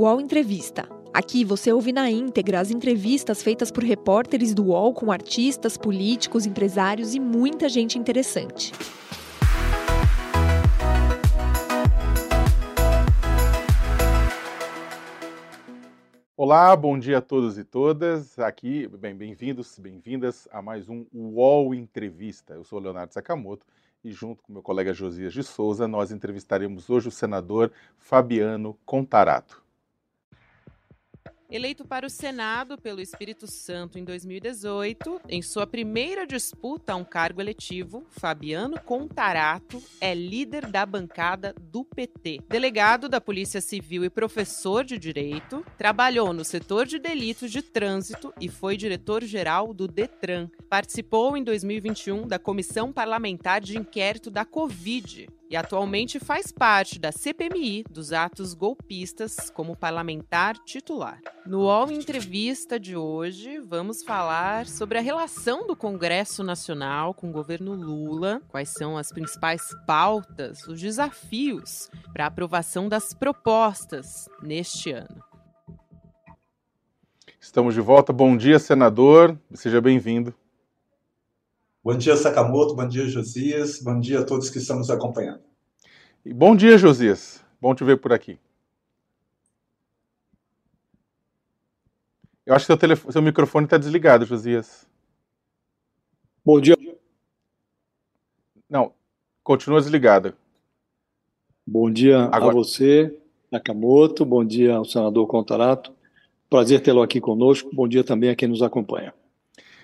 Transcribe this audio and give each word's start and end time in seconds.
UOL 0.00 0.18
Entrevista. 0.18 0.88
Aqui 1.12 1.44
você 1.44 1.70
ouve 1.70 1.92
na 1.92 2.10
íntegra 2.10 2.58
as 2.58 2.70
entrevistas 2.70 3.42
feitas 3.42 3.70
por 3.70 3.84
repórteres 3.84 4.54
do 4.54 4.68
UOL 4.68 4.94
com 4.94 5.12
artistas, 5.12 5.76
políticos, 5.76 6.46
empresários 6.46 7.14
e 7.14 7.20
muita 7.20 7.68
gente 7.68 7.98
interessante. 7.98 8.72
Olá, 16.34 16.74
bom 16.74 16.98
dia 16.98 17.18
a 17.18 17.20
todos 17.20 17.58
e 17.58 17.64
todas. 17.64 18.38
Aqui, 18.38 18.88
bem, 18.88 19.14
bem-vindos, 19.14 19.78
bem-vindas 19.78 20.48
a 20.50 20.62
mais 20.62 20.88
um 20.88 21.04
UOL 21.12 21.74
Entrevista. 21.74 22.54
Eu 22.54 22.64
sou 22.64 22.78
Leonardo 22.78 23.12
Sakamoto 23.12 23.66
e 24.02 24.10
junto 24.12 24.42
com 24.42 24.50
meu 24.50 24.62
colega 24.62 24.94
Josias 24.94 25.34
de 25.34 25.42
Souza, 25.42 25.86
nós 25.86 26.10
entrevistaremos 26.10 26.88
hoje 26.88 27.08
o 27.08 27.12
senador 27.12 27.70
Fabiano 27.98 28.78
Contarato. 28.86 29.59
Eleito 31.52 31.84
para 31.84 32.06
o 32.06 32.10
Senado 32.10 32.78
pelo 32.78 33.00
Espírito 33.00 33.48
Santo 33.48 33.98
em 33.98 34.04
2018, 34.04 35.22
em 35.28 35.42
sua 35.42 35.66
primeira 35.66 36.24
disputa 36.24 36.92
a 36.92 36.96
um 36.96 37.04
cargo 37.04 37.40
eletivo, 37.40 38.04
Fabiano 38.08 38.80
Contarato 38.80 39.82
é 40.00 40.14
líder 40.14 40.70
da 40.70 40.86
bancada 40.86 41.52
do 41.60 41.84
PT. 41.84 42.38
Delegado 42.48 43.08
da 43.08 43.20
Polícia 43.20 43.60
Civil 43.60 44.04
e 44.04 44.10
professor 44.10 44.84
de 44.84 44.96
Direito, 44.96 45.66
trabalhou 45.76 46.32
no 46.32 46.44
setor 46.44 46.86
de 46.86 47.00
delitos 47.00 47.50
de 47.50 47.62
trânsito 47.62 48.32
e 48.40 48.48
foi 48.48 48.76
diretor-geral 48.76 49.74
do 49.74 49.88
Detran. 49.88 50.48
Participou 50.68 51.36
em 51.36 51.42
2021 51.42 52.28
da 52.28 52.38
Comissão 52.38 52.92
Parlamentar 52.92 53.60
de 53.60 53.76
Inquérito 53.76 54.30
da 54.30 54.44
Covid 54.44 55.28
e 55.50 55.56
atualmente 55.56 56.20
faz 56.20 56.52
parte 56.52 56.96
da 57.00 57.10
CPMI 57.10 57.82
dos 57.90 58.12
atos 58.12 58.54
golpistas 58.54 59.50
como 59.50 59.74
parlamentar 59.74 60.56
titular. 60.58 61.20
No 61.44 61.62
UOL 61.62 61.90
Entrevista 61.90 62.78
de 62.78 62.96
hoje, 62.96 63.58
vamos 63.58 64.04
falar 64.04 64.66
sobre 64.66 64.96
a 64.96 65.00
relação 65.00 65.66
do 65.66 65.74
Congresso 65.74 66.44
Nacional 66.44 67.12
com 67.12 67.30
o 67.30 67.32
governo 67.32 67.74
Lula, 67.74 68.40
quais 68.46 68.68
são 68.68 68.96
as 68.96 69.10
principais 69.10 69.62
pautas, 69.84 70.68
os 70.68 70.80
desafios 70.80 71.90
para 72.12 72.24
a 72.24 72.28
aprovação 72.28 72.88
das 72.88 73.12
propostas 73.12 74.28
neste 74.40 74.92
ano. 74.92 75.20
Estamos 77.40 77.74
de 77.74 77.80
volta. 77.80 78.12
Bom 78.12 78.36
dia, 78.36 78.60
senador. 78.60 79.36
Seja 79.52 79.80
bem-vindo. 79.80 80.32
Bom 81.82 81.96
dia, 81.96 82.14
Sakamoto. 82.14 82.74
Bom 82.74 82.86
dia, 82.86 83.08
Josias. 83.08 83.80
Bom 83.80 83.98
dia 83.98 84.20
a 84.20 84.24
todos 84.24 84.50
que 84.50 84.58
estão 84.58 84.76
nos 84.76 84.90
acompanhando. 84.90 85.40
E 86.22 86.32
bom 86.32 86.54
dia, 86.54 86.76
Josias. 86.76 87.42
Bom 87.58 87.74
te 87.74 87.82
ver 87.82 87.96
por 87.96 88.12
aqui. 88.12 88.38
Eu 92.44 92.54
acho 92.54 92.64
que 92.64 92.66
seu, 92.66 92.76
telefone, 92.76 93.12
seu 93.12 93.22
microfone 93.22 93.64
está 93.64 93.78
desligado, 93.78 94.26
Josias. 94.26 94.86
Bom 96.44 96.60
dia. 96.60 96.76
Não, 98.68 98.92
continua 99.42 99.80
desligado. 99.80 100.34
Bom 101.66 101.90
dia 101.90 102.24
Agora... 102.24 102.50
a 102.50 102.52
você, 102.52 103.18
Nakamoto. 103.50 104.26
Bom 104.26 104.44
dia 104.44 104.74
ao 104.74 104.84
senador 104.84 105.26
Contarato. 105.26 105.94
Prazer 106.50 106.82
tê-lo 106.82 107.00
aqui 107.00 107.22
conosco. 107.22 107.70
Bom 107.72 107.88
dia 107.88 108.04
também 108.04 108.28
a 108.28 108.36
quem 108.36 108.48
nos 108.48 108.60
acompanha. 108.60 109.14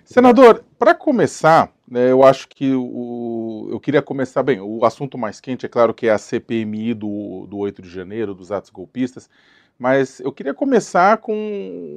Senador, 0.05 0.62
para 0.78 0.94
começar, 0.94 1.76
eu 1.91 2.25
acho 2.25 2.48
que 2.48 2.75
o, 2.75 3.69
eu 3.70 3.79
queria 3.79 4.03
começar 4.03 4.42
bem. 4.42 4.61
O 4.61 4.84
assunto 4.84 5.17
mais 5.17 5.41
quente, 5.41 5.67
é 5.67 5.69
claro, 5.69 5.95
que 5.95 6.09
é 6.09 6.11
a 6.11 6.19
CPMI 6.19 6.95
do, 6.95 7.47
do 7.47 7.59
8 7.59 7.81
de 7.83 7.89
janeiro, 7.89 8.34
dos 8.34 8.51
atos 8.51 8.70
golpistas, 8.70 9.31
mas 9.79 10.20
eu 10.20 10.33
queria 10.33 10.55
começar 10.55 11.19
com 11.19 11.34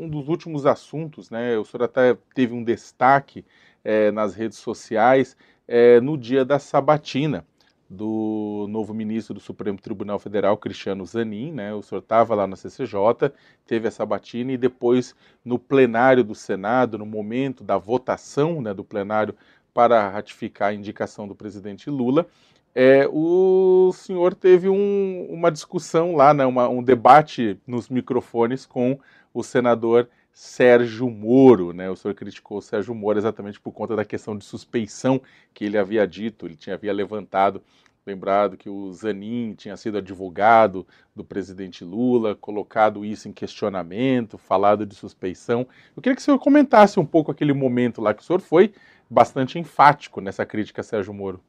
um 0.01 0.09
dos 0.09 0.27
últimos 0.27 0.65
assuntos. 0.65 1.29
Né, 1.29 1.57
o 1.57 1.65
senhor 1.65 1.83
até 1.83 2.17
teve 2.35 2.53
um 2.53 2.63
destaque 2.63 3.45
é, 3.83 4.11
nas 4.11 4.35
redes 4.35 4.57
sociais 4.57 5.35
é, 5.67 5.99
no 6.01 6.17
dia 6.17 6.45
da 6.45 6.59
sabatina 6.59 7.45
do 7.89 8.67
novo 8.69 8.93
ministro 8.93 9.33
do 9.33 9.39
Supremo 9.39 9.81
Tribunal 9.81 10.19
Federal, 10.19 10.55
Cristiano 10.55 11.03
Zanin, 11.05 11.51
né? 11.51 11.73
O 11.73 11.81
senhor 11.81 12.01
estava 12.01 12.35
lá 12.35 12.45
na 12.45 12.55
CCJ, 12.55 13.31
teve 13.65 13.87
essa 13.87 14.05
batina 14.05 14.51
e 14.51 14.57
depois 14.57 15.15
no 15.43 15.57
plenário 15.57 16.23
do 16.23 16.35
Senado, 16.35 16.99
no 16.99 17.05
momento 17.05 17.63
da 17.63 17.79
votação, 17.79 18.61
né, 18.61 18.75
do 18.75 18.83
plenário 18.83 19.33
para 19.73 20.09
ratificar 20.09 20.69
a 20.69 20.73
indicação 20.73 21.27
do 21.27 21.35
presidente 21.35 21.89
Lula, 21.89 22.27
é, 22.73 23.07
o 23.11 23.91
senhor 23.93 24.35
teve 24.35 24.69
um, 24.69 25.27
uma 25.29 25.51
discussão 25.51 26.15
lá, 26.15 26.33
né, 26.33 26.45
uma, 26.45 26.69
um 26.69 26.83
debate 26.83 27.59
nos 27.65 27.89
microfones 27.89 28.65
com 28.65 28.99
o 29.33 29.43
senador 29.43 30.07
Sérgio 30.31 31.09
Moro, 31.09 31.73
né? 31.73 31.89
O 31.89 31.95
senhor 31.95 32.13
criticou 32.13 32.59
o 32.59 32.61
Sérgio 32.61 32.95
Moro 32.95 33.17
exatamente 33.17 33.59
por 33.59 33.73
conta 33.73 33.95
da 33.95 34.05
questão 34.05 34.37
de 34.37 34.45
suspeição 34.45 35.21
que 35.53 35.65
ele 35.65 35.77
havia 35.77 36.07
dito, 36.07 36.45
ele 36.45 36.55
tinha 36.55 36.75
havia 36.75 36.93
levantado, 36.93 37.61
lembrado 38.05 38.55
que 38.55 38.69
o 38.69 38.91
Zanin 38.93 39.53
tinha 39.55 39.75
sido 39.75 39.97
advogado 39.97 40.87
do 41.15 41.23
presidente 41.23 41.83
Lula, 41.83 42.35
colocado 42.35 43.03
isso 43.03 43.27
em 43.27 43.33
questionamento, 43.33 44.37
falado 44.37 44.85
de 44.85 44.95
suspeição. 44.95 45.67
Eu 45.95 46.01
queria 46.01 46.15
que 46.15 46.21
o 46.21 46.25
senhor 46.25 46.39
comentasse 46.39 46.99
um 46.99 47.05
pouco 47.05 47.31
aquele 47.31 47.51
momento 47.51 48.01
lá 48.01 48.13
que 48.13 48.21
o 48.21 48.25
senhor 48.25 48.39
foi 48.39 48.73
bastante 49.09 49.57
enfático 49.57 50.21
nessa 50.21 50.45
crítica 50.45 50.81
a 50.81 50.83
Sérgio 50.83 51.13
Moro. 51.13 51.41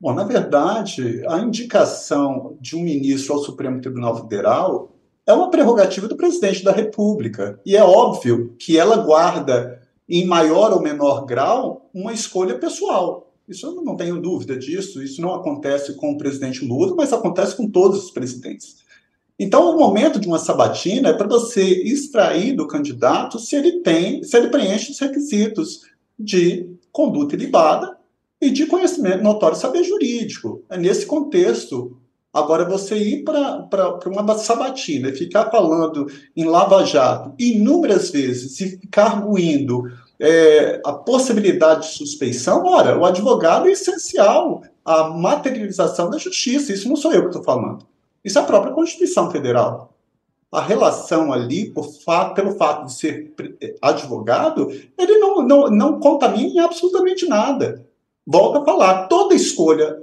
Bom, 0.00 0.12
na 0.14 0.24
verdade, 0.24 1.22
a 1.26 1.38
indicação 1.38 2.56
de 2.60 2.76
um 2.76 2.82
ministro 2.82 3.34
ao 3.34 3.42
Supremo 3.42 3.80
Tribunal 3.80 4.16
Federal 4.16 4.92
é 5.26 5.32
uma 5.32 5.50
prerrogativa 5.50 6.06
do 6.06 6.16
presidente 6.16 6.62
da 6.62 6.70
República. 6.70 7.60
E 7.64 7.76
é 7.76 7.82
óbvio 7.82 8.54
que 8.58 8.78
ela 8.78 8.98
guarda, 8.98 9.82
em 10.08 10.24
maior 10.26 10.72
ou 10.72 10.82
menor 10.82 11.24
grau, 11.24 11.90
uma 11.92 12.12
escolha 12.12 12.58
pessoal. 12.58 13.32
Isso 13.48 13.66
eu 13.66 13.82
não 13.82 13.96
tenho 13.96 14.20
dúvida 14.20 14.56
disso. 14.56 15.02
Isso 15.02 15.20
não 15.20 15.34
acontece 15.34 15.94
com 15.94 16.12
o 16.12 16.18
presidente 16.18 16.64
Lula, 16.64 16.94
mas 16.94 17.12
acontece 17.12 17.56
com 17.56 17.68
todos 17.68 18.04
os 18.04 18.10
presidentes. 18.10 18.84
Então, 19.38 19.70
o 19.70 19.78
momento 19.78 20.18
de 20.18 20.26
uma 20.26 20.38
sabatina 20.38 21.10
é 21.10 21.12
para 21.12 21.28
você 21.28 21.62
extrair 21.62 22.52
do 22.54 22.66
candidato 22.66 23.38
se 23.38 23.54
ele 23.54 23.80
tem, 23.80 24.22
se 24.22 24.36
ele 24.36 24.48
preenche 24.48 24.90
os 24.90 24.98
requisitos 24.98 25.82
de 26.18 26.70
conduta 26.90 27.34
ilibada 27.34 27.98
e 28.40 28.50
de 28.50 28.66
conhecimento 28.66 29.22
notório 29.22 29.56
saber 29.56 29.84
jurídico. 29.84 30.64
É 30.70 30.78
nesse 30.78 31.04
contexto 31.04 31.98
Agora, 32.36 32.66
você 32.66 32.98
ir 32.98 33.24
para 33.24 33.98
uma 34.04 34.36
sabatina 34.36 35.08
e 35.08 35.16
ficar 35.16 35.50
falando 35.50 36.06
em 36.36 36.44
lava-jato 36.44 37.32
inúmeras 37.38 38.10
vezes 38.10 38.60
e 38.60 38.78
ficar 38.78 39.06
arguindo 39.06 39.84
é, 40.20 40.78
a 40.84 40.92
possibilidade 40.92 41.88
de 41.88 41.94
suspeição, 41.94 42.62
ora, 42.62 42.98
o 42.98 43.06
advogado 43.06 43.68
é 43.68 43.72
essencial 43.72 44.62
à 44.84 45.08
materialização 45.08 46.10
da 46.10 46.18
justiça. 46.18 46.74
Isso 46.74 46.90
não 46.90 46.96
sou 46.96 47.10
eu 47.10 47.22
que 47.22 47.28
estou 47.28 47.42
falando. 47.42 47.86
Isso 48.26 48.40
é 48.40 48.42
a 48.42 48.44
própria 48.44 48.72
Constituição 48.72 49.30
Federal. 49.30 49.94
A 50.50 50.60
relação 50.60 51.32
ali, 51.32 51.72
fato, 52.04 52.34
pelo 52.34 52.56
fato 52.56 52.86
de 52.86 52.92
ser 52.92 53.32
advogado, 53.80 54.68
ele 54.98 55.18
não, 55.18 55.42
não, 55.42 55.70
não 55.70 56.00
contamina 56.00 56.48
em 56.48 56.58
absolutamente 56.58 57.28
nada. 57.28 57.86
Volto 58.26 58.58
a 58.58 58.64
falar, 58.64 59.06
toda 59.06 59.32
escolha 59.32 60.02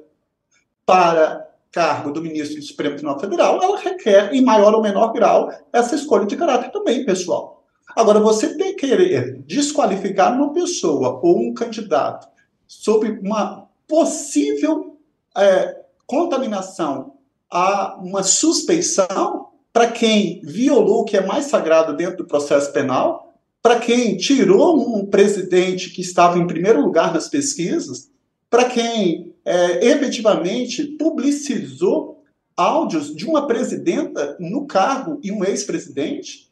para 0.85 1.49
cargo 1.69 2.11
do 2.11 2.21
ministro 2.21 2.55
do 2.55 2.65
Supremo 2.65 2.95
Tribunal 2.95 3.19
Federal, 3.19 3.61
ela 3.61 3.77
requer, 3.77 4.33
em 4.33 4.41
maior 4.41 4.73
ou 4.73 4.81
menor 4.81 5.11
grau, 5.11 5.51
essa 5.73 5.95
escolha 5.95 6.25
de 6.25 6.37
caráter 6.37 6.71
também 6.71 7.03
pessoal. 7.03 7.65
Agora, 7.93 8.21
você 8.21 8.55
tem 8.55 8.73
que 8.73 8.87
querer 8.87 9.43
desqualificar 9.45 10.33
uma 10.33 10.53
pessoa 10.53 11.19
ou 11.21 11.39
um 11.39 11.53
candidato 11.53 12.29
sob 12.65 13.19
uma 13.21 13.67
possível 13.85 14.97
é, 15.35 15.83
contaminação 16.07 17.12
a 17.53 17.99
uma 18.01 18.23
suspeição 18.23 19.49
para 19.71 19.91
quem 19.91 20.41
violou 20.43 21.01
o 21.01 21.05
que 21.05 21.15
é 21.15 21.23
mais 21.23 21.45
sagrado 21.45 21.95
dentro 21.95 22.17
do 22.17 22.25
processo 22.25 22.73
penal, 22.73 23.31
para 23.61 23.79
quem 23.79 24.17
tirou 24.17 24.97
um 24.97 25.05
presidente 25.05 25.91
que 25.91 26.01
estava 26.01 26.39
em 26.39 26.47
primeiro 26.47 26.81
lugar 26.81 27.13
nas 27.13 27.29
pesquisas, 27.29 28.09
para 28.49 28.65
quem 28.65 29.35
é, 29.45 29.85
efetivamente 29.85 30.83
publicizou 30.97 32.23
áudios 32.57 33.15
de 33.15 33.25
uma 33.25 33.45
presidenta 33.45 34.35
no 34.39 34.65
cargo 34.65 35.19
e 35.23 35.31
um 35.31 35.43
ex-presidente? 35.45 36.51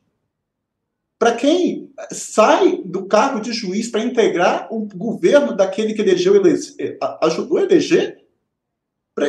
Para 1.17 1.35
quem 1.35 1.91
sai 2.11 2.81
do 2.85 3.05
cargo 3.05 3.41
de 3.41 3.53
juiz 3.53 3.89
para 3.89 4.03
integrar 4.03 4.67
o 4.71 4.85
governo 4.85 5.55
daquele 5.55 5.93
que 5.93 6.01
elegeu, 6.01 6.35
ele, 6.35 6.57
ajudou 7.21 7.57
a 7.57 7.63
eleger? 7.63 8.23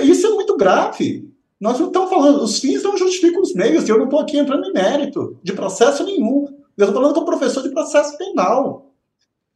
Isso 0.02 0.26
é 0.26 0.30
muito 0.30 0.56
grave. 0.56 1.31
Nós 1.62 1.78
não 1.78 1.86
estamos 1.86 2.10
falando, 2.10 2.42
os 2.42 2.58
fins 2.58 2.82
não 2.82 2.96
justificam 2.96 3.40
os 3.40 3.54
meios, 3.54 3.86
e 3.86 3.92
eu 3.92 3.96
não 3.96 4.06
estou 4.06 4.18
aqui 4.18 4.36
entrando 4.36 4.66
em 4.66 4.72
mérito 4.72 5.38
de 5.44 5.52
processo 5.52 6.02
nenhum. 6.02 6.48
Eu 6.76 6.86
estou 6.88 6.92
falando 6.92 7.14
com 7.14 7.20
o 7.20 7.24
professor 7.24 7.62
de 7.62 7.70
processo 7.70 8.18
penal. 8.18 8.92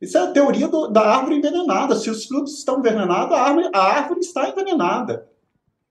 Isso 0.00 0.16
é 0.16 0.20
a 0.20 0.30
teoria 0.30 0.68
do, 0.68 0.86
da 0.86 1.00
árvore 1.00 1.38
envenenada. 1.38 1.96
Se 1.96 2.08
os 2.08 2.24
frutos 2.26 2.58
estão 2.58 2.78
envenenados, 2.78 3.36
a 3.36 3.42
árvore, 3.42 3.70
a 3.74 3.80
árvore 3.80 4.20
está 4.20 4.48
envenenada. 4.48 5.26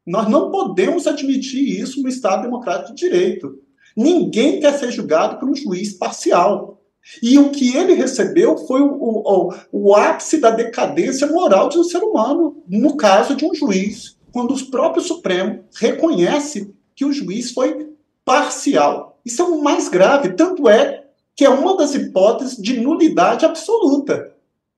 Nós 0.08 0.30
não 0.30 0.50
podemos 0.52 1.06
admitir 1.06 1.82
isso 1.82 2.02
no 2.02 2.08
Estado 2.08 2.44
Democrático 2.44 2.96
de 2.96 3.10
Direito. 3.10 3.60
Ninguém 3.94 4.62
quer 4.62 4.80
ser 4.80 4.94
julgado 4.94 5.38
por 5.38 5.50
um 5.50 5.56
juiz 5.56 5.92
parcial. 5.92 6.82
E 7.22 7.38
o 7.38 7.50
que 7.50 7.76
ele 7.76 7.94
recebeu 7.94 8.58
foi 8.60 8.82
o, 8.82 8.94
o, 8.94 9.54
o 9.70 9.94
ápice 9.94 10.38
da 10.38 10.50
decadência 10.50 11.28
moral 11.28 11.68
de 11.68 11.78
um 11.78 11.84
ser 11.84 12.02
humano, 12.02 12.64
no 12.70 12.96
caso 12.96 13.36
de 13.36 13.44
um 13.44 13.54
juiz, 13.54 14.15
quando 14.36 14.54
o 14.54 14.66
próprio 14.70 15.02
Supremo 15.02 15.64
reconhece 15.78 16.76
que 16.94 17.06
o 17.06 17.14
juiz 17.14 17.52
foi 17.52 17.94
parcial. 18.26 19.18
Isso 19.24 19.42
é 19.42 19.46
o 19.46 19.62
mais 19.62 19.88
grave, 19.88 20.34
tanto 20.34 20.68
é 20.68 21.06
que 21.34 21.46
é 21.46 21.50
uma 21.50 21.78
das 21.78 21.96
hipóteses 21.96 22.58
de 22.58 22.82
nulidade 22.82 23.46
absoluta. 23.46 24.34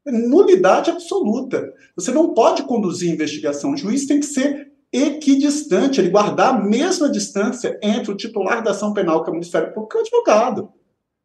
Nulidade 0.05 0.91
absoluta. 0.91 1.73
Você 1.95 2.11
não 2.11 2.35
pode 2.35 2.61
conduzir 2.67 3.11
investigação. 3.11 3.71
O 3.71 3.77
juiz 3.77 4.05
tem 4.05 4.19
que 4.19 4.27
ser 4.27 4.71
equidistante, 4.93 5.99
ele 5.99 6.11
guardar 6.11 6.53
a 6.53 6.63
mesma 6.63 7.09
distância 7.09 7.79
entre 7.81 8.11
o 8.11 8.15
titular 8.15 8.61
da 8.61 8.69
ação 8.69 8.93
penal, 8.93 9.23
que 9.23 9.29
é 9.29 9.31
o 9.31 9.33
Ministério 9.33 9.73
Público, 9.73 9.97
e 9.97 9.97
o 9.97 10.01
advogado. 10.01 10.69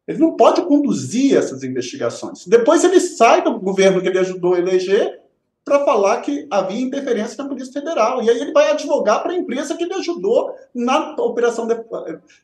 Ele 0.07 0.17
não 0.17 0.35
pode 0.35 0.63
conduzir 0.63 1.37
essas 1.37 1.61
investigações. 1.61 2.47
Depois 2.47 2.83
ele 2.83 2.99
sai 2.99 3.43
do 3.43 3.59
governo 3.59 4.01
que 4.01 4.07
ele 4.07 4.17
ajudou 4.17 4.55
a 4.55 4.57
eleger 4.57 5.21
para 5.65 5.85
falar 5.85 6.21
que 6.21 6.45
havia 6.51 6.81
interferência 6.81 7.41
na 7.41 7.49
Polícia 7.49 7.73
Federal. 7.73 8.21
E 8.21 8.29
aí 8.29 8.39
ele 8.39 8.51
vai 8.51 8.71
advogar 8.71 9.21
para 9.21 9.31
a 9.31 9.35
empresa 9.35 9.75
que 9.75 9.83
ele 9.83 9.93
ajudou 9.93 10.53
na 10.73 11.15
operação 11.19 11.65
de, 11.65 11.75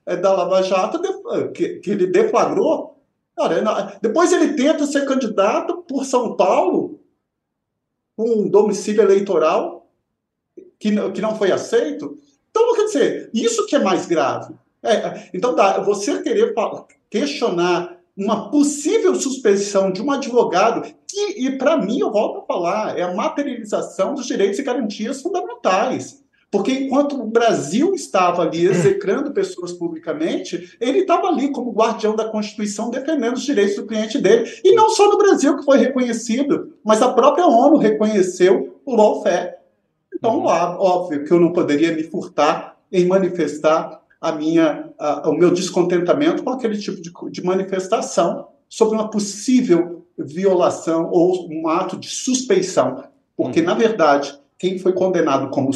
eh, 0.05 0.15
da 0.17 0.33
Lava 0.33 0.63
Jato, 0.63 1.01
de, 1.01 1.49
que, 1.51 1.79
que, 1.79 1.91
ele 1.91 2.07
deflagrou. 2.07 2.97
Cara, 3.35 3.97
depois 4.01 4.31
ele 4.31 4.53
tenta 4.53 4.85
ser 4.85 5.05
candidato 5.05 5.83
por 5.87 6.05
São 6.05 6.35
Paulo, 6.35 6.99
com 8.15 8.41
um 8.41 8.49
domicílio 8.49 9.01
eleitoral 9.01 9.87
que, 10.79 11.11
que 11.11 11.21
não 11.21 11.35
foi 11.35 11.51
aceito. 11.51 12.17
Então, 12.49 12.73
quer 12.73 12.85
dizer, 12.85 13.29
isso 13.33 13.65
que 13.65 13.75
é 13.75 13.79
mais 13.79 14.05
grave. 14.05 14.53
É, 14.81 15.29
então, 15.33 15.55
tá, 15.55 15.79
você 15.81 16.21
querer 16.21 16.53
questionar 17.09 17.98
uma 18.19 18.51
possível 18.51 19.15
suspeição 19.15 19.91
de 19.91 20.01
um 20.01 20.11
advogado, 20.11 20.81
que, 21.07 21.47
e 21.47 21.57
para 21.57 21.77
mim, 21.77 21.99
eu 21.99 22.11
volto 22.11 22.39
a 22.39 22.45
falar, 22.45 22.99
é 22.99 23.01
a 23.01 23.13
materialização 23.15 24.13
dos 24.13 24.27
direitos 24.27 24.59
e 24.59 24.63
garantias 24.63 25.21
fundamentais. 25.21 26.19
Porque 26.51 26.71
enquanto 26.71 27.15
o 27.15 27.27
Brasil 27.27 27.93
estava 27.93 28.41
ali 28.41 28.65
execrando 28.65 29.31
pessoas 29.31 29.71
publicamente, 29.71 30.75
ele 30.81 30.99
estava 30.99 31.27
ali 31.27 31.51
como 31.51 31.71
guardião 31.71 32.15
da 32.15 32.27
Constituição 32.27 32.89
defendendo 32.89 33.35
os 33.35 33.43
direitos 33.43 33.75
do 33.75 33.85
cliente 33.85 34.17
dele. 34.17 34.51
E 34.63 34.73
não 34.73 34.89
só 34.89 35.09
no 35.09 35.17
Brasil 35.17 35.55
que 35.55 35.63
foi 35.63 35.77
reconhecido, 35.77 36.73
mas 36.83 37.01
a 37.01 37.13
própria 37.13 37.45
ONU 37.45 37.77
reconheceu 37.77 38.81
o 38.83 38.95
lawfare. 38.95 39.53
Então, 40.13 40.39
uhum. 40.39 40.45
óbvio 40.45 41.23
que 41.23 41.31
eu 41.31 41.39
não 41.39 41.53
poderia 41.53 41.95
me 41.95 42.03
furtar 42.03 42.77
em 42.91 43.05
manifestar 43.05 44.01
a 44.21 44.31
minha, 44.31 44.89
a, 44.99 45.29
o 45.29 45.33
meu 45.33 45.51
descontentamento 45.51 46.43
com 46.43 46.49
aquele 46.49 46.77
tipo 46.77 47.01
de, 47.01 47.11
de 47.31 47.43
manifestação 47.43 48.47
sobre 48.67 48.95
uma 48.95 49.09
possível 49.09 50.05
violação 50.17 51.09
ou 51.11 51.47
um 51.49 51.67
ato 51.67 51.97
de 51.97 52.09
suspeição, 52.09 53.03
porque, 53.35 53.61
uhum. 53.61 53.67
na 53.67 53.73
verdade, 53.73 54.37
quem 54.57 54.77
foi 54.77 54.91
condenado 54.91 55.49
como, 55.49 55.71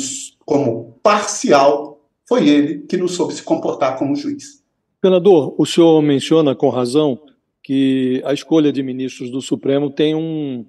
como 0.46 0.98
parcial 1.02 2.02
foi 2.28 2.48
ele 2.48 2.80
que 2.80 2.98
não 2.98 3.08
soube 3.08 3.34
se 3.34 3.42
comportar 3.42 3.98
como 3.98 4.16
juiz. 4.16 4.62
Senador, 5.04 5.56
o 5.58 5.66
senhor 5.66 6.02
menciona 6.02 6.56
com 6.56 6.70
razão 6.70 7.20
que 7.62 8.22
a 8.26 8.34
escolha 8.34 8.72
de 8.72 8.84
ministros 8.84 9.30
do 9.30 9.42
Supremo 9.42 9.90
tem 9.90 10.14
um, 10.14 10.66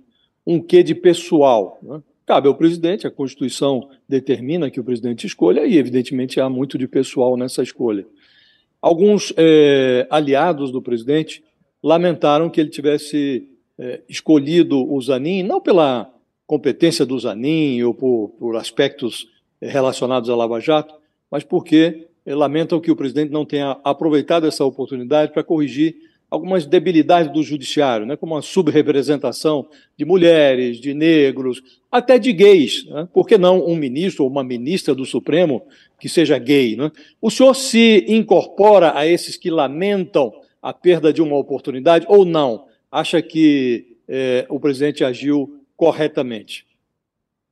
um 0.46 0.60
quê 0.60 0.82
de 0.82 0.94
pessoal. 0.94 1.78
Né? 1.82 2.00
Cabe 2.26 2.48
ao 2.48 2.54
presidente, 2.54 3.06
a 3.06 3.10
Constituição 3.10 3.88
determina 4.08 4.70
que 4.70 4.80
o 4.80 4.84
presidente 4.84 5.26
escolha, 5.26 5.66
e 5.66 5.76
evidentemente 5.76 6.40
há 6.40 6.48
muito 6.48 6.78
de 6.78 6.88
pessoal 6.88 7.36
nessa 7.36 7.62
escolha. 7.62 8.06
Alguns 8.80 9.32
é, 9.36 10.06
aliados 10.10 10.70
do 10.70 10.80
presidente 10.80 11.44
lamentaram 11.82 12.48
que 12.48 12.60
ele 12.60 12.70
tivesse 12.70 13.46
é, 13.78 14.00
escolhido 14.08 14.90
o 14.90 15.00
Zanin, 15.02 15.42
não 15.42 15.60
pela 15.60 16.10
competência 16.46 17.04
do 17.04 17.18
Zanin 17.18 17.82
ou 17.82 17.92
por, 17.92 18.28
por 18.38 18.56
aspectos 18.56 19.28
relacionados 19.60 20.30
à 20.30 20.36
Lava 20.36 20.60
Jato, 20.60 20.94
mas 21.30 21.44
porque 21.44 22.06
lamentam 22.26 22.80
que 22.80 22.90
o 22.90 22.96
presidente 22.96 23.30
não 23.30 23.44
tenha 23.44 23.78
aproveitado 23.84 24.46
essa 24.46 24.64
oportunidade 24.64 25.32
para 25.32 25.44
corrigir 25.44 25.96
algumas 26.34 26.66
debilidades 26.66 27.32
do 27.32 27.42
judiciário, 27.44 28.04
né, 28.04 28.16
como 28.16 28.36
a 28.36 28.42
subrepresentação 28.42 29.68
de 29.96 30.04
mulheres, 30.04 30.78
de 30.78 30.92
negros, 30.92 31.62
até 31.90 32.18
de 32.18 32.32
gays. 32.32 32.84
Né? 32.86 33.08
Por 33.12 33.24
que 33.24 33.38
não 33.38 33.64
um 33.64 33.76
ministro 33.76 34.24
ou 34.24 34.30
uma 34.30 34.42
ministra 34.42 34.94
do 34.94 35.06
Supremo 35.06 35.62
que 35.98 36.08
seja 36.08 36.36
gay? 36.36 36.74
Né? 36.74 36.90
O 37.22 37.30
senhor 37.30 37.54
se 37.54 38.04
incorpora 38.08 38.98
a 38.98 39.06
esses 39.06 39.36
que 39.36 39.48
lamentam 39.48 40.32
a 40.60 40.72
perda 40.72 41.12
de 41.12 41.22
uma 41.22 41.36
oportunidade 41.36 42.04
ou 42.08 42.24
não? 42.24 42.66
Acha 42.90 43.22
que 43.22 43.96
é, 44.08 44.44
o 44.48 44.58
presidente 44.58 45.04
agiu 45.04 45.60
corretamente? 45.76 46.66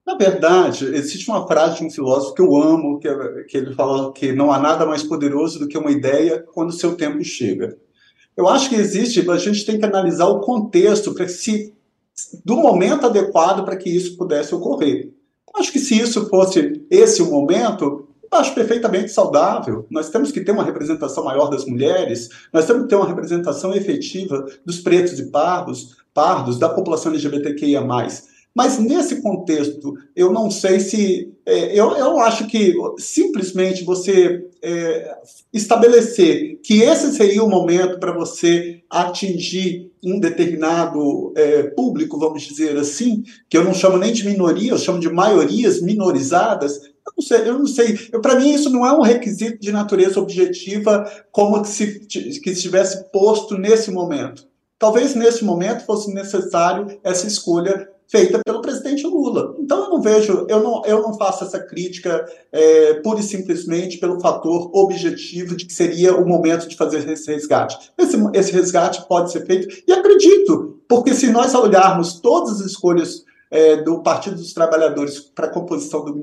Na 0.05 0.17
verdade, 0.17 0.87
existe 0.87 1.31
uma 1.31 1.46
frase 1.46 1.79
de 1.79 1.84
um 1.84 1.90
filósofo 1.90 2.34
que 2.34 2.43
eu 2.43 2.56
amo, 2.56 2.99
que, 2.99 3.06
é, 3.06 3.44
que 3.44 3.56
ele 3.56 3.73
fala 3.75 4.12
que 4.12 4.32
não 4.32 4.50
há 4.50 4.58
nada 4.58 4.84
mais 4.84 5.05
poderoso 5.05 5.61
do 5.61 5.69
que 5.69 5.79
uma 5.79 5.93
ideia 5.93 6.44
quando 6.52 6.73
seu 6.73 6.96
tempo 6.96 7.23
chega. 7.23 7.79
Eu 8.37 8.49
acho 8.49 8.69
que 8.69 8.75
existe, 8.75 9.29
a 9.31 9.37
gente 9.37 9.67
tem 9.67 9.79
que 9.79 9.84
analisar 9.84 10.26
o 10.26 10.40
contexto 10.40 11.12
para 11.14 11.29
se 11.29 11.75
do 12.44 12.56
momento 12.56 13.06
adequado 13.06 13.64
para 13.64 13.76
que 13.76 13.90
isso 13.90 14.17
pudesse 14.17 14.55
ocorrer. 14.55 15.11
Acho 15.55 15.73
que 15.73 15.79
se 15.79 15.99
isso 15.99 16.29
fosse 16.29 16.84
esse 16.90 17.23
o 17.23 17.31
momento, 17.31 18.08
acho 18.31 18.55
perfeitamente 18.55 19.11
saudável. 19.11 19.87
Nós 19.90 20.08
temos 20.08 20.32
que 20.32 20.40
ter 20.40 20.52
uma 20.52 20.64
representação 20.64 21.25
maior 21.25 21.49
das 21.49 21.67
mulheres, 21.67 22.29
nós 22.52 22.67
temos 22.67 22.84
que 22.84 22.88
ter 22.88 22.96
uma 22.96 23.06
representação 23.08 23.75
efetiva 23.75 24.46
dos 24.64 24.81
pretos 24.81 25.19
e 25.19 25.31
pardos, 25.31 25.96
pardos 26.14 26.58
da 26.58 26.69
população 26.69 27.12
LGBTQIA+. 27.12 27.82
Mas 28.54 28.78
nesse 28.78 29.22
contexto, 29.22 29.94
eu 30.14 30.32
não 30.32 30.50
sei 30.50 30.78
se. 30.78 31.32
É, 31.44 31.78
eu, 31.78 31.90
eu 31.96 32.20
acho 32.20 32.46
que 32.46 32.75
simplesmente 32.99 33.82
você 33.82 34.46
é, 34.62 35.16
estabelecer 35.52 36.60
que 36.62 36.82
esse 36.82 37.12
seria 37.12 37.43
o 37.43 37.49
momento 37.49 37.99
para 37.99 38.12
você 38.12 38.82
atingir 38.88 39.90
um 40.04 40.20
determinado 40.20 41.32
é, 41.34 41.62
público, 41.62 42.19
vamos 42.19 42.43
dizer 42.43 42.76
assim, 42.76 43.25
que 43.49 43.56
eu 43.56 43.64
não 43.64 43.72
chamo 43.72 43.96
nem 43.96 44.12
de 44.12 44.26
minoria, 44.26 44.72
eu 44.72 44.78
chamo 44.78 45.00
de 45.00 45.08
maiorias 45.08 45.81
minorizadas. 45.81 46.76
Eu 46.76 47.12
não 47.16 47.25
sei, 47.25 47.48
eu 47.48 47.58
não 47.58 47.66
sei. 47.66 47.96
Para 48.20 48.38
mim, 48.38 48.52
isso 48.52 48.69
não 48.70 48.87
é 48.87 48.93
um 48.93 49.02
requisito 49.02 49.58
de 49.60 49.72
natureza 49.72 50.20
objetiva 50.20 51.10
como 51.31 51.65
se 51.65 52.00
que 52.00 52.50
estivesse 52.50 53.10
posto 53.10 53.56
nesse 53.56 53.91
momento. 53.91 54.46
Talvez 54.79 55.15
nesse 55.15 55.44
momento 55.44 55.86
fosse 55.86 56.12
necessário 56.12 56.98
essa 57.05 57.27
escolha 57.27 57.88
feita 58.12 58.40
pelo 58.44 58.60
presidente 58.60 59.06
Lula. 59.06 59.56
Então 59.58 59.84
eu 59.84 59.88
não 59.88 60.02
vejo, 60.02 60.46
eu 60.46 60.62
não, 60.62 60.82
eu 60.84 61.00
não 61.00 61.16
faço 61.16 61.44
essa 61.44 61.58
crítica 61.58 62.26
é, 62.52 62.94
pura 63.02 63.20
e 63.20 63.22
simplesmente 63.22 63.96
pelo 63.96 64.20
fator 64.20 64.70
objetivo 64.74 65.56
de 65.56 65.64
que 65.64 65.72
seria 65.72 66.14
o 66.14 66.28
momento 66.28 66.69
de 66.69 66.76
fazer 66.76 67.08
esse 67.08 67.32
resgate. 67.32 67.90
Esse, 67.96 68.16
esse 68.34 68.52
resgate 68.52 69.08
pode 69.08 69.32
ser 69.32 69.46
feito, 69.46 69.82
e 69.88 69.92
acredito, 69.92 70.78
porque 70.86 71.14
se 71.14 71.31
nós 71.31 71.54
olharmos 71.54 72.20
todas 72.20 72.60
as 72.60 72.66
escolhas 72.66 73.24
é, 73.50 73.76
do 73.76 74.02
Partido 74.02 74.36
dos 74.36 74.52
Trabalhadores 74.52 75.19
para 75.19 75.46
a 75.46 75.50
composição 75.50 76.04
do, 76.04 76.20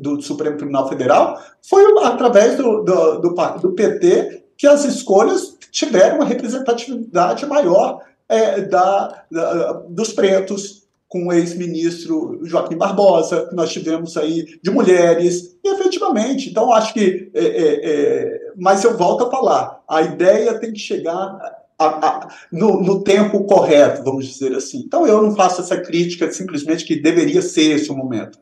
do, 0.00 0.20
Supremo 0.22 0.56
Tribunal 0.56 0.88
Federal, 0.88 1.40
foi 1.62 1.84
através 2.02 2.56
do, 2.56 2.82
do, 2.82 3.18
do, 3.20 3.34
do 3.60 3.72
PT 3.72 4.46
que 4.58 4.66
as 4.66 4.84
escolhas 4.84 5.56
tiveram 5.70 6.16
uma 6.16 6.24
representatividade 6.24 7.46
maior 7.46 8.00
é, 8.28 8.62
da, 8.62 9.24
da, 9.30 9.72
dos 9.88 10.12
pretos, 10.12 10.79
com 11.10 11.26
o 11.26 11.32
ex-ministro 11.32 12.38
Joaquim 12.44 12.76
Barbosa, 12.76 13.48
que 13.48 13.54
nós 13.56 13.72
tivemos 13.72 14.16
aí 14.16 14.46
de 14.62 14.70
mulheres, 14.70 15.58
e 15.62 15.74
efetivamente, 15.74 16.48
então 16.48 16.72
acho 16.72 16.94
que, 16.94 17.32
é, 17.34 17.44
é, 17.44 17.80
é, 17.82 18.52
mas 18.56 18.84
eu 18.84 18.96
volto 18.96 19.24
a 19.24 19.30
falar, 19.30 19.82
a 19.88 20.02
ideia 20.02 20.56
tem 20.60 20.72
que 20.72 20.78
chegar 20.78 21.36
a, 21.76 21.84
a, 21.84 22.28
no, 22.52 22.80
no, 22.80 23.02
tempo 23.02 23.42
correto, 23.44 24.04
vamos 24.04 24.24
dizer 24.26 24.54
assim. 24.54 24.84
Então 24.86 25.04
eu 25.04 25.20
não 25.20 25.34
faço 25.34 25.60
essa 25.60 25.76
crítica 25.78 26.30
simplesmente 26.30 26.84
que 26.84 26.94
deveria 26.94 27.42
ser 27.42 27.72
esse 27.72 27.90
o 27.90 27.96
momento. 27.96 28.38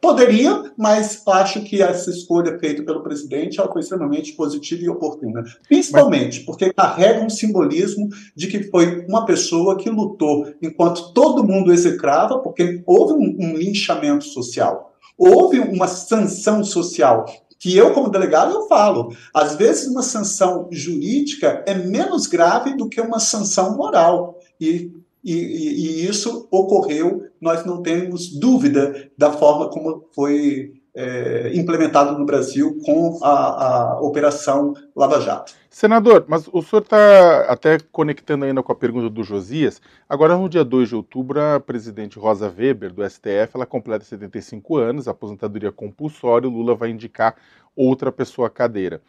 Poderia, 0.00 0.72
mas 0.76 1.22
acho 1.26 1.62
que 1.62 1.82
essa 1.82 2.10
escolha 2.10 2.58
feita 2.58 2.82
pelo 2.82 3.02
presidente 3.02 3.60
é 3.60 3.66
coisa 3.66 3.86
extremamente 3.86 4.32
positiva 4.32 4.82
e 4.82 4.88
oportuna. 4.88 5.44
Principalmente 5.68 6.40
porque 6.40 6.72
carrega 6.72 7.24
um 7.24 7.30
simbolismo 7.30 8.08
de 8.34 8.46
que 8.46 8.64
foi 8.64 9.04
uma 9.06 9.24
pessoa 9.24 9.76
que 9.76 9.90
lutou 9.90 10.46
enquanto 10.60 11.12
todo 11.12 11.44
mundo 11.44 11.72
execrava, 11.72 12.38
porque 12.38 12.82
houve 12.86 13.14
um, 13.14 13.36
um 13.38 13.56
linchamento 13.56 14.24
social, 14.24 14.92
houve 15.16 15.58
uma 15.60 15.86
sanção 15.86 16.64
social 16.64 17.26
que 17.60 17.76
eu, 17.76 17.92
como 17.92 18.08
delegado, 18.08 18.54
eu 18.54 18.66
falo. 18.66 19.14
Às 19.34 19.54
vezes, 19.54 19.86
uma 19.86 20.02
sanção 20.02 20.66
jurídica 20.72 21.62
é 21.66 21.74
menos 21.74 22.26
grave 22.26 22.74
do 22.74 22.88
que 22.88 22.98
uma 22.98 23.20
sanção 23.20 23.76
moral. 23.76 24.38
E 24.58 24.90
e, 25.22 25.34
e, 25.34 26.08
isso 26.08 26.48
ocorreu, 26.50 27.24
nós 27.40 27.64
não 27.64 27.82
temos 27.82 28.28
dúvida 28.38 29.10
da 29.16 29.32
forma 29.32 29.68
como 29.68 30.08
foi 30.14 30.72
é, 30.94 31.52
implementado 31.54 32.18
no 32.18 32.24
Brasil 32.24 32.78
com 32.84 33.18
a, 33.22 33.30
a, 33.30 34.00
Operação 34.00 34.74
Lava 34.94 35.20
Jato. 35.20 35.52
Senador, 35.68 36.24
mas 36.26 36.48
o 36.52 36.62
senhor 36.62 36.82
está 36.82 37.42
até 37.42 37.78
conectando 37.92 38.44
ainda 38.44 38.62
com 38.62 38.72
a 38.72 38.74
pergunta 38.74 39.08
do 39.08 39.22
Josias. 39.22 39.80
Agora, 40.08 40.36
no 40.36 40.48
dia 40.48 40.64
2 40.64 40.88
de 40.88 40.96
outubro, 40.96 41.40
a 41.40 41.60
presidente 41.60 42.18
Rosa 42.18 42.52
Weber, 42.54 42.92
do 42.92 43.08
STF, 43.08 43.50
ela 43.54 43.66
completa 43.66 44.04
75 44.04 44.76
anos, 44.76 45.06
aposentadoria 45.06 45.70
compulsória, 45.70 46.48
o 46.48 46.52
Lula 46.52 46.74
vai 46.74 46.90
indicar 46.90 47.36
outra 47.76 48.10
pessoa 48.10 48.48
à 48.48 48.50
cadeira. 48.50 49.00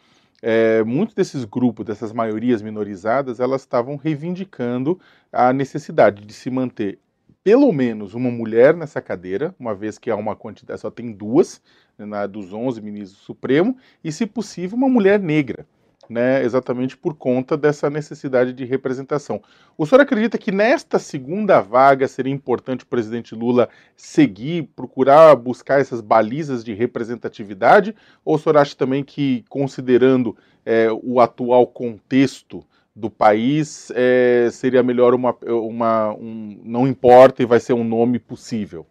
É, 0.44 0.82
muitos 0.82 1.14
desses 1.14 1.44
grupos, 1.44 1.86
dessas 1.86 2.12
maiorias 2.12 2.60
minorizadas, 2.60 3.38
elas 3.38 3.62
estavam 3.62 3.94
reivindicando 3.96 5.00
a 5.32 5.52
necessidade 5.52 6.26
de 6.26 6.32
se 6.32 6.50
manter 6.50 6.98
pelo 7.44 7.72
menos 7.72 8.14
uma 8.14 8.30
mulher 8.30 8.76
nessa 8.76 9.00
cadeira, 9.00 9.54
uma 9.58 9.74
vez 9.74 9.98
que 9.98 10.10
há 10.10 10.16
uma 10.16 10.36
quantidade, 10.36 10.80
só 10.80 10.90
tem 10.90 11.12
duas, 11.12 11.60
né, 11.98 12.06
na, 12.06 12.26
dos 12.26 12.52
11 12.52 12.80
ministros 12.80 13.20
do 13.20 13.24
Supremo, 13.24 13.76
e, 14.02 14.12
se 14.12 14.26
possível, 14.26 14.76
uma 14.76 14.88
mulher 14.88 15.18
negra, 15.18 15.66
né, 16.12 16.44
exatamente 16.44 16.96
por 16.96 17.14
conta 17.14 17.56
dessa 17.56 17.88
necessidade 17.88 18.52
de 18.52 18.64
representação. 18.64 19.42
O 19.76 19.86
senhor 19.86 20.02
acredita 20.02 20.36
que 20.36 20.52
nesta 20.52 20.98
segunda 20.98 21.60
vaga 21.60 22.06
seria 22.06 22.32
importante 22.32 22.84
o 22.84 22.86
presidente 22.86 23.34
Lula 23.34 23.68
seguir, 23.96 24.68
procurar 24.76 25.34
buscar 25.34 25.80
essas 25.80 26.00
balizas 26.00 26.62
de 26.62 26.74
representatividade, 26.74 27.94
ou 28.24 28.36
o 28.36 28.38
senhor 28.38 28.58
acha 28.58 28.76
também 28.76 29.02
que, 29.02 29.44
considerando 29.48 30.36
é, 30.64 30.88
o 31.02 31.18
atual 31.18 31.66
contexto, 31.66 32.64
do 32.94 33.08
país, 33.08 33.90
é, 33.94 34.50
seria 34.52 34.82
melhor 34.82 35.14
uma, 35.14 35.34
uma 35.46 36.12
um, 36.12 36.60
não 36.62 36.86
importa 36.86 37.42
e 37.42 37.46
vai 37.46 37.58
ser 37.58 37.72
um 37.72 37.84
nome 37.84 38.18
possível? 38.18 38.86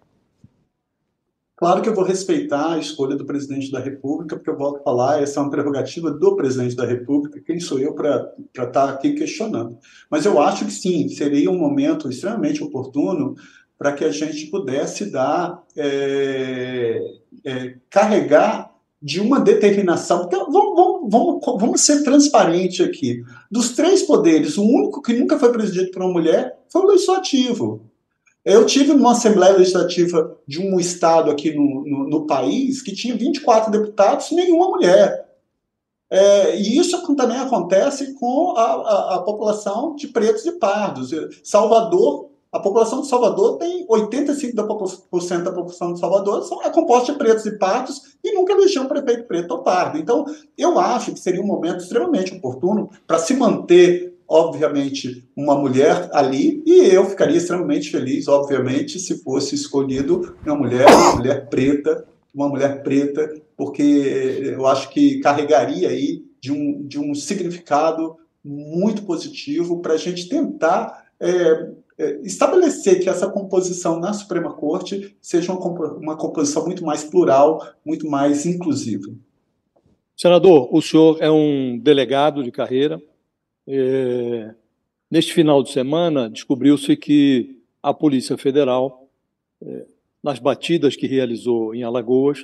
Claro 1.61 1.79
que 1.83 1.87
eu 1.87 1.93
vou 1.93 2.03
respeitar 2.03 2.73
a 2.73 2.79
escolha 2.79 3.15
do 3.15 3.23
presidente 3.23 3.69
da 3.69 3.79
República, 3.79 4.35
porque 4.35 4.49
eu 4.49 4.57
volto 4.57 4.79
a 4.79 4.83
falar, 4.83 5.21
essa 5.21 5.39
é 5.39 5.43
uma 5.43 5.51
prerrogativa 5.51 6.09
do 6.09 6.35
presidente 6.35 6.75
da 6.75 6.87
República, 6.87 7.39
quem 7.39 7.59
sou 7.59 7.77
eu 7.77 7.93
para 7.93 8.33
estar 8.47 8.65
tá 8.65 8.89
aqui 8.89 9.13
questionando. 9.13 9.77
Mas 10.09 10.25
eu 10.25 10.41
acho 10.41 10.65
que 10.65 10.71
sim, 10.71 11.07
seria 11.09 11.51
um 11.51 11.59
momento 11.59 12.09
extremamente 12.09 12.63
oportuno 12.63 13.35
para 13.77 13.93
que 13.93 14.03
a 14.03 14.09
gente 14.09 14.47
pudesse 14.47 15.11
dar, 15.11 15.61
é, 15.77 16.99
é, 17.45 17.75
carregar 17.91 18.71
de 18.99 19.19
uma 19.19 19.39
determinação. 19.39 20.21
Porque 20.21 20.37
vamos, 20.37 20.75
vamos, 20.75 21.11
vamos, 21.11 21.61
vamos 21.61 21.81
ser 21.81 22.01
transparentes 22.03 22.83
aqui. 22.83 23.23
Dos 23.51 23.73
três 23.73 24.01
poderes, 24.01 24.57
o 24.57 24.63
único 24.63 24.99
que 24.99 25.13
nunca 25.13 25.37
foi 25.37 25.51
presidido 25.51 25.91
por 25.91 26.01
uma 26.01 26.11
mulher 26.11 26.57
foi 26.69 26.81
o 26.81 26.87
legislativo. 26.87 27.90
Eu 28.43 28.65
tive 28.65 28.91
uma 28.91 29.11
Assembleia 29.11 29.57
Legislativa 29.57 30.37
de 30.47 30.59
um 30.59 30.79
estado 30.79 31.29
aqui 31.29 31.53
no, 31.53 31.85
no, 31.85 32.09
no 32.09 32.25
país 32.25 32.81
que 32.81 32.93
tinha 32.93 33.15
24 33.15 33.71
deputados, 33.71 34.31
nenhuma 34.31 34.67
mulher. 34.67 35.29
É, 36.09 36.57
e 36.57 36.77
isso 36.77 37.15
também 37.15 37.37
acontece 37.37 38.13
com 38.15 38.53
a, 38.57 38.63
a, 38.63 39.15
a 39.15 39.19
população 39.21 39.95
de 39.95 40.07
pretos 40.07 40.45
e 40.45 40.53
pardos. 40.53 41.11
Salvador 41.43 42.31
a 42.51 42.59
população 42.59 42.99
de 42.99 43.07
Salvador 43.07 43.57
tem 43.57 43.87
85% 43.87 44.53
da 45.43 45.53
população 45.53 45.93
de 45.93 45.99
Salvador 45.99 46.45
é 46.65 46.69
composta 46.69 47.13
de 47.13 47.17
pretos 47.17 47.45
e 47.45 47.57
pardos 47.57 48.17
e 48.21 48.33
nunca 48.33 48.51
elegeu 48.51 48.83
um 48.83 48.87
prefeito 48.87 49.23
preto 49.23 49.51
ou 49.51 49.63
pardo. 49.63 49.97
Então, 49.97 50.25
eu 50.57 50.77
acho 50.77 51.13
que 51.13 51.19
seria 51.19 51.41
um 51.41 51.47
momento 51.47 51.79
extremamente 51.79 52.35
oportuno 52.35 52.89
para 53.07 53.19
se 53.19 53.33
manter, 53.35 54.10
obviamente, 54.31 55.27
uma 55.35 55.57
mulher 55.57 56.09
ali 56.13 56.63
e 56.65 56.85
eu 56.85 57.03
ficaria 57.03 57.35
extremamente 57.35 57.91
feliz, 57.91 58.29
obviamente, 58.29 58.97
se 58.97 59.21
fosse 59.21 59.55
escolhido 59.55 60.37
uma 60.45 60.55
mulher, 60.55 60.87
uma 60.87 61.17
mulher 61.17 61.49
preta, 61.49 62.05
uma 62.33 62.47
mulher 62.47 62.81
preta, 62.81 63.29
porque 63.57 63.83
eu 64.55 64.65
acho 64.65 64.89
que 64.89 65.19
carregaria 65.19 65.89
aí 65.89 66.23
de 66.39 66.49
um, 66.49 66.81
de 66.87 66.97
um 66.97 67.13
significado 67.13 68.15
muito 68.43 69.03
positivo 69.03 69.81
para 69.81 69.95
a 69.95 69.97
gente 69.97 70.29
tentar 70.29 71.07
é, 71.19 71.69
é, 71.97 72.19
estabelecer 72.23 73.01
que 73.01 73.09
essa 73.09 73.29
composição 73.29 73.99
na 73.99 74.13
Suprema 74.13 74.53
Corte 74.53 75.13
seja 75.21 75.51
uma, 75.51 75.93
uma 75.97 76.15
composição 76.15 76.63
muito 76.65 76.85
mais 76.85 77.03
plural, 77.03 77.61
muito 77.85 78.09
mais 78.09 78.45
inclusiva. 78.45 79.11
Senador, 80.15 80.73
o 80.73 80.81
senhor 80.81 81.17
é 81.19 81.29
um 81.29 81.77
delegado 81.77 82.41
de 82.41 82.51
carreira. 82.51 83.01
É, 83.73 84.53
neste 85.09 85.33
final 85.33 85.63
de 85.63 85.71
semana, 85.71 86.29
descobriu-se 86.29 86.93
que 86.97 87.57
a 87.81 87.93
Polícia 87.93 88.37
Federal, 88.37 89.07
é, 89.61 89.85
nas 90.21 90.39
batidas 90.39 90.97
que 90.97 91.07
realizou 91.07 91.73
em 91.73 91.81
Alagoas, 91.81 92.43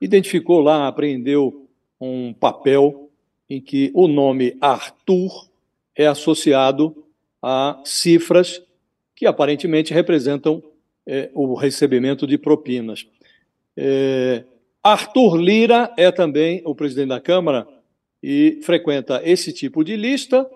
identificou 0.00 0.60
lá, 0.60 0.86
apreendeu 0.86 1.66
um 2.00 2.32
papel 2.32 3.10
em 3.50 3.60
que 3.60 3.90
o 3.92 4.06
nome 4.06 4.56
Arthur 4.60 5.48
é 5.96 6.06
associado 6.06 7.04
a 7.42 7.82
cifras 7.84 8.62
que 9.16 9.26
aparentemente 9.26 9.92
representam 9.92 10.62
é, 11.04 11.28
o 11.34 11.54
recebimento 11.54 12.24
de 12.24 12.38
propinas. 12.38 13.04
É, 13.76 14.44
Arthur 14.80 15.38
Lira 15.38 15.92
é 15.96 16.12
também 16.12 16.62
o 16.64 16.72
presidente 16.72 17.08
da 17.08 17.20
Câmara 17.20 17.66
e 18.22 18.60
frequenta 18.62 19.20
esse 19.24 19.52
tipo 19.52 19.82
de 19.82 19.96
lista, 19.96 20.48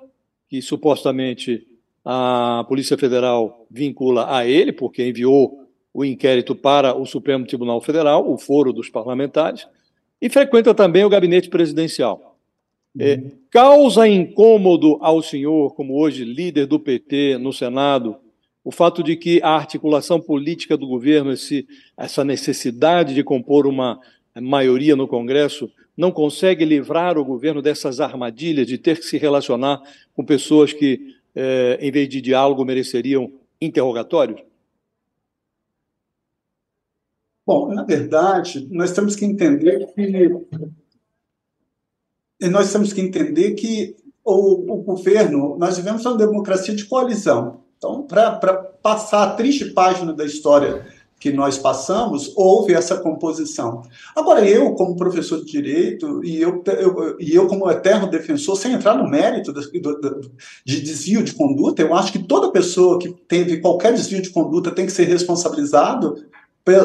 que 0.53 0.61
supostamente 0.61 1.67
a 2.05 2.63
Polícia 2.69 2.99
Federal 2.99 3.65
vincula 3.71 4.37
a 4.37 4.47
ele, 4.47 4.71
porque 4.71 5.09
enviou 5.09 5.67
o 5.95 6.05
inquérito 6.05 6.55
para 6.55 6.95
o 6.95 7.07
Supremo 7.07 7.47
Tribunal 7.47 7.81
Federal, 7.81 8.31
o 8.31 8.37
foro 8.37 8.71
dos 8.71 8.91
parlamentares, 8.91 9.67
e 10.21 10.29
frequenta 10.29 10.75
também 10.75 11.05
o 11.05 11.09
gabinete 11.09 11.49
presidencial. 11.49 12.37
É, 12.99 13.15
uhum. 13.15 13.31
causa 13.51 14.07
incômodo 14.07 14.99
ao 15.01 15.23
senhor, 15.23 15.75
como 15.75 15.99
hoje 15.99 16.23
líder 16.23 16.67
do 16.67 16.79
PT 16.79 17.39
no 17.39 17.51
Senado, 17.51 18.17
o 18.63 18.71
fato 18.71 19.03
de 19.03 19.17
que 19.17 19.41
a 19.43 19.53
articulação 19.53 20.21
política 20.21 20.77
do 20.77 20.87
governo, 20.87 21.33
esse, 21.33 21.67
essa 21.97 22.23
necessidade 22.23 23.15
de 23.15 23.25
compor 23.25 23.67
uma 23.67 23.99
maioria 24.39 24.95
no 24.95 25.09
Congresso, 25.09 25.71
não 25.97 26.11
consegue 26.11 26.65
livrar 26.65 27.19
o 27.19 27.25
governo 27.25 27.61
dessas 27.61 28.01
armadilhas 28.01 28.67
de 28.67 28.79
ter 28.79 28.99
que 28.99 29.07
se 29.07 29.19
relacionar 29.19 29.83
com 30.15 30.25
pessoas 30.25 30.73
que, 30.73 31.15
eh, 31.35 31.79
em 31.81 31.91
vez 31.91 32.09
de 32.09 32.21
diálogo, 32.21 32.65
mereceriam 32.65 33.33
interrogatórios? 33.61 34.41
Bom, 37.47 37.75
na 37.75 37.83
verdade, 37.83 38.69
nós 38.71 38.93
temos 38.93 39.17
que 39.17 39.25
entender 39.25 39.87
que 39.95 42.49
nós 42.49 42.73
temos 42.73 42.93
que 42.93 43.01
entender 43.01 43.55
que 43.55 43.97
o, 44.25 44.75
o 44.75 44.83
governo, 44.83 45.57
nós 45.59 45.77
vivemos 45.77 46.05
uma 46.05 46.17
democracia 46.17 46.75
de 46.75 46.85
coalizão. 46.85 47.63
Então, 47.77 48.07
para 48.07 48.57
passar 48.81 49.25
a 49.25 49.35
triste 49.35 49.73
página 49.73 50.13
da 50.13 50.25
história 50.25 50.87
que 51.23 51.31
nós 51.31 51.57
passamos, 51.57 52.33
houve 52.35 52.75
essa 52.75 52.97
composição. 52.97 53.83
Agora, 54.15 54.45
eu, 54.45 54.75
como 54.75 54.97
professor 54.97 55.39
de 55.39 55.53
direito, 55.53 56.21
e 56.25 56.43
eu, 56.43 56.61
eu, 56.67 57.17
e 57.21 57.33
eu 57.33 57.47
como 57.47 57.71
eterno 57.71 58.11
defensor, 58.11 58.57
sem 58.57 58.73
entrar 58.73 58.99
no 58.99 59.09
mérito 59.09 59.53
de 59.53 60.81
desvio 60.81 61.23
de 61.23 61.33
conduta, 61.33 61.81
eu 61.81 61.95
acho 61.95 62.11
que 62.11 62.19
toda 62.19 62.51
pessoa 62.51 62.99
que 62.99 63.09
teve 63.29 63.61
qualquer 63.61 63.93
desvio 63.93 64.21
de 64.21 64.31
conduta 64.31 64.73
tem 64.73 64.85
que 64.85 64.91
ser 64.91 65.05
responsabilizado 65.05 66.17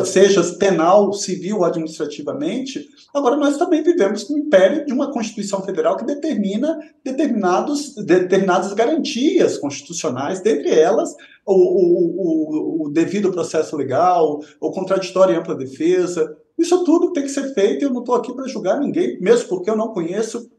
seja 0.05 0.43
penal, 0.57 1.13
civil 1.13 1.57
ou 1.57 1.65
administrativamente. 1.65 2.87
Agora, 3.13 3.35
nós 3.35 3.57
também 3.57 3.83
vivemos 3.83 4.29
no 4.29 4.37
império 4.37 4.85
de 4.85 4.93
uma 4.93 5.11
Constituição 5.11 5.61
Federal 5.61 5.97
que 5.97 6.05
determina 6.05 6.79
determinados, 7.03 7.93
determinadas 7.95 8.73
garantias 8.73 9.57
constitucionais, 9.57 10.41
dentre 10.41 10.71
elas 10.71 11.15
o, 11.45 11.53
o, 11.53 12.83
o, 12.83 12.85
o 12.85 12.89
devido 12.89 13.31
processo 13.31 13.75
legal, 13.75 14.41
o 14.59 14.71
contraditório 14.71 15.35
e 15.35 15.37
ampla 15.37 15.55
defesa. 15.55 16.35
Isso 16.57 16.83
tudo 16.83 17.13
tem 17.13 17.23
que 17.23 17.29
ser 17.29 17.53
feito 17.53 17.83
e 17.83 17.85
eu 17.85 17.93
não 17.93 17.99
estou 17.99 18.15
aqui 18.15 18.33
para 18.33 18.47
julgar 18.47 18.79
ninguém, 18.79 19.19
mesmo 19.21 19.47
porque 19.47 19.69
eu 19.69 19.77
não 19.77 19.93
conheço 19.93 20.49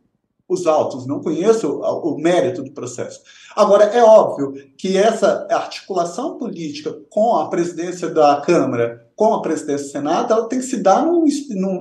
os 0.48 0.66
autos, 0.66 1.06
não 1.06 1.20
conheço 1.20 1.80
o 1.80 2.16
mérito 2.18 2.62
do 2.62 2.72
processo. 2.72 3.20
Agora, 3.54 3.84
é 3.84 4.02
óbvio 4.02 4.54
que 4.78 4.96
essa 4.96 5.46
articulação 5.50 6.38
política 6.38 6.96
com 7.10 7.36
a 7.36 7.48
presidência 7.48 8.08
da 8.08 8.40
Câmara, 8.40 9.06
com 9.14 9.34
a 9.34 9.42
presidência 9.42 9.86
do 9.86 9.92
Senado, 9.92 10.32
ela 10.32 10.48
tem 10.48 10.58
que 10.58 10.64
se 10.64 10.78
dar 10.78 11.04
num, 11.04 11.26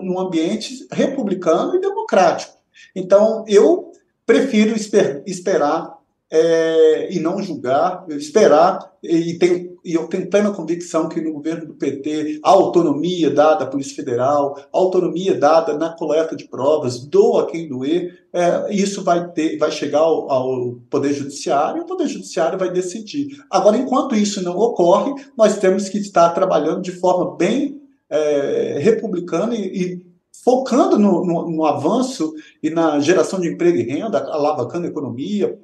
num 0.04 0.20
ambiente 0.20 0.86
republicano 0.92 1.76
e 1.76 1.80
democrático. 1.80 2.54
Então, 2.94 3.46
eu 3.48 3.92
prefiro 4.26 4.76
esper, 4.76 5.24
esperar 5.26 5.98
é, 6.30 7.14
e 7.14 7.20
não 7.20 7.42
julgar, 7.42 8.06
esperar, 8.10 8.80
e, 9.02 9.38
tenho, 9.38 9.77
e 9.88 9.94
eu 9.94 10.06
tenho 10.08 10.30
plena 10.30 10.52
convicção 10.52 11.08
que 11.08 11.22
no 11.22 11.32
governo 11.32 11.66
do 11.66 11.74
PT, 11.74 12.42
a 12.44 12.50
autonomia 12.50 13.30
dada 13.30 13.64
à 13.64 13.68
Polícia 13.68 13.96
Federal, 13.96 14.58
a 14.58 14.78
autonomia 14.78 15.34
dada 15.34 15.78
na 15.78 15.96
coleta 15.96 16.36
de 16.36 16.46
provas, 16.46 17.06
doa 17.06 17.48
quem 17.48 17.70
doer, 17.70 18.28
é, 18.34 18.74
isso 18.74 19.02
vai, 19.02 19.32
ter, 19.32 19.58
vai 19.58 19.72
chegar 19.72 20.00
ao, 20.00 20.30
ao, 20.30 20.76
Poder 20.90 21.14
Judiciário 21.14 21.80
e 21.80 21.82
o 21.84 21.86
Poder 21.86 22.08
Judiciário 22.08 22.60
vai 22.60 22.70
decidir. 22.70 23.42
Agora, 23.50 23.78
enquanto 23.78 24.14
isso 24.14 24.44
não 24.44 24.58
ocorre, 24.58 25.14
nós 25.38 25.58
temos 25.58 25.88
que 25.88 25.98
estar 26.00 26.30
trabalhando 26.32 26.82
de 26.82 26.92
forma 26.92 27.38
bem 27.38 27.82
é, 28.10 28.80
republicana 28.80 29.56
e, 29.56 29.62
e 29.62 30.07
focando 30.48 30.98
no, 30.98 31.26
no, 31.26 31.52
no, 31.52 31.66
avanço 31.66 32.34
e 32.64 32.70
na 32.70 33.02
geração 33.02 33.38
de 33.38 33.50
emprego 33.50 33.80
e 33.80 33.84
renda, 33.84 34.18
alavancando 34.32 34.88
a 34.88 34.90
economia, 34.90 35.60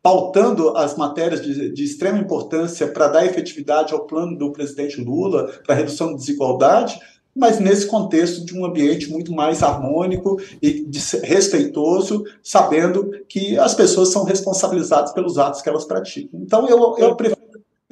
pautando 0.00 0.76
as 0.76 0.96
matérias 0.96 1.42
de, 1.42 1.72
de 1.72 1.82
extrema 1.82 2.20
importância 2.20 2.86
para 2.86 3.08
dar 3.08 3.26
efetividade 3.26 3.92
ao 3.92 4.06
plano 4.06 4.38
do 4.38 4.52
presidente 4.52 5.00
Lula 5.00 5.50
para 5.66 5.74
redução 5.74 6.12
da 6.12 6.18
desigualdade, 6.18 7.00
mas 7.34 7.58
nesse 7.58 7.84
contexto 7.88 8.44
de 8.44 8.56
um 8.56 8.64
ambiente 8.64 9.10
muito 9.10 9.32
mais 9.32 9.60
harmônico 9.60 10.40
e 10.62 10.88
respeitoso, 11.24 12.22
sabendo 12.44 13.10
que 13.28 13.58
as 13.58 13.74
pessoas 13.74 14.10
são 14.10 14.22
responsabilizadas 14.22 15.12
pelos 15.12 15.36
atos 15.36 15.62
que 15.62 15.68
elas 15.68 15.84
praticam. 15.84 16.40
Então, 16.40 16.68
eu, 16.68 16.96
eu 16.96 17.16
prefiro 17.16 17.41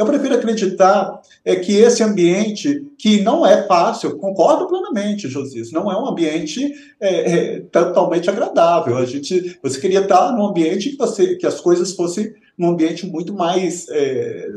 eu 0.00 0.06
prefiro 0.06 0.34
acreditar 0.34 1.20
é, 1.44 1.56
que 1.56 1.76
esse 1.76 2.02
ambiente, 2.02 2.86
que 2.96 3.20
não 3.20 3.44
é 3.44 3.66
fácil, 3.66 4.16
concordo 4.16 4.66
plenamente, 4.66 5.28
Josias, 5.28 5.70
não 5.70 5.92
é 5.92 6.00
um 6.00 6.08
ambiente 6.08 6.72
é, 6.98 7.32
é, 7.32 7.60
totalmente 7.60 8.30
agradável. 8.30 8.96
A 8.96 9.04
gente, 9.04 9.58
você 9.62 9.78
queria 9.78 10.00
estar 10.00 10.32
num 10.32 10.46
ambiente 10.46 10.88
que, 10.88 10.96
você, 10.96 11.36
que 11.36 11.46
as 11.46 11.60
coisas 11.60 11.92
fossem 11.92 12.32
num 12.56 12.70
ambiente 12.70 13.06
muito 13.06 13.34
mais 13.34 13.90
é, 13.90 14.48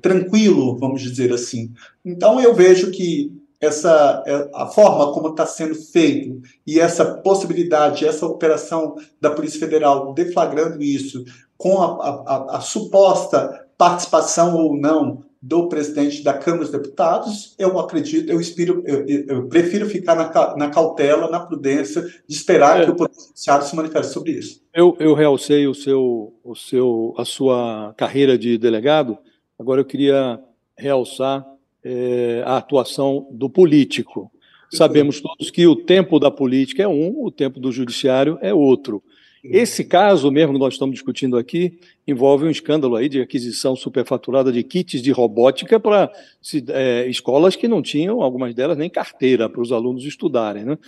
tranquilo, 0.00 0.78
vamos 0.78 1.02
dizer 1.02 1.30
assim. 1.34 1.70
Então 2.02 2.40
eu 2.40 2.54
vejo 2.54 2.90
que 2.90 3.30
essa 3.60 4.24
é, 4.26 4.48
a 4.54 4.68
forma 4.68 5.12
como 5.12 5.28
está 5.28 5.44
sendo 5.44 5.74
feito 5.74 6.40
e 6.66 6.80
essa 6.80 7.04
possibilidade, 7.04 8.06
essa 8.06 8.24
operação 8.24 8.96
da 9.20 9.30
Polícia 9.30 9.60
Federal 9.60 10.14
deflagrando 10.14 10.82
isso 10.82 11.22
com 11.58 11.82
a, 11.82 12.24
a, 12.26 12.56
a 12.56 12.60
suposta 12.60 13.61
participação 13.82 14.54
ou 14.54 14.76
não 14.76 15.24
do 15.42 15.68
presidente 15.68 16.22
da 16.22 16.32
Câmara 16.34 16.62
dos 16.62 16.70
Deputados, 16.70 17.56
eu 17.58 17.80
acredito, 17.80 18.30
eu, 18.30 18.40
espiro, 18.40 18.84
eu, 18.86 19.04
eu 19.26 19.48
prefiro 19.48 19.86
ficar 19.86 20.14
na, 20.14 20.56
na, 20.56 20.70
cautela, 20.70 21.28
na 21.28 21.40
prudência, 21.40 22.00
de 22.00 22.32
esperar 22.32 22.80
é. 22.80 22.84
que 22.84 22.92
o 22.92 22.94
Poder 22.94 23.12
Judiciário 23.12 23.66
se 23.66 23.74
manifeste 23.74 24.12
sobre 24.12 24.30
isso. 24.30 24.62
Eu, 24.72 24.96
eu 25.00 25.14
realcei 25.14 25.66
o 25.66 25.74
seu, 25.74 26.32
o 26.44 26.54
seu, 26.54 27.12
a 27.18 27.24
sua 27.24 27.92
carreira 27.96 28.38
de 28.38 28.56
delegado, 28.56 29.18
agora 29.58 29.80
eu 29.80 29.84
queria 29.84 30.38
realçar 30.78 31.44
é, 31.82 32.44
a 32.46 32.58
atuação 32.58 33.26
do 33.32 33.50
político. 33.50 34.30
Sabemos 34.72 35.20
todos 35.20 35.50
que 35.50 35.66
o 35.66 35.74
tempo 35.74 36.20
da 36.20 36.30
política 36.30 36.84
é 36.84 36.88
um, 36.88 37.20
o 37.20 37.32
tempo 37.32 37.58
do 37.58 37.72
judiciário 37.72 38.38
é 38.40 38.54
outro. 38.54 39.02
Esse 39.44 39.84
caso 39.84 40.30
mesmo 40.30 40.52
que 40.52 40.58
nós 40.60 40.74
estamos 40.74 40.94
discutindo 40.94 41.36
aqui 41.36 41.76
envolve 42.06 42.44
um 42.44 42.50
escândalo 42.50 42.94
aí 42.94 43.08
de 43.08 43.20
aquisição 43.20 43.74
superfaturada 43.74 44.52
de 44.52 44.62
kits 44.62 45.02
de 45.02 45.10
robótica 45.10 45.80
para 45.80 46.12
é, 46.68 47.08
escolas 47.08 47.56
que 47.56 47.66
não 47.66 47.82
tinham, 47.82 48.22
algumas 48.22 48.54
delas, 48.54 48.78
nem 48.78 48.88
carteira 48.88 49.48
para 49.48 49.60
os 49.60 49.72
alunos 49.72 50.04
estudarem. 50.04 50.64
Né? 50.64 50.78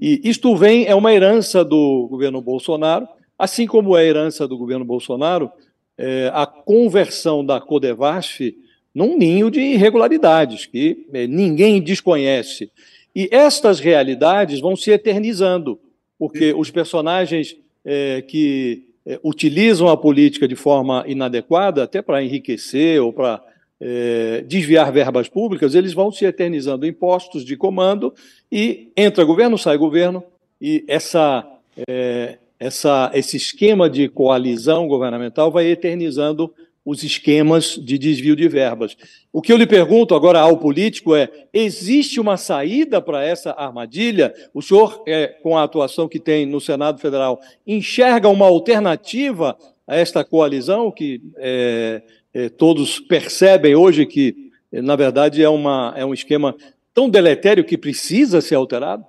E 0.00 0.22
isto 0.24 0.56
vem, 0.56 0.86
é 0.86 0.94
uma 0.94 1.12
herança 1.12 1.62
do 1.62 2.06
governo 2.10 2.40
Bolsonaro, 2.40 3.06
assim 3.38 3.66
como 3.66 3.94
é 3.94 4.00
a 4.00 4.04
herança 4.04 4.48
do 4.48 4.56
governo 4.56 4.86
Bolsonaro, 4.86 5.50
é, 5.98 6.30
a 6.32 6.46
conversão 6.46 7.44
da 7.44 7.60
Codevasf 7.60 8.56
num 8.94 9.18
ninho 9.18 9.50
de 9.50 9.60
irregularidades 9.60 10.64
que 10.64 11.06
é, 11.12 11.26
ninguém 11.26 11.80
desconhece. 11.82 12.70
E 13.14 13.28
estas 13.30 13.80
realidades 13.80 14.60
vão 14.60 14.74
se 14.74 14.90
eternizando, 14.90 15.78
porque 16.18 16.54
os 16.54 16.70
personagens 16.70 17.56
é, 17.90 18.20
que 18.20 18.84
é, 19.06 19.18
utilizam 19.24 19.88
a 19.88 19.96
política 19.96 20.46
de 20.46 20.54
forma 20.54 21.02
inadequada, 21.06 21.84
até 21.84 22.02
para 22.02 22.22
enriquecer 22.22 23.00
ou 23.00 23.14
para 23.14 23.42
é, 23.80 24.44
desviar 24.46 24.92
verbas 24.92 25.26
públicas, 25.26 25.74
eles 25.74 25.94
vão 25.94 26.12
se 26.12 26.26
eternizando 26.26 26.86
em 26.86 26.92
postos 26.92 27.46
de 27.46 27.56
comando 27.56 28.12
e 28.52 28.92
entra 28.94 29.24
governo, 29.24 29.56
sai 29.56 29.78
governo, 29.78 30.22
e 30.60 30.84
essa, 30.86 31.48
é, 31.88 32.36
essa, 32.60 33.10
esse 33.14 33.38
esquema 33.38 33.88
de 33.88 34.06
coalizão 34.06 34.86
governamental 34.86 35.50
vai 35.50 35.66
eternizando 35.68 36.52
os 36.88 37.04
esquemas 37.04 37.74
de 37.74 37.98
desvio 37.98 38.34
de 38.34 38.48
verbas. 38.48 38.96
O 39.30 39.42
que 39.42 39.52
eu 39.52 39.58
lhe 39.58 39.66
pergunto 39.66 40.14
agora 40.14 40.40
ao 40.40 40.56
político 40.56 41.14
é: 41.14 41.28
existe 41.52 42.18
uma 42.18 42.38
saída 42.38 42.98
para 42.98 43.22
essa 43.22 43.50
armadilha? 43.50 44.32
O 44.54 44.62
senhor, 44.62 45.02
é, 45.06 45.26
com 45.26 45.58
a 45.58 45.64
atuação 45.64 46.08
que 46.08 46.18
tem 46.18 46.46
no 46.46 46.62
Senado 46.62 46.98
Federal, 46.98 47.40
enxerga 47.66 48.30
uma 48.30 48.46
alternativa 48.46 49.54
a 49.86 49.96
esta 49.96 50.24
coalizão 50.24 50.90
que 50.90 51.20
é, 51.36 52.02
é, 52.32 52.48
todos 52.48 52.98
percebem 52.98 53.74
hoje 53.74 54.06
que, 54.06 54.50
na 54.72 54.96
verdade, 54.96 55.42
é, 55.42 55.48
uma, 55.48 55.92
é 55.94 56.06
um 56.06 56.14
esquema 56.14 56.56
tão 56.94 57.10
deletério 57.10 57.64
que 57.64 57.76
precisa 57.76 58.40
ser 58.40 58.54
alterado? 58.54 59.04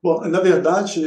Bom, 0.00 0.20
na 0.28 0.38
verdade, 0.38 1.02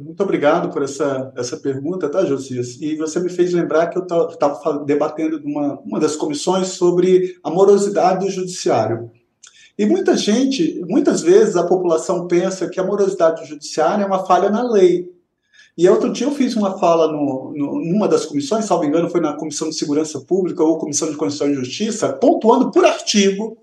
muito 0.00 0.22
obrigado 0.22 0.72
por 0.72 0.82
essa, 0.82 1.30
essa 1.36 1.58
pergunta, 1.58 2.08
tá, 2.08 2.24
Josias? 2.24 2.80
E 2.80 2.96
você 2.96 3.20
me 3.20 3.28
fez 3.28 3.52
lembrar 3.52 3.88
que 3.88 3.98
eu 3.98 4.04
estava 4.04 4.84
debatendo 4.86 5.38
uma, 5.44 5.78
uma 5.80 6.00
das 6.00 6.16
comissões 6.16 6.68
sobre 6.68 7.38
a 7.44 7.50
morosidade 7.50 8.24
do 8.24 8.32
judiciário. 8.32 9.10
E 9.78 9.84
muita 9.84 10.16
gente, 10.16 10.82
muitas 10.88 11.20
vezes 11.20 11.56
a 11.56 11.66
população 11.66 12.26
pensa 12.26 12.70
que 12.70 12.80
a 12.80 12.84
morosidade 12.84 13.42
do 13.42 13.46
judiciário 13.46 14.02
é 14.02 14.06
uma 14.06 14.24
falha 14.24 14.48
na 14.48 14.62
lei. 14.62 15.14
E 15.76 15.86
outro 15.86 16.10
dia 16.10 16.26
eu 16.26 16.32
fiz 16.32 16.56
uma 16.56 16.78
fala 16.78 17.12
no, 17.12 17.52
no, 17.54 17.84
numa 17.84 18.08
das 18.08 18.24
comissões, 18.24 18.64
salvo 18.64 18.86
engano, 18.86 19.10
foi 19.10 19.20
na 19.20 19.34
Comissão 19.34 19.68
de 19.68 19.74
Segurança 19.74 20.18
Pública 20.20 20.64
ou 20.64 20.78
Comissão 20.78 21.10
de 21.10 21.16
Constituição 21.18 21.52
e 21.52 21.66
Justiça, 21.66 22.14
pontuando 22.14 22.70
por 22.70 22.86
artigo, 22.86 23.58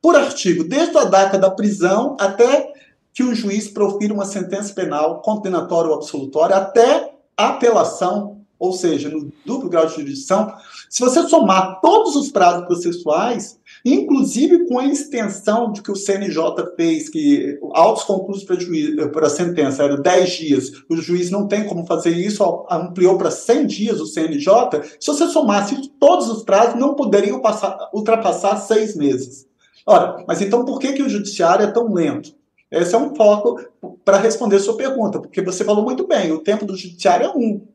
por 0.00 0.16
artigo, 0.16 0.64
desde 0.64 0.96
a 0.96 1.04
data 1.04 1.36
da 1.36 1.50
prisão 1.50 2.16
até 2.18 2.72
que 3.18 3.24
o 3.24 3.34
juiz 3.34 3.66
profira 3.66 4.14
uma 4.14 4.24
sentença 4.24 4.72
penal 4.72 5.20
condenatória 5.22 5.90
ou 5.90 5.96
absolutória 5.96 6.54
até 6.54 7.16
apelação, 7.36 8.42
ou 8.56 8.72
seja, 8.72 9.08
no 9.08 9.32
duplo 9.44 9.68
grau 9.68 9.86
de 9.86 9.96
jurisdição. 9.96 10.54
Se 10.88 11.00
você 11.00 11.24
somar 11.24 11.80
todos 11.80 12.14
os 12.14 12.30
prazos 12.30 12.64
processuais, 12.66 13.58
inclusive 13.84 14.68
com 14.68 14.78
a 14.78 14.86
extensão 14.86 15.72
de 15.72 15.82
que 15.82 15.90
o 15.90 15.96
CNJ 15.96 16.76
fez, 16.76 17.08
que 17.08 17.58
autos 17.72 18.04
conclusos 18.04 18.44
para 18.44 19.26
a 19.26 19.30
sentença 19.30 19.82
eram 19.82 20.00
10 20.00 20.30
dias, 20.30 20.72
o 20.88 20.96
juiz 20.96 21.28
não 21.28 21.48
tem 21.48 21.66
como 21.66 21.86
fazer 21.86 22.10
isso, 22.10 22.44
ampliou 22.70 23.18
para 23.18 23.32
100 23.32 23.66
dias 23.66 24.00
o 24.00 24.06
CNJ, 24.06 24.80
se 25.00 25.08
você 25.08 25.26
somasse 25.26 25.90
todos 25.98 26.28
os 26.28 26.44
prazos, 26.44 26.78
não 26.78 26.94
poderiam 26.94 27.40
passar, 27.40 27.90
ultrapassar 27.92 28.58
seis 28.58 28.94
meses. 28.94 29.44
Ora, 29.84 30.24
mas 30.28 30.40
então 30.40 30.64
por 30.64 30.78
que, 30.78 30.92
que 30.92 31.02
o 31.02 31.08
judiciário 31.08 31.64
é 31.64 31.72
tão 31.72 31.92
lento? 31.92 32.37
Esse 32.70 32.94
é 32.94 32.98
um 32.98 33.14
foco 33.14 33.60
para 34.04 34.18
responder 34.18 34.58
sua 34.58 34.76
pergunta, 34.76 35.20
porque 35.20 35.40
você 35.40 35.64
falou 35.64 35.84
muito 35.84 36.06
bem, 36.06 36.32
o 36.32 36.40
tempo 36.40 36.66
do 36.66 36.76
judiciário 36.76 37.26
é 37.26 37.30
um. 37.30 37.66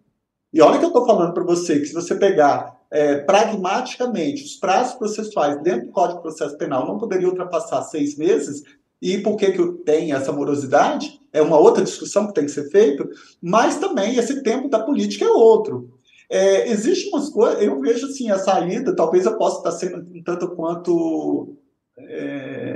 E 0.52 0.62
olha 0.62 0.78
que 0.78 0.86
eu 0.86 0.90
estou 0.90 1.06
falando 1.06 1.34
para 1.34 1.44
você, 1.44 1.80
que 1.80 1.88
se 1.88 1.94
você 1.94 2.14
pegar 2.16 2.80
é, 2.92 3.16
pragmaticamente 3.16 4.44
os 4.44 4.56
prazos 4.56 4.94
processuais 4.94 5.60
dentro 5.64 5.88
do 5.88 5.92
Código 5.92 6.18
de 6.18 6.22
Processo 6.22 6.58
Penal 6.58 6.86
não 6.86 7.00
poderia 7.00 7.28
ultrapassar 7.28 7.82
seis 7.82 8.16
meses, 8.16 8.62
e 9.02 9.18
por 9.18 9.36
que, 9.36 9.52
que 9.52 9.72
tem 9.84 10.14
essa 10.14 10.32
morosidade? 10.32 11.20
É 11.34 11.42
uma 11.42 11.60
outra 11.60 11.84
discussão 11.84 12.28
que 12.28 12.34
tem 12.34 12.46
que 12.46 12.52
ser 12.52 12.70
feita, 12.70 13.06
mas 13.42 13.78
também 13.78 14.16
esse 14.16 14.44
tempo 14.44 14.70
da 14.70 14.80
política 14.80 15.26
é 15.26 15.30
outro. 15.30 15.90
É, 16.30 16.70
existe 16.70 17.10
umas 17.10 17.30
coisas, 17.30 17.62
eu 17.62 17.80
vejo 17.82 18.06
assim, 18.06 18.32
a 18.32 18.38
saída, 18.38 18.96
talvez 18.96 19.26
eu 19.26 19.38
possa 19.38 19.58
estar 19.58 19.72
sendo 19.72 19.98
um 19.98 20.24
tanto 20.24 20.56
quanto 20.56 21.56
é, 21.98 22.73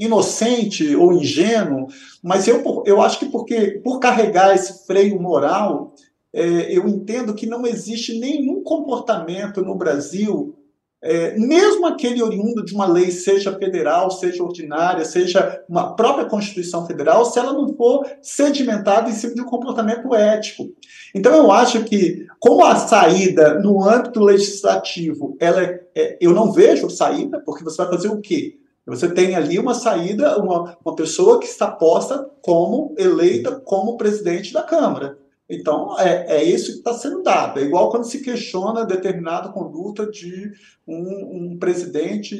inocente 0.00 0.96
ou 0.96 1.12
ingênuo, 1.12 1.86
mas 2.22 2.48
eu, 2.48 2.82
eu 2.86 3.02
acho 3.02 3.18
que 3.18 3.26
porque 3.26 3.80
por 3.84 4.00
carregar 4.00 4.54
esse 4.54 4.86
freio 4.86 5.20
moral, 5.20 5.94
é, 6.32 6.74
eu 6.74 6.88
entendo 6.88 7.34
que 7.34 7.46
não 7.46 7.66
existe 7.66 8.18
nenhum 8.18 8.62
comportamento 8.62 9.62
no 9.62 9.74
Brasil, 9.74 10.56
é, 11.02 11.36
mesmo 11.38 11.86
aquele 11.86 12.22
oriundo 12.22 12.64
de 12.64 12.74
uma 12.74 12.86
lei, 12.86 13.10
seja 13.10 13.56
federal, 13.58 14.10
seja 14.10 14.42
ordinária, 14.42 15.04
seja 15.04 15.62
uma 15.68 15.94
própria 15.96 16.26
Constituição 16.26 16.86
Federal, 16.86 17.24
se 17.24 17.38
ela 17.38 17.52
não 17.52 17.74
for 17.74 18.06
sedimentada 18.20 19.08
em 19.08 19.14
cima 19.14 19.34
de 19.34 19.40
um 19.40 19.46
comportamento 19.46 20.14
ético. 20.14 20.68
Então, 21.14 21.34
eu 21.34 21.50
acho 21.50 21.84
que, 21.84 22.26
como 22.38 22.64
a 22.64 22.76
saída 22.76 23.58
no 23.60 23.82
âmbito 23.82 24.20
legislativo, 24.20 25.36
ela 25.40 25.62
é, 25.62 25.80
é 25.94 26.18
eu 26.20 26.34
não 26.34 26.52
vejo 26.52 26.90
saída, 26.90 27.40
porque 27.40 27.64
você 27.64 27.78
vai 27.78 27.92
fazer 27.92 28.08
o 28.08 28.20
quê? 28.20 28.60
Você 28.90 29.08
tem 29.08 29.34
ali 29.34 29.58
uma 29.58 29.74
saída, 29.74 30.38
uma, 30.38 30.76
uma 30.84 30.94
pessoa 30.94 31.38
que 31.38 31.46
está 31.46 31.70
posta 31.70 32.28
como 32.42 32.94
eleita 32.98 33.52
como 33.60 33.96
presidente 33.96 34.52
da 34.52 34.62
Câmara. 34.62 35.18
Então, 35.50 35.98
é, 35.98 36.36
é 36.36 36.44
isso 36.44 36.70
que 36.70 36.78
está 36.78 36.94
sendo 36.94 37.24
dado. 37.24 37.58
É 37.58 37.64
igual 37.64 37.90
quando 37.90 38.04
se 38.04 38.22
questiona 38.22 38.84
determinada 38.84 39.48
conduta 39.48 40.08
de 40.08 40.52
um, 40.86 41.54
um, 41.54 41.58
presidente, 41.58 42.36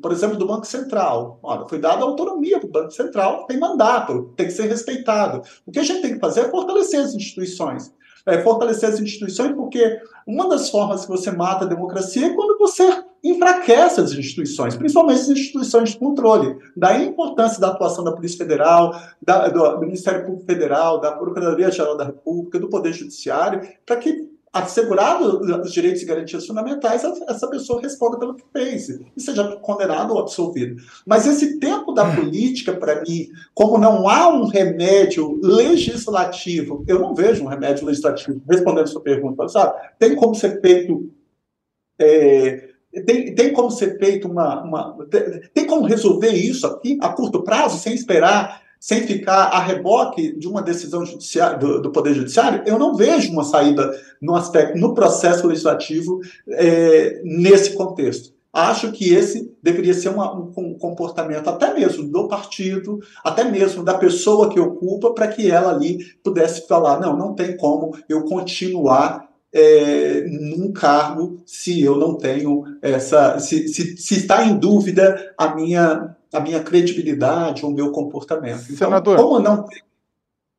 por 0.00 0.12
exemplo, 0.12 0.38
do 0.38 0.46
Banco 0.46 0.66
Central. 0.66 1.38
Olha, 1.42 1.68
foi 1.68 1.78
dada 1.78 2.02
autonomia 2.04 2.58
para 2.58 2.68
o 2.68 2.72
Banco 2.72 2.90
Central, 2.90 3.46
tem 3.46 3.58
mandato, 3.58 4.32
tem 4.34 4.46
que 4.46 4.52
ser 4.52 4.66
respeitado. 4.66 5.42
O 5.66 5.70
que 5.70 5.78
a 5.78 5.82
gente 5.82 6.00
tem 6.00 6.14
que 6.14 6.20
fazer 6.20 6.40
é 6.40 6.50
fortalecer 6.50 7.00
as 7.00 7.14
instituições. 7.14 7.92
é, 8.24 8.42
fortalecer 8.42 8.88
as 8.88 9.00
instituições, 9.00 9.54
porque 9.54 9.98
uma 10.28 10.46
das 10.46 10.68
formas 10.68 11.06
que 11.06 11.10
você 11.10 11.30
mata 11.30 11.64
a 11.64 11.68
democracia 11.68 12.26
é 12.26 12.34
quando 12.34 12.58
você 12.58 13.02
enfraquece 13.24 13.98
as 13.98 14.12
instituições, 14.12 14.76
principalmente 14.76 15.22
as 15.22 15.28
instituições 15.30 15.90
de 15.90 15.98
controle. 15.98 16.58
Daí 16.76 17.02
a 17.02 17.06
importância 17.06 17.58
da 17.58 17.68
atuação 17.68 18.04
da 18.04 18.12
Polícia 18.12 18.36
Federal, 18.36 18.94
da, 19.22 19.48
do, 19.48 19.76
do 19.76 19.80
Ministério 19.80 20.26
Público 20.26 20.44
Federal, 20.44 21.00
da 21.00 21.12
Procuradoria-Geral 21.12 21.96
da 21.96 22.04
República, 22.04 22.58
do 22.58 22.68
Poder 22.68 22.92
Judiciário, 22.92 23.66
para 23.86 23.96
que 23.96 24.28
assegurado 24.52 25.40
os 25.40 25.72
direitos 25.72 26.02
e 26.02 26.06
garantias 26.06 26.46
fundamentais, 26.46 27.02
essa 27.26 27.48
pessoa 27.48 27.80
responda 27.80 28.18
pelo 28.18 28.34
que 28.34 28.44
fez 28.52 28.88
e 28.88 29.20
seja 29.20 29.56
condenado 29.56 30.14
ou 30.14 30.20
absolvido. 30.20 30.82
Mas 31.06 31.26
esse 31.26 31.58
tempo 31.58 31.92
da 31.92 32.14
política, 32.14 32.72
para 32.72 33.02
mim, 33.02 33.28
como 33.54 33.78
não 33.78 34.08
há 34.08 34.28
um 34.28 34.46
remédio 34.46 35.38
legislativo, 35.42 36.84
eu 36.86 36.98
não 36.98 37.14
vejo 37.14 37.44
um 37.44 37.48
remédio 37.48 37.86
legislativo, 37.86 38.40
respondendo 38.48 38.88
sua 38.88 39.02
pergunta, 39.02 39.48
sabe? 39.48 39.78
Tem 39.98 40.14
como 40.14 40.34
ser 40.34 40.60
feito. 40.60 41.10
É, 41.98 42.68
tem, 43.04 43.34
tem 43.34 43.52
como 43.52 43.70
ser 43.70 43.98
feito 43.98 44.28
uma, 44.28 44.62
uma. 44.62 45.06
Tem 45.52 45.66
como 45.66 45.86
resolver 45.86 46.32
isso 46.32 46.66
aqui 46.66 46.98
a 47.00 47.10
curto 47.10 47.42
prazo, 47.42 47.78
sem 47.78 47.94
esperar 47.94 48.62
sem 48.80 49.06
ficar 49.06 49.44
a 49.46 49.60
reboque 49.60 50.38
de 50.38 50.46
uma 50.46 50.62
decisão 50.62 51.02
do, 51.58 51.82
do, 51.82 51.90
Poder 51.90 52.14
Judiciário, 52.14 52.62
eu 52.66 52.78
não 52.78 52.94
vejo 52.94 53.32
uma 53.32 53.44
saída 53.44 53.90
no 54.20 54.34
aspecto, 54.36 54.78
no 54.78 54.94
processo 54.94 55.46
legislativo 55.46 56.20
é, 56.48 57.20
nesse 57.24 57.74
contexto. 57.74 58.32
Acho 58.52 58.90
que 58.92 59.12
esse 59.12 59.54
deveria 59.62 59.92
ser 59.92 60.08
uma, 60.08 60.34
um 60.34 60.74
comportamento 60.78 61.48
até 61.48 61.74
mesmo 61.74 62.08
do 62.08 62.28
partido, 62.28 62.98
até 63.22 63.44
mesmo 63.44 63.84
da 63.84 63.94
pessoa 63.94 64.48
que 64.48 64.58
ocupa, 64.58 65.12
para 65.12 65.28
que 65.28 65.50
ela 65.50 65.70
ali 65.70 65.98
pudesse 66.24 66.66
falar: 66.66 66.98
não, 66.98 67.16
não 67.16 67.34
tem 67.34 67.56
como 67.56 67.96
eu 68.08 68.24
continuar 68.24 69.28
é, 69.52 70.24
num 70.28 70.72
cargo 70.72 71.42
se 71.44 71.82
eu 71.82 71.96
não 71.96 72.16
tenho 72.16 72.64
essa. 72.80 73.38
Se, 73.38 73.68
se, 73.68 73.96
se 73.96 74.14
está 74.14 74.44
em 74.44 74.58
dúvida 74.58 75.32
a 75.36 75.54
minha 75.54 76.16
a 76.32 76.40
minha 76.40 76.62
credibilidade, 76.62 77.64
o 77.64 77.70
meu 77.70 77.90
comportamento. 77.92 78.64
Então, 78.64 78.88
Senador. 78.88 79.16
como 79.16 79.38
não 79.40 79.64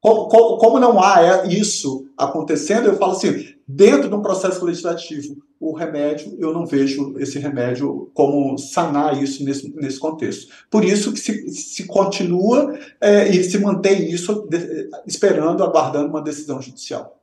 como, 0.01 0.29
como, 0.29 0.57
como, 0.57 0.79
não 0.79 1.03
há 1.03 1.45
isso 1.45 2.07
acontecendo, 2.17 2.87
eu 2.87 2.97
falo 2.97 3.11
assim, 3.11 3.53
dentro 3.67 4.07
de 4.07 4.15
um 4.15 4.21
processo 4.21 4.63
legislativo, 4.63 5.35
o 5.59 5.73
remédio, 5.73 6.37
eu 6.39 6.53
não 6.53 6.65
vejo 6.65 7.15
esse 7.19 7.37
remédio 7.37 8.09
como 8.13 8.57
sanar 8.57 9.21
isso 9.21 9.43
nesse, 9.43 9.69
nesse 9.75 9.99
contexto. 9.99 10.53
Por 10.71 10.85
isso 10.85 11.11
que 11.11 11.19
se, 11.19 11.49
se 11.49 11.83
continua 11.85 12.79
é, 13.01 13.27
e 13.27 13.43
se 13.43 13.57
mantém 13.57 14.09
isso 14.09 14.47
de, 14.49 14.89
esperando, 15.05 15.63
aguardando 15.63 16.07
uma 16.07 16.21
decisão 16.21 16.61
judicial. 16.61 17.18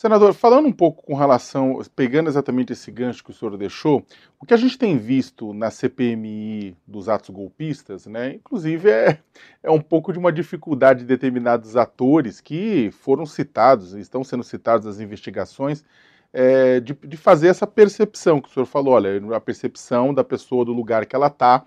Senador, 0.00 0.32
falando 0.32 0.66
um 0.66 0.72
pouco 0.72 1.02
com 1.02 1.14
relação, 1.14 1.78
pegando 1.94 2.30
exatamente 2.30 2.72
esse 2.72 2.90
gancho 2.90 3.22
que 3.22 3.32
o 3.32 3.34
senhor 3.34 3.54
deixou, 3.58 4.02
o 4.40 4.46
que 4.46 4.54
a 4.54 4.56
gente 4.56 4.78
tem 4.78 4.96
visto 4.96 5.52
na 5.52 5.70
CPMI 5.70 6.74
dos 6.86 7.06
atos 7.06 7.28
golpistas, 7.28 8.06
né, 8.06 8.36
inclusive 8.36 8.88
é, 8.88 9.18
é 9.62 9.70
um 9.70 9.78
pouco 9.78 10.10
de 10.10 10.18
uma 10.18 10.32
dificuldade 10.32 11.00
de 11.00 11.04
determinados 11.04 11.76
atores 11.76 12.40
que 12.40 12.90
foram 12.92 13.26
citados, 13.26 13.92
estão 13.92 14.24
sendo 14.24 14.42
citados 14.42 14.86
nas 14.86 15.00
investigações, 15.00 15.84
é, 16.32 16.80
de, 16.80 16.94
de 16.94 17.18
fazer 17.18 17.48
essa 17.48 17.66
percepção 17.66 18.40
que 18.40 18.48
o 18.48 18.52
senhor 18.52 18.64
falou, 18.64 18.94
olha, 18.94 19.20
a 19.36 19.40
percepção 19.40 20.14
da 20.14 20.24
pessoa 20.24 20.64
do 20.64 20.72
lugar 20.72 21.04
que 21.04 21.14
ela 21.14 21.26
está 21.26 21.62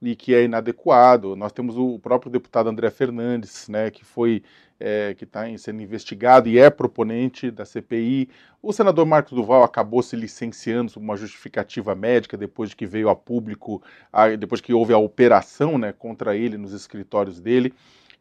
e 0.00 0.14
que 0.14 0.34
é 0.34 0.44
inadequado. 0.44 1.34
Nós 1.36 1.52
temos 1.52 1.76
o 1.76 1.98
próprio 1.98 2.30
deputado 2.30 2.68
André 2.68 2.90
Fernandes, 2.90 3.68
né, 3.68 3.90
que 3.90 4.04
foi 4.04 4.42
é, 4.78 5.14
que 5.14 5.24
está 5.24 5.44
sendo 5.56 5.80
investigado 5.82 6.48
e 6.48 6.58
é 6.58 6.68
proponente 6.68 7.50
da 7.50 7.64
CPI. 7.64 8.28
O 8.62 8.72
senador 8.72 9.06
Marcos 9.06 9.32
Duval 9.32 9.62
acabou 9.62 10.02
se 10.02 10.16
licenciando 10.16 10.90
sob 10.90 11.04
uma 11.04 11.16
justificativa 11.16 11.94
médica 11.94 12.36
depois 12.36 12.70
de 12.70 12.76
que 12.76 12.86
veio 12.86 13.08
a 13.08 13.16
público, 13.16 13.82
a, 14.12 14.28
depois 14.28 14.60
que 14.60 14.74
houve 14.74 14.92
a 14.92 14.98
operação 14.98 15.78
né, 15.78 15.92
contra 15.92 16.36
ele 16.36 16.58
nos 16.58 16.72
escritórios 16.72 17.40
dele. 17.40 17.72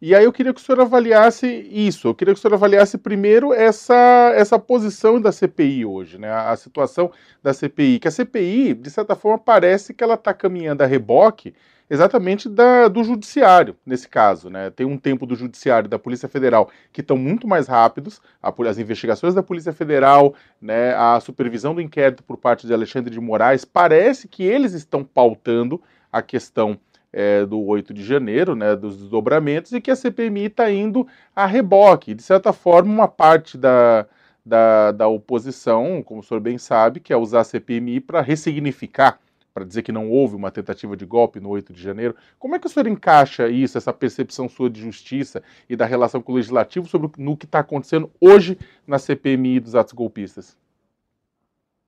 E 0.02 0.14
aí 0.14 0.26
eu 0.26 0.34
queria 0.34 0.54
que 0.54 0.60
o 0.60 0.64
senhor 0.64 0.82
avaliasse 0.82 1.48
isso. 1.48 2.08
Eu 2.08 2.16
queria 2.16 2.34
que 2.34 2.40
o 2.40 2.42
senhor 2.42 2.54
avaliasse 2.54 2.98
primeiro 2.98 3.54
essa, 3.54 4.32
essa 4.36 4.60
posição 4.60 5.20
da 5.20 5.32
CPI 5.32 5.86
hoje, 5.86 6.18
né? 6.18 6.30
A, 6.30 6.52
a 6.52 6.56
situação 6.58 7.12
da 7.42 7.54
CPI. 7.54 8.00
Que 8.00 8.08
a 8.08 8.12
CPI, 8.12 8.74
de 8.74 8.90
certa 8.90 9.16
forma, 9.16 9.40
parece 9.40 9.94
que 9.94 10.04
ela 10.04 10.16
está 10.16 10.34
caminhando 10.34 10.82
a 10.84 10.86
reboque 10.86 11.54
exatamente 11.90 12.50
da, 12.50 12.88
do 12.88 13.04
judiciário, 13.04 13.76
nesse 13.86 14.08
caso. 14.08 14.50
Né? 14.50 14.70
Tem 14.70 14.86
um 14.86 14.98
tempo 14.98 15.26
do 15.26 15.36
judiciário 15.36 15.90
da 15.90 16.00
Polícia 16.00 16.28
Federal 16.28 16.70
que 16.92 17.02
estão 17.02 17.18
muito 17.18 17.48
mais 17.48 17.68
rápidos, 17.68 18.22
a, 18.42 18.54
as 18.68 18.78
investigações 18.78 19.34
da 19.34 19.44
Polícia 19.44 19.72
Federal, 19.72 20.34
né, 20.62 20.94
a 20.96 21.20
supervisão 21.20 21.76
do 21.76 21.82
inquérito 21.82 22.24
por 22.24 22.38
parte 22.38 22.66
de 22.66 22.74
Alexandre 22.74 23.12
de 23.12 23.20
Moraes, 23.20 23.66
parece 23.66 24.28
que 24.28 24.44
eles 24.44 24.74
estão 24.74 25.04
pautando 25.04 25.82
a 26.12 26.22
questão 26.22 26.80
é, 27.16 27.46
do 27.46 27.64
8 27.64 27.94
de 27.94 28.04
janeiro, 28.04 28.56
né, 28.56 28.76
dos 28.76 28.98
desdobramentos, 28.98 29.72
e 29.72 29.80
que 29.80 29.90
a 29.90 29.96
CPMI 29.96 30.48
está 30.48 30.70
indo 30.70 31.08
a 31.34 31.46
reboque. 31.46 32.14
De 32.14 32.22
certa 32.22 32.52
forma, 32.52 32.92
uma 32.92 33.08
parte 33.08 33.58
da, 33.58 34.06
da, 34.46 34.92
da 34.92 35.08
oposição, 35.08 36.04
como 36.04 36.20
o 36.20 36.24
senhor 36.24 36.42
bem 36.42 36.58
sabe, 36.58 37.00
que 37.00 37.14
é 37.14 37.18
usar 37.18 37.40
a 37.40 37.44
CPMI 37.46 38.02
para 38.02 38.20
ressignificar 38.20 39.18
para 39.54 39.64
dizer 39.64 39.84
que 39.84 39.92
não 39.94 40.10
houve 40.10 40.36
uma 40.36 40.52
tentativa 40.52 40.98
de 40.98 41.06
golpe 41.06 41.40
no 41.40 41.48
8 41.48 41.72
de 41.72 41.82
janeiro. 41.82 42.14
Como 42.38 42.56
é 42.56 42.60
que 42.60 42.68
o 42.68 42.70
senhor 42.70 42.88
encaixa 42.88 43.48
isso, 43.48 43.78
essa 43.78 43.94
percepção 43.94 44.50
sua 44.50 44.70
de 44.70 44.82
justiça 44.82 45.42
e 45.70 45.78
da 45.78 45.86
relação 45.86 46.22
com 46.22 46.34
o 46.34 46.36
legislativo 46.36 46.86
sobre 46.90 47.10
no 47.18 47.38
que 47.38 47.46
está 47.46 47.60
acontecendo 47.60 48.12
hoje 48.20 48.60
na 48.86 49.00
CPMI 49.00 49.62
dos 49.62 49.74
atos 49.74 49.94
golpistas? 49.94 50.58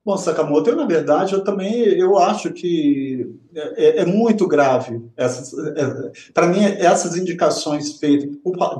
Bom, 0.04 0.16
Sakamoto, 0.16 0.70
eu, 0.70 0.76
na 0.76 0.86
verdade, 0.86 1.34
eu 1.34 1.44
também 1.44 1.82
eu 1.82 2.16
acho 2.16 2.52
que 2.52 3.30
é, 3.54 3.84
é, 3.84 3.98
é 3.98 4.06
muito 4.06 4.46
grave. 4.46 5.02
É, 5.16 5.26
Para 6.32 6.46
mim, 6.46 6.62
essas 6.62 7.16
indicações 7.16 7.98
feitas 7.98 8.30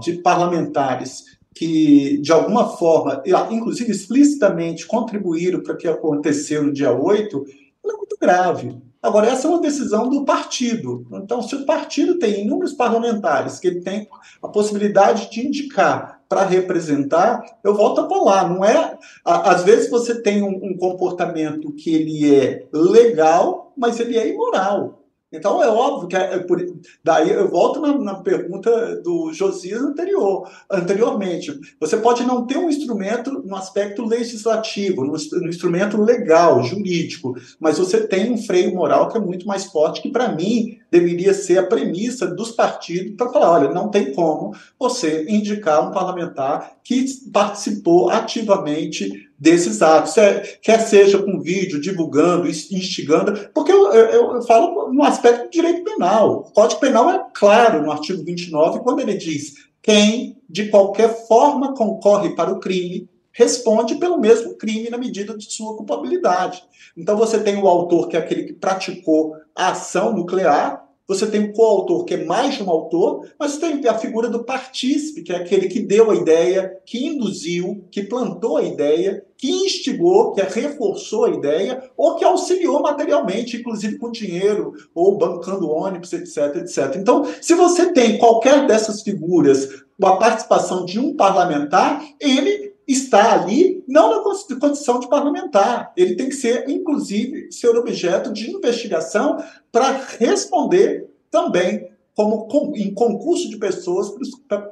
de 0.00 0.14
parlamentares 0.22 1.38
que, 1.54 2.18
de 2.18 2.33
alguma 2.33 2.68
forma, 2.76 3.22
inclusive 3.50 3.90
explicitamente 3.90 4.87
contribuíram 4.87 5.61
para 5.61 5.74
o 5.74 5.76
que 5.76 5.88
aconteceu 5.88 6.62
no 6.62 6.72
dia 6.72 6.92
8, 6.92 7.44
é 7.85 7.92
muito 7.92 8.16
grave. 8.20 8.78
Agora, 9.02 9.28
essa 9.28 9.46
é 9.46 9.50
uma 9.50 9.61
decisão 9.61 10.09
do 10.09 10.24
partido. 10.24 11.07
Então, 11.12 11.42
se 11.42 11.54
o 11.54 11.66
partido 11.66 12.18
tem 12.18 12.42
inúmeros 12.42 12.72
parlamentares 12.72 13.59
que 13.59 13.68
ele 13.68 13.81
tem 13.81 14.09
a 14.42 14.48
possibilidade 14.48 15.31
de 15.31 15.46
indicar 15.46 16.17
para 16.29 16.45
representar, 16.45 17.43
eu 17.64 17.75
volto 17.75 18.03
a 18.03 18.09
falar, 18.09 18.49
não 18.49 18.64
é. 18.64 18.99
Às 19.25 19.64
vezes 19.64 19.91
você 19.91 20.21
tem 20.21 20.43
um, 20.43 20.61
um 20.62 20.77
comportamento 20.77 21.73
que 21.73 21.95
ele 21.95 22.35
é 22.35 22.67
legal, 22.73 23.73
mas 23.77 23.99
ele 23.99 24.19
é 24.19 24.29
imoral. 24.29 24.99
Então 25.31 25.62
é 25.62 25.69
óbvio 25.69 26.09
que 26.09 26.17
é, 26.17 26.37
é 26.37 26.38
por, 26.38 26.59
daí 27.05 27.31
eu 27.31 27.49
volto 27.49 27.81
na, 27.81 27.99
na, 27.99 28.14
pergunta 28.23 28.97
do 29.03 29.31
Josias 29.33 29.83
anterior, 29.83 30.49
anteriormente. 30.71 31.53
Você 31.79 31.99
pode 31.99 32.25
não 32.25 32.47
ter 32.47 32.57
um 32.57 32.71
instrumento 32.71 33.31
no 33.31 33.55
aspecto 33.55 34.07
legislativo, 34.07 35.05
no, 35.05 35.12
no, 35.12 35.49
instrumento 35.49 36.01
legal, 36.01 36.62
jurídico, 36.62 37.35
mas 37.61 37.79
você 37.79 38.07
tem 38.07 38.33
um 38.33 38.38
freio 38.38 38.75
moral 38.75 39.09
que 39.09 39.19
é 39.19 39.21
muito 39.21 39.47
mais 39.47 39.67
forte, 39.67 40.01
que 40.01 40.11
para 40.11 40.35
mim 40.35 40.78
deveria 40.90 41.35
ser 41.35 41.59
a 41.59 41.66
premissa 41.66 42.27
dos 42.27 42.51
partidos 42.51 43.16
para 43.16 43.31
falar, 43.31 43.53
olha, 43.53 43.70
não 43.70 43.90
tem 43.90 44.12
como 44.12 44.55
você 44.79 45.27
indicar 45.29 45.87
um 45.87 45.92
parlamentar 45.92 46.72
que 46.83 47.05
participou 47.33 48.11
ativamente 48.11 49.29
desses 49.38 49.83
atos, 49.83 50.14
quer 50.62 50.81
seja 50.81 51.22
com 51.22 51.40
vídeo, 51.40 51.81
divulgando, 51.81 52.48
instigando, 52.48 53.51
porque 53.55 53.70
eu, 53.70 53.92
eu, 53.92 54.35
eu, 54.35 54.42
falo 54.42 54.92
no 54.92 55.03
aspecto 55.05 55.44
do 55.44 55.51
direito 55.51 55.85
penal. 55.85 56.48
O 56.48 56.53
Código 56.53 56.81
Penal 56.81 57.11
é 57.11 57.24
claro 57.35 57.83
no 57.83 57.92
artigo 57.92 58.24
29, 58.24 58.81
quando 58.81 59.01
ele 59.01 59.14
diz 59.14 59.55
quem, 59.81 60.38
de 60.48 60.68
qualquer 60.68 61.27
forma, 61.27 61.74
concorre 61.74 62.35
para 62.35 62.53
o 62.53 62.59
crime, 62.59 63.09
responde 63.38 63.94
pelo 63.94 64.18
mesmo 64.18 64.57
crime 64.57 64.90
na 64.90 64.98
medida 64.98 65.37
de 65.38 65.44
sua 65.44 65.77
culpabilidade. 65.77 66.61
Então 66.96 67.16
você 67.16 67.38
tem 67.38 67.57
o 67.57 67.68
autor, 67.68 68.09
que 68.09 68.16
é 68.16 68.18
aquele 68.18 68.42
que 68.42 68.53
praticou 68.53 69.37
a 69.55 69.68
ação 69.68 70.12
nuclear, 70.12 70.85
você 71.07 71.24
tem 71.27 71.44
o 71.44 71.53
coautor, 71.55 72.05
que 72.05 72.14
é 72.14 72.24
mais 72.24 72.57
de 72.57 72.62
um 72.62 72.68
autor, 72.68 73.27
mas 73.38 73.57
tem 73.57 73.81
a 73.87 73.94
figura 73.94 74.29
do 74.29 74.44
partícipe, 74.44 75.22
que 75.22 75.33
é 75.33 75.37
aquele 75.37 75.68
que 75.68 75.81
deu 75.81 76.11
a 76.11 76.14
ideia, 76.14 76.70
que 76.85 77.07
induziu, 77.07 77.83
que 77.90 78.03
plantou 78.03 78.59
a 78.59 78.62
ideia, 78.62 79.24
que 79.37 79.51
instigou, 79.51 80.33
que 80.33 80.42
reforçou 80.42 81.24
a 81.24 81.31
ideia, 81.31 81.83
ou 81.96 82.16
que 82.16 82.24
auxiliou 82.24 82.83
materialmente, 82.83 83.57
inclusive 83.57 83.96
com 83.96 84.11
dinheiro, 84.11 84.74
ou 84.94 85.16
bancando 85.16 85.70
ônibus, 85.70 86.12
etc, 86.12 86.57
etc. 86.57 86.96
Então, 86.96 87.24
se 87.40 87.55
você 87.55 87.90
tem 87.92 88.18
qualquer 88.18 88.66
dessas 88.66 89.01
figuras, 89.01 89.87
a 90.03 90.16
participação 90.16 90.85
de 90.85 90.98
um 90.98 91.16
parlamentar, 91.16 92.05
ele 92.20 92.67
está 92.88 93.35
ali 93.35 93.85
não 93.87 94.16
na 94.16 94.59
condição 94.59 94.98
de 94.98 95.09
parlamentar. 95.09 95.92
Ele 95.94 96.16
tem 96.16 96.29
que 96.29 96.35
ser, 96.35 96.68
inclusive, 96.68 97.53
ser 97.53 97.77
objeto 97.77 98.33
de 98.33 98.51
investigação 98.51 99.37
para 99.70 100.01
responder 100.18 101.07
também 101.31 101.88
como 102.16 102.74
em 102.74 102.92
concurso 102.92 103.48
de 103.48 103.57
pessoas 103.59 104.12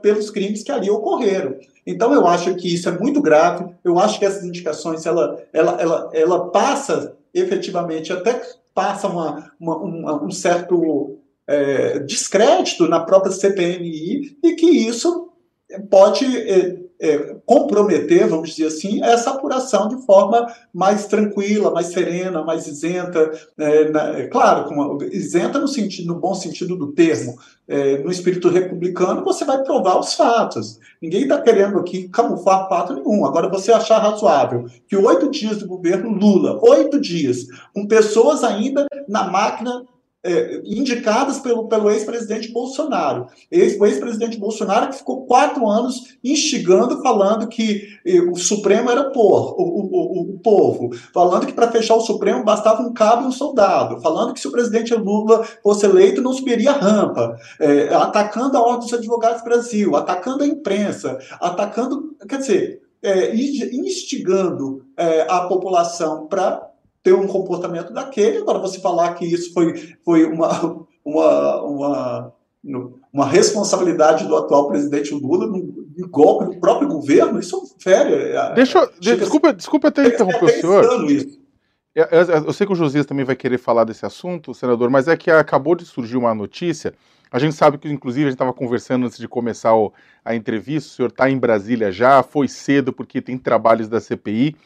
pelos 0.03 0.31
crimes 0.31 0.65
que 0.65 0.73
ali 0.73 0.91
ocorreram. 0.91 1.55
Então 1.87 2.13
eu 2.13 2.27
acho 2.27 2.53
que 2.57 2.75
isso 2.75 2.89
é 2.89 2.99
muito 2.99 3.23
grave. 3.23 3.73
Eu 3.85 3.99
acho 4.01 4.19
que 4.19 4.25
essas 4.25 4.45
indicações 4.45 5.07
ela, 5.07 5.41
ela, 5.53 5.81
ela, 5.81 6.11
ela 6.13 6.51
passa 6.51 7.17
efetivamente 7.33 8.13
até 8.13 8.43
passa 8.75 9.07
uma, 9.07 9.53
uma, 9.61 9.77
uma 9.77 10.25
um 10.25 10.31
certo 10.31 11.19
é, 11.47 12.01
descrédito 12.01 12.89
na 12.89 13.01
própria 13.01 13.31
CPMI 13.31 14.37
e 14.43 14.55
que 14.55 14.67
isso 14.67 15.26
pode 15.91 16.25
é, 16.25 16.77
é, 17.01 17.37
comprometer, 17.45 18.27
vamos 18.29 18.51
dizer 18.51 18.67
assim, 18.67 19.03
essa 19.03 19.31
apuração 19.31 19.89
de 19.89 20.05
forma 20.07 20.47
mais 20.73 21.07
tranquila, 21.07 21.71
mais 21.71 21.89
serena, 21.89 22.43
mais 22.43 22.67
isenta, 22.67 23.33
é, 23.59 23.91
na, 23.91 24.19
é, 24.19 24.27
claro, 24.29 24.71
uma, 24.71 25.05
isenta 25.07 25.59
no, 25.59 25.69
sentido, 25.69 26.09
no 26.09 26.21
bom 26.21 26.35
sentido 26.35 26.77
do 26.77 26.93
termo. 26.93 27.37
É, 27.69 27.99
no 27.99 28.13
espírito 28.13 28.49
republicano, 28.49 29.25
você 29.25 29.45
vai 29.45 29.63
provar 29.65 29.99
os 29.99 30.15
fatos. 30.15 30.79
Ninguém 31.03 31.23
está 31.23 31.41
querendo 31.41 31.79
aqui 31.79 32.09
camuflar 32.09 32.69
fato 32.69 32.95
nenhum. 32.95 33.27
Agora, 33.27 33.49
você 33.49 33.73
achar 33.73 33.99
razoável 33.99 34.67
que 34.87 34.97
oito 34.97 35.29
dias 35.31 35.59
do 35.59 35.67
governo 35.67 36.11
Lula, 36.11 36.61
oito 36.63 37.01
dias, 37.01 37.47
com 37.75 37.87
pessoas 37.87 38.45
ainda 38.45 38.87
na 39.09 39.25
máquina 39.25 39.85
é, 40.27 40.61
indicadas 40.65 41.39
pelo, 41.39 41.69
pelo 41.69 41.91
ex-presidente 41.91 42.51
Bolsonaro. 42.53 43.27
O 43.79 43.87
ex-presidente 43.87 44.39
Bolsonaro 44.39 44.89
que 44.89 44.97
ficou 44.97 45.25
quatro 45.27 45.69
anos 45.69 46.17
instigando, 46.23 47.01
falando 47.03 47.47
que 47.47 47.87
eh, 48.05 48.21
o 48.21 48.35
Supremo 48.35 48.91
era 48.91 49.11
por, 49.11 49.55
o, 49.57 49.63
o, 49.63 50.35
o, 50.35 50.39
povo, 50.39 50.91
falando 51.15 51.47
que 51.47 51.53
para 51.53 51.71
fechar 51.71 51.95
o 51.95 52.01
Supremo 52.01 52.45
bastava 52.45 52.83
um 52.83 52.93
cabo 52.93 53.23
e 53.23 53.27
um 53.27 53.33
soldado, 53.33 54.01
falando 54.01 54.35
que 54.35 54.41
se 54.41 54.49
o 54.49 54.53
presidente 54.53 54.95
Lula 54.95 55.45
fosse 55.63 55.87
eleito 55.87 56.23
não 56.23 56.33
subiria 56.33 56.73
a 56.73 56.79
rampa, 56.79 57.37
é, 57.61 57.95
atacando 57.95 58.57
a 58.57 58.63
Ordem 58.63 58.81
dos 58.81 58.95
Advogados 58.95 59.43
do 59.43 59.45
Brasil, 59.45 59.97
atacando 59.97 60.43
a 60.43 60.47
imprensa, 60.47 61.19
atacando, 61.41 62.17
quer 62.29 62.39
dizer, 62.39 62.83
é, 63.03 63.35
instigando 63.35 64.85
é, 64.97 65.27
a 65.29 65.43
população 65.43 66.27
para 66.27 66.67
ter 67.07 67.15
um 67.15 67.29
comportamento 67.29 67.93
daquele. 67.93 68.39
Agora, 68.39 68.59
você 68.59 68.81
falar 68.81 69.15
que 69.15 69.25
isso 69.25 69.53
foi, 69.55 69.75
foi 70.05 70.25
uma, 70.25 70.49
uma, 71.07 71.63
uma, 71.63 72.33
uma 73.13 73.27
responsabilidade 73.27 74.27
do 74.27 74.35
atual 74.35 74.67
presidente 74.67 75.15
Lula, 75.15 75.47
no, 75.47 75.87
golpe 76.09 76.47
do 76.47 76.61
próprio 76.61 76.89
governo, 76.89 77.39
isso 77.39 77.77
fere. 77.81 78.13
É, 78.13 78.55
Deixa 78.55 78.81
eu, 78.81 78.91
desculpa, 78.99 79.53
desculpa 79.53 79.89
até 79.89 80.09
interromper 80.09 80.45
o 80.45 80.49
senhor. 80.49 81.11
Isso. 81.11 81.39
Eu, 81.95 82.05
eu, 82.11 82.45
eu, 82.47 82.53
sei 82.53 82.67
que 82.67 82.73
o 82.73 82.77
Josias 82.77 83.07
também 83.07 83.25
vai 83.25 83.37
querer 83.37 83.57
falar 83.57 83.85
desse 83.85 84.05
assunto, 84.05 84.53
senador, 84.53 84.91
mas 84.91 85.09
é 85.09 85.17
que 85.17 85.31
acabou 85.31 85.75
de 85.77 85.87
surgir 85.87 86.17
uma 86.17 86.35
notícia. 86.35 86.93
A 87.31 87.39
gente 87.39 87.55
sabe 87.55 87.79
que, 87.79 87.89
inclusive, 87.89 88.25
a 88.25 88.29
gente 88.31 88.35
estava 88.35 88.53
conversando 88.53 89.07
antes 89.07 89.19
de 89.19 89.27
começar 89.27 89.75
o, 89.75 89.93
a 90.25 90.35
entrevista. 90.35 90.91
O 90.91 90.93
senhor 90.97 91.09
está 91.09 91.31
em 91.31 91.39
Brasília 91.39 91.91
já, 91.91 92.23
foi 92.23 92.49
cedo 92.49 92.93
porque 92.93 93.23
tem 93.23 93.39
trabalhos 93.39 93.89
da 93.89 94.01
CPI. 94.01 94.57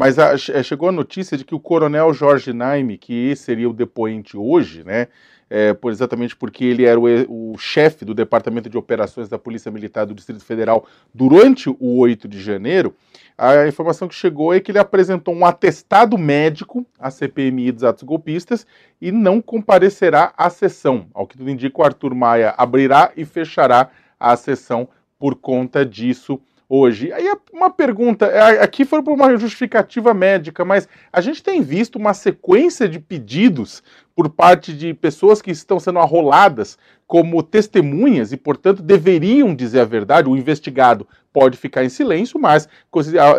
Mas 0.00 0.18
a, 0.18 0.32
é, 0.32 0.62
chegou 0.62 0.88
a 0.88 0.92
notícia 0.92 1.36
de 1.36 1.44
que 1.44 1.54
o 1.54 1.60
coronel 1.60 2.14
Jorge 2.14 2.54
Naime, 2.54 2.96
que 2.96 3.36
seria 3.36 3.68
o 3.68 3.72
depoente 3.74 4.34
hoje, 4.34 4.82
né, 4.82 5.08
é, 5.50 5.74
por, 5.74 5.92
exatamente 5.92 6.34
porque 6.34 6.64
ele 6.64 6.86
era 6.86 6.98
o, 6.98 7.52
o 7.52 7.58
chefe 7.58 8.02
do 8.02 8.14
Departamento 8.14 8.70
de 8.70 8.78
Operações 8.78 9.28
da 9.28 9.38
Polícia 9.38 9.70
Militar 9.70 10.06
do 10.06 10.14
Distrito 10.14 10.42
Federal 10.42 10.86
durante 11.12 11.68
o 11.68 11.98
8 11.98 12.26
de 12.26 12.40
janeiro, 12.40 12.94
a 13.36 13.68
informação 13.68 14.08
que 14.08 14.14
chegou 14.14 14.54
é 14.54 14.60
que 14.60 14.70
ele 14.70 14.78
apresentou 14.78 15.34
um 15.34 15.44
atestado 15.44 16.16
médico 16.16 16.86
à 16.98 17.10
CPMI 17.10 17.70
dos 17.70 17.84
atos 17.84 18.02
golpistas 18.02 18.66
e 19.02 19.12
não 19.12 19.38
comparecerá 19.42 20.32
à 20.34 20.48
sessão. 20.48 21.08
Ao 21.12 21.26
que 21.26 21.36
tudo 21.36 21.50
indica, 21.50 21.78
o 21.78 21.84
Arthur 21.84 22.14
Maia 22.14 22.54
abrirá 22.56 23.12
e 23.18 23.26
fechará 23.26 23.90
a 24.18 24.34
sessão 24.34 24.88
por 25.18 25.34
conta 25.34 25.84
disso 25.84 26.40
hoje. 26.70 27.12
Aí 27.12 27.24
uma 27.52 27.68
pergunta, 27.68 28.26
é, 28.26 28.62
aqui 28.62 28.84
foi 28.84 29.02
por 29.02 29.12
uma 29.12 29.36
justificativa 29.36 30.14
médica, 30.14 30.64
mas 30.64 30.88
a 31.12 31.20
gente 31.20 31.42
tem 31.42 31.60
visto 31.60 31.96
uma 31.96 32.14
sequência 32.14 32.88
de 32.88 33.00
pedidos 33.00 33.82
por 34.14 34.30
parte 34.30 34.72
de 34.72 34.94
pessoas 34.94 35.42
que 35.42 35.50
estão 35.50 35.80
sendo 35.80 35.98
arroladas 35.98 36.78
como 37.10 37.42
testemunhas 37.42 38.30
e, 38.30 38.36
portanto, 38.36 38.84
deveriam 38.84 39.52
dizer 39.52 39.80
a 39.80 39.84
verdade. 39.84 40.28
O 40.28 40.36
investigado 40.36 41.04
pode 41.32 41.58
ficar 41.58 41.84
em 41.84 41.88
silêncio, 41.88 42.38
mas 42.38 42.68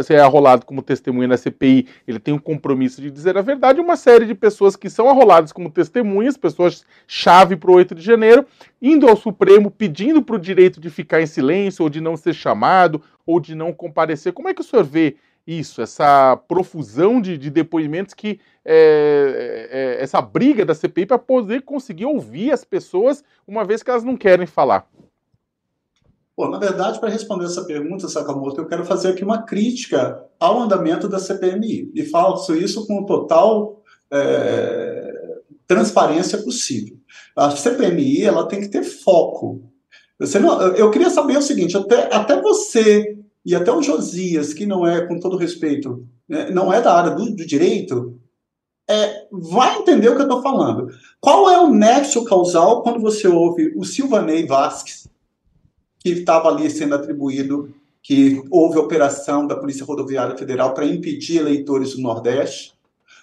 se 0.04 0.14
é 0.14 0.20
arrolado 0.20 0.66
como 0.66 0.82
testemunha 0.82 1.30
na 1.30 1.38
CPI, 1.38 1.88
ele 2.06 2.20
tem 2.20 2.34
um 2.34 2.38
compromisso 2.38 3.02
de 3.02 3.10
dizer 3.10 3.38
a 3.38 3.42
verdade. 3.42 3.80
Uma 3.80 3.96
série 3.96 4.26
de 4.26 4.36
pessoas 4.36 4.76
que 4.76 4.90
são 4.90 5.08
arroladas 5.08 5.54
como 5.54 5.72
testemunhas, 5.72 6.36
pessoas-chave 6.36 7.56
para 7.56 7.72
o 7.72 7.76
8 7.76 7.96
de 7.96 8.02
janeiro, 8.02 8.46
indo 8.82 9.08
ao 9.08 9.16
Supremo 9.16 9.72
pedindo 9.72 10.22
para 10.22 10.36
o 10.36 10.40
direito 10.40 10.82
de 10.82 10.90
ficar 10.90 11.22
em 11.22 11.26
silêncio, 11.26 11.84
ou 11.84 11.90
de 11.90 12.02
não 12.02 12.18
ser 12.18 12.34
chamado, 12.34 13.02
ou 13.26 13.40
de 13.40 13.56
não 13.56 13.72
comparecer. 13.72 14.34
Como 14.34 14.50
é 14.50 14.54
que 14.54 14.60
o 14.60 14.66
senhor 14.66 14.84
vê 14.84 15.16
isso, 15.46 15.82
essa 15.82 16.38
profusão 16.48 17.20
de, 17.20 17.38
de 17.38 17.50
depoimentos 17.50 18.14
que 18.14 18.40
é, 18.64 19.70
é, 19.72 20.04
essa 20.04 20.22
briga 20.22 20.66
da 20.66 20.76
CPI 20.76 21.06
para 21.06 21.18
poder 21.18 21.64
conseguir 21.64 22.06
ouvir 22.06 22.52
as 22.52 22.64
pessoas 22.64 23.24
uma 23.48 23.66
vez 23.66 23.82
que 23.82 23.90
elas 23.90 24.04
não 24.04 24.16
querem 24.16 24.46
falar. 24.46 24.88
Bom, 26.38 26.50
na 26.50 26.60
verdade, 26.60 27.00
para 27.00 27.10
responder 27.10 27.46
essa 27.46 27.66
pergunta, 27.66 28.08
Sakamoto, 28.08 28.62
eu 28.62 28.68
quero 28.68 28.86
fazer 28.86 29.10
aqui 29.10 29.24
uma 29.24 29.44
crítica 29.44 30.24
ao 30.40 30.60
andamento 30.60 31.08
da 31.08 31.20
CPMI 31.20 31.92
e 31.94 32.06
faço 32.06 32.56
isso 32.56 32.88
com 32.88 33.06
total 33.06 33.84
é, 34.12 35.14
transparência 35.68 36.38
possível. 36.40 36.98
A 37.36 37.52
CPMI 37.52 38.24
ela 38.24 38.48
tem 38.48 38.62
que 38.62 38.70
ter 38.70 38.84
foco. 38.84 39.72
Não, 40.40 40.62
eu 40.76 40.92
queria 40.92 41.10
saber 41.10 41.38
o 41.38 41.42
seguinte: 41.42 41.76
até, 41.76 42.14
até 42.14 42.40
você 42.42 43.18
e 43.46 43.56
até 43.56 43.72
o 43.72 43.82
Josias, 43.82 44.54
que 44.54 44.66
não 44.66 44.86
é, 44.86 45.06
com 45.06 45.20
todo 45.20 45.38
respeito, 45.38 46.08
né, 46.28 46.50
não 46.52 46.72
é 46.72 46.82
da 46.82 46.94
área 46.94 47.12
do, 47.12 47.26
do 47.26 47.46
direito, 47.46 48.20
é, 48.90 49.28
vai 49.32 49.78
entender 49.78 50.10
o 50.10 50.16
que 50.16 50.22
eu 50.22 50.28
estou 50.28 50.42
falando. 50.42 50.88
Qual 51.20 51.50
é 51.50 51.60
o 51.60 51.72
nexo 51.72 52.24
causal 52.26 52.84
quando 52.84 53.00
você 53.00 53.28
ouve 53.28 53.74
o 53.76 53.84
Silvanei 53.84 54.46
Vasques, 54.46 55.08
que 56.00 56.10
estava 56.10 56.50
ali 56.50 56.70
sendo 56.70 56.96
atribuído 56.96 57.74
que 58.04 58.42
houve 58.50 58.80
operação 58.80 59.46
da 59.46 59.56
Polícia 59.56 59.86
Rodoviária 59.86 60.36
Federal 60.36 60.74
para 60.74 60.86
impedir 60.86 61.38
eleitores 61.38 61.96
do 61.96 62.02
Nordeste? 62.02 62.74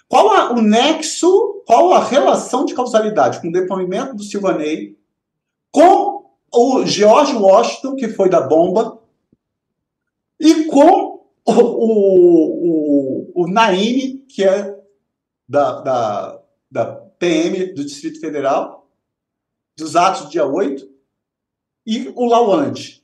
Qual 0.07 0.31
a, 0.31 0.51
o 0.53 0.61
nexo, 0.61 1.61
qual 1.65 1.93
a 1.93 2.03
relação 2.03 2.65
de 2.65 2.73
causalidade 2.73 3.39
com 3.41 3.49
o 3.49 3.51
depoimento 3.51 4.15
do 4.15 4.23
Silvanei 4.23 4.97
com 5.71 6.25
o 6.51 6.85
George 6.85 7.35
Washington, 7.35 7.95
que 7.95 8.07
foi 8.07 8.29
da 8.29 8.41
bomba, 8.41 8.98
e 10.39 10.65
com 10.65 11.19
o, 11.45 11.51
o, 11.51 13.31
o, 13.33 13.43
o 13.43 13.47
Naime, 13.47 14.25
que 14.29 14.43
é 14.43 14.77
da, 15.47 15.81
da, 15.81 16.41
da 16.71 16.85
PM 17.17 17.73
do 17.73 17.83
Distrito 17.83 18.19
Federal, 18.19 18.87
dos 19.77 19.95
atos 19.95 20.25
do 20.25 20.29
dia 20.29 20.45
8, 20.45 20.87
e 21.85 22.11
o 22.15 22.25
Lawande. 22.25 23.03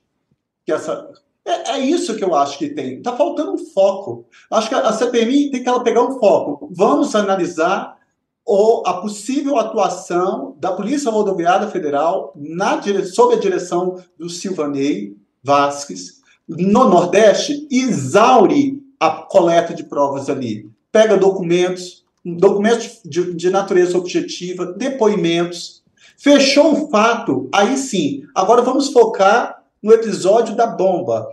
Que 0.63 0.71
essa, 0.71 1.11
é, 1.43 1.71
é, 1.71 1.79
isso 1.79 2.15
que 2.15 2.23
eu 2.23 2.33
acho 2.35 2.57
que 2.57 2.69
tem. 2.69 2.97
Está 2.97 3.15
faltando 3.15 3.53
um 3.53 3.57
foco. 3.57 4.27
Acho 4.51 4.69
que 4.69 4.75
a, 4.75 4.93
CPMI 4.93 5.51
tem 5.51 5.63
que 5.63 5.69
ela 5.69 5.83
pegar 5.83 6.03
um 6.03 6.19
foco. 6.19 6.69
Vamos 6.71 7.15
analisar 7.15 7.97
o, 8.45 8.83
a 8.85 9.01
possível 9.01 9.57
atuação 9.57 10.55
da 10.59 10.71
Polícia 10.71 11.09
Rodoviária 11.11 11.67
Federal 11.67 12.31
na, 12.35 12.81
sob 13.03 13.33
a 13.33 13.39
direção 13.39 14.01
do 14.17 14.29
Silvanei 14.29 15.17
Vasques 15.43 16.21
no 16.47 16.87
Nordeste, 16.89 17.67
exaure 17.71 18.81
a 18.99 19.09
coleta 19.09 19.73
de 19.73 19.83
provas 19.83 20.29
ali. 20.29 20.69
Pega 20.91 21.17
documentos, 21.17 22.05
documentos 22.23 23.01
de, 23.03 23.33
de 23.33 23.49
natureza 23.49 23.97
objetiva, 23.97 24.65
depoimentos. 24.65 25.83
Fechou 26.17 26.71
um 26.71 26.89
fato, 26.89 27.49
aí 27.53 27.77
sim. 27.77 28.23
Agora 28.33 28.61
vamos 28.61 28.91
focar 28.91 29.63
no 29.81 29.91
episódio 29.91 30.55
da 30.55 30.67
bomba. 30.67 31.27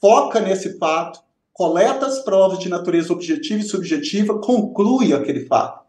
Foca 0.00 0.40
nesse 0.40 0.78
fato, 0.78 1.20
coleta 1.52 2.06
as 2.06 2.20
provas 2.20 2.58
de 2.58 2.68
natureza 2.68 3.12
objetiva 3.12 3.60
e 3.60 3.64
subjetiva, 3.64 4.38
conclui 4.38 5.12
aquele 5.12 5.46
fato. 5.46 5.82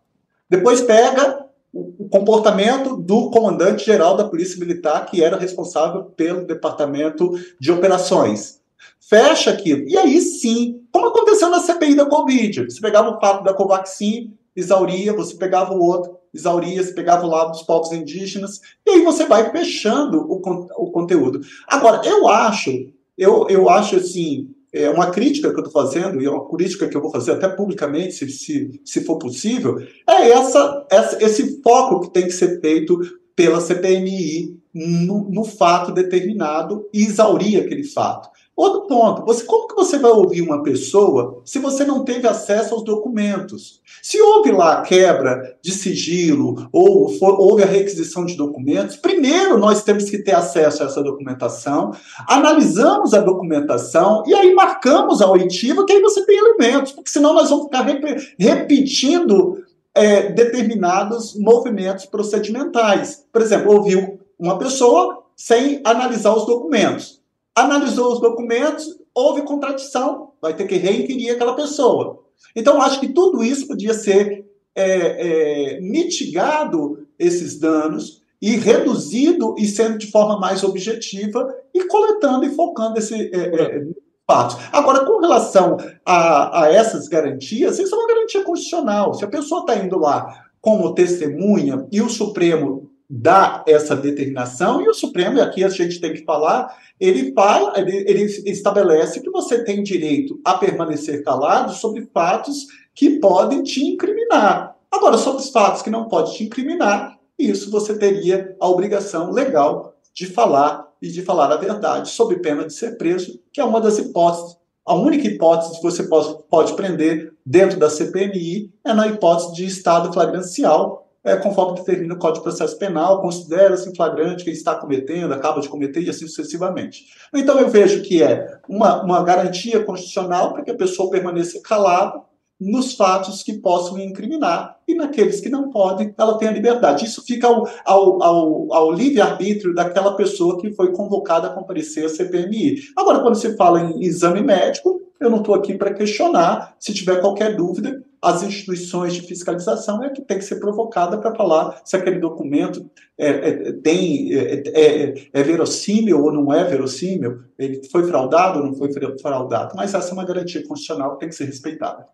Depois 0.50 0.82
pega 0.82 1.43
o 1.74 2.08
comportamento 2.08 2.96
do 2.96 3.32
comandante-geral 3.32 4.16
da 4.16 4.30
Polícia 4.30 4.60
Militar, 4.60 5.08
que 5.08 5.24
era 5.24 5.38
responsável 5.38 6.04
pelo 6.04 6.46
departamento 6.46 7.32
de 7.60 7.72
operações. 7.72 8.62
Fecha 9.00 9.50
aquilo. 9.50 9.88
E 9.90 9.98
aí 9.98 10.22
sim, 10.22 10.82
como 10.92 11.08
aconteceu 11.08 11.50
na 11.50 11.60
CPI 11.60 11.96
da 11.96 12.06
Covid, 12.06 12.66
você 12.66 12.80
pegava 12.80 13.10
o 13.10 13.20
fato 13.20 13.44
da 13.44 13.54
Covaxin, 13.54 14.34
exauria, 14.56 15.14
você 15.14 15.36
pegava 15.36 15.74
o 15.74 15.82
outro, 15.84 16.16
exauria, 16.32 16.84
você 16.84 16.94
pegava 16.94 17.26
o 17.26 17.30
lado 17.30 17.52
dos 17.52 17.64
povos 17.64 17.92
indígenas, 17.92 18.62
e 18.86 18.92
aí 18.92 19.04
você 19.04 19.26
vai 19.26 19.52
fechando 19.52 20.22
o, 20.22 20.36
o 20.78 20.92
conteúdo. 20.92 21.42
Agora, 21.68 22.02
eu 22.06 22.28
acho, 22.28 22.70
eu, 23.18 23.48
eu 23.50 23.68
acho 23.68 23.96
assim, 23.96 24.50
é 24.74 24.90
uma 24.90 25.12
crítica 25.12 25.54
que 25.54 25.60
eu 25.60 25.64
estou 25.64 25.84
fazendo, 25.84 26.20
e 26.20 26.26
é 26.26 26.30
uma 26.30 26.50
crítica 26.50 26.88
que 26.88 26.98
eu 26.98 27.02
vou 27.02 27.12
fazer 27.12 27.34
até 27.34 27.48
publicamente, 27.48 28.14
se, 28.14 28.28
se, 28.30 28.82
se 28.84 29.06
for 29.06 29.18
possível, 29.20 29.80
é 30.10 30.30
essa, 30.30 30.86
essa, 30.90 31.24
esse 31.24 31.62
foco 31.62 32.02
que 32.02 32.14
tem 32.14 32.24
que 32.24 32.32
ser 32.32 32.60
feito 32.60 33.00
pela 33.36 33.62
CPMI 33.62 34.60
no, 34.74 35.30
no 35.30 35.44
fato 35.44 35.92
determinado 35.92 36.90
e 36.92 37.04
exaurir 37.04 37.62
aquele 37.62 37.84
fato. 37.84 38.30
Outro 38.56 38.86
ponto, 38.86 39.26
você, 39.26 39.44
como 39.46 39.68
que 39.68 39.74
você 39.74 39.98
vai 39.98 40.12
ouvir 40.12 40.42
uma 40.42 40.62
pessoa 40.62 41.42
se 41.44 41.58
você 41.58 41.84
não 41.84 42.06
teve 42.06 42.28
acesso 42.28 42.76
aos 42.76 42.84
documentos? 42.84 43.82
Se 44.00 44.22
houve 44.22 44.52
lá 44.52 44.74
a 44.74 44.82
quebra 44.84 45.58
de 45.60 45.72
sigilo 45.72 46.70
ou 46.72 47.10
for, 47.10 47.40
houve 47.40 47.64
a 47.64 47.66
requisição 47.66 48.24
de 48.24 48.36
documentos, 48.36 48.96
primeiro 48.96 49.58
nós 49.58 49.84
temos 49.84 50.08
que 50.08 50.20
ter 50.20 50.36
acesso 50.36 50.84
a 50.84 50.86
essa 50.86 51.02
documentação, 51.02 51.94
analisamos 52.30 53.16
a 53.16 53.22
documentação 53.22 54.24
e 54.28 54.36
aí 54.36 54.54
marcamos 54.54 55.20
a 55.20 55.32
oitiva, 55.32 55.84
que 55.84 55.94
aí 55.94 56.02
você 56.02 56.24
tem 56.24 56.38
elementos, 56.38 56.92
porque 56.92 57.10
senão 57.10 57.34
nós 57.34 57.50
vamos 57.50 57.66
ficar 57.66 57.82
rep 57.82 58.36
repetindo 58.38 59.64
é, 59.96 60.32
determinados 60.32 61.36
movimentos 61.40 62.06
procedimentais. 62.06 63.26
Por 63.34 63.42
exemplo, 63.42 63.74
ouviu 63.74 64.20
uma 64.38 64.60
pessoa 64.60 65.24
sem 65.36 65.82
analisar 65.84 66.36
os 66.36 66.46
documentos 66.46 67.23
analisou 67.56 68.14
os 68.14 68.22
documentos, 68.22 68.88
houve 69.14 69.44
contradição, 69.44 70.32
vai 70.42 70.56
ter 70.56 70.68
que 70.68 70.76
reinquirir 70.76 71.34
aquela 71.34 71.56
pessoa. 71.56 72.24
Então, 72.56 72.82
acho 72.82 73.00
que 73.00 73.10
tudo 73.10 73.44
isso 73.44 73.68
podia 73.68 73.94
ser 73.94 74.46
é, 74.76 75.76
é, 75.76 75.82
mitigado, 75.82 77.08
esses 77.18 77.60
danos, 77.60 78.22
e 78.42 78.58
reduzido 78.58 79.56
e 79.58 79.66
sendo 79.66 79.98
de 79.98 80.12
forma 80.12 80.38
mais 80.38 80.64
objetiva 80.64 81.48
e 81.74 81.86
coletando 81.86 82.44
e 82.44 82.54
focando 82.54 83.00
esse 83.00 83.16
é, 83.34 83.38
é 83.38 83.84
fatos. 84.28 84.58
Agora, 84.72 85.06
com 85.06 85.20
relação 85.20 85.78
a, 86.06 86.64
a, 86.64 86.72
essas 86.74 87.08
garantias, 87.08 87.80
isso 87.80 87.96
é 87.96 87.98
uma 87.98 88.08
garantia 88.08 88.44
constitucional. 88.44 89.14
Se 89.14 89.24
a 89.24 89.30
pessoa 89.30 89.62
está 89.62 89.78
indo 89.78 89.98
lá 89.98 90.44
como 90.60 90.94
testemunha 90.94 91.88
e 91.92 92.02
o 92.02 92.10
Supremo 92.10 92.90
dá 93.16 93.64
essa 93.68 93.96
determinação, 93.96 94.82
e 94.82 94.90
o 94.90 94.94
Supremo, 94.94 95.38
e 95.38 95.42
aqui 95.42 95.64
a 95.64 95.70
gente 95.70 96.02
tem 96.02 96.14
que 96.14 96.26
falar, 96.26 96.76
ele, 97.00 97.32
fala, 97.32 97.80
ele, 97.80 97.98
ele 98.10 98.24
estabelece 98.24 99.22
que 99.22 99.30
você 99.30 99.64
tem 99.64 99.84
direito 99.84 100.42
a 100.44 100.56
permanecer 100.56 101.24
calado 101.24 101.74
sobre 101.74 102.10
fatos 102.12 102.66
que 102.96 103.20
podem 103.20 103.62
te 103.62 103.86
incriminar. 103.86 104.76
Agora, 104.92 105.16
sobre 105.20 105.44
os 105.44 105.52
fatos 105.52 105.84
que 105.84 105.92
não 105.92 106.08
podem 106.08 106.34
te 106.34 106.44
incriminar, 106.46 107.20
isso 107.38 107.70
você 107.70 107.96
teria 108.00 108.56
a 108.60 108.68
obrigação 108.68 109.32
legal 109.32 109.94
de 110.12 110.26
falar 110.26 110.88
e 111.00 111.08
de 111.08 111.22
falar 111.22 111.52
a 111.52 111.58
verdade, 111.58 112.10
sob 112.10 112.36
pena 112.38 112.66
de 112.66 112.74
ser 112.74 112.98
preso, 112.98 113.40
que 113.52 113.62
é 113.62 113.64
uma 113.64 113.80
das 113.80 114.00
hipóteses. 114.00 114.58
A 114.84 114.96
única 114.96 115.28
hipótese 115.28 115.76
que 115.76 115.84
você 115.84 116.04
pode, 116.04 116.36
pode 116.50 116.74
prender 116.76 117.32
dentro 117.46 117.78
da 117.78 117.92
CPMI 117.92 118.74
é 118.84 118.92
na 118.92 119.08
hipótese 119.08 119.54
de 119.54 119.66
estado 119.66 120.12
flagrancial, 120.12 121.03
é, 121.24 121.36
conforme 121.38 121.80
determina 121.80 122.14
o 122.14 122.18
Código 122.18 122.40
de 122.40 122.44
Processo 122.44 122.78
Penal, 122.78 123.22
considera-se 123.22 123.96
flagrante 123.96 124.44
quem 124.44 124.54
está 124.54 124.76
cometendo, 124.76 125.34
acaba 125.34 125.62
de 125.62 125.70
cometer 125.70 126.02
e 126.02 126.10
assim 126.10 126.28
sucessivamente. 126.28 127.06
Então 127.34 127.60
eu 127.60 127.70
vejo 127.70 128.02
que 128.02 128.22
é 128.22 128.60
uma, 128.68 129.02
uma 129.04 129.24
garantia 129.24 129.84
constitucional 129.84 130.54
para 130.54 130.64
que 130.64 130.72
a 130.72 130.76
pessoa 130.76 131.10
permaneça 131.10 131.62
calada 131.62 132.22
nos 132.60 132.94
fatos 132.96 133.44
que 133.44 133.54
possam 133.54 134.00
incriminar 134.00 134.78
e 134.88 134.96
naqueles 134.96 135.42
que 135.42 135.50
não 135.50 135.70
podem, 135.70 136.14
ela 136.18 136.38
tem 136.38 136.48
a 136.48 136.52
liberdade. 136.52 137.06
Isso 137.06 137.24
fica 137.26 137.48
ao, 137.48 137.68
ao, 137.86 138.24
ao, 138.24 138.74
ao 138.74 138.92
livre-arbítrio 138.92 139.74
daquela 139.74 140.16
pessoa 140.16 140.60
que 140.60 140.72
foi 140.72 140.92
convocada 140.92 141.48
a 141.48 141.54
comparecer 141.54 142.06
à 142.06 142.10
CPMI. 142.10 142.76
Agora, 142.96 143.20
quando 143.20 143.36
se 143.36 143.56
fala 143.58 143.82
em 143.82 144.04
exame 144.04 144.42
médico, 144.42 145.02
eu 145.20 145.30
não 145.30 145.40
estou 145.40 145.56
aqui 145.56 145.74
para 145.74 145.94
questionar. 145.94 146.76
Se 146.80 146.94
tiver 146.94 147.20
qualquer 147.20 147.56
dúvida, 147.56 148.04
as 148.24 148.42
instituições 148.42 149.14
de 149.14 149.22
fiscalização 149.22 150.02
é 150.02 150.10
que 150.10 150.22
tem 150.22 150.38
que 150.38 150.46
ser 150.46 150.56
provocada 150.56 151.18
para 151.18 151.36
falar 151.36 151.82
se 151.84 151.98
aquele 151.98 152.20
documento 152.20 152.90
é, 153.18 153.28
é, 153.28 153.72
tem, 153.74 154.34
é, 154.34 154.64
é, 154.68 155.14
é, 155.34 155.44
verossímil 155.44 156.24
ou 156.24 156.32
não 156.32 156.54
é 156.54 156.64
verossímil, 156.64 157.42
ele 157.60 157.82
foi 157.92 158.08
fraudado 158.08 158.60
ou 158.60 158.66
não 158.66 158.74
foi 158.74 158.90
fraudado. 159.20 159.76
Mas 159.76 159.94
essa 159.94 160.12
é 160.12 160.14
uma 160.14 160.26
garantia 160.26 160.66
constitucional 160.66 161.14
que 161.14 161.20
tem 161.20 161.30
que 161.30 161.36
ser 161.36 161.46
respeitada. 161.46 162.08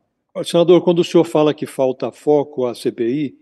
Senador, 0.44 0.82
quando 0.82 1.00
o 1.00 1.04
senhor 1.04 1.26
fala 1.26 1.54
que 1.54 1.68
falta 1.68 2.12
foco 2.12 2.66
à 2.66 2.74
CPI, 2.74 3.36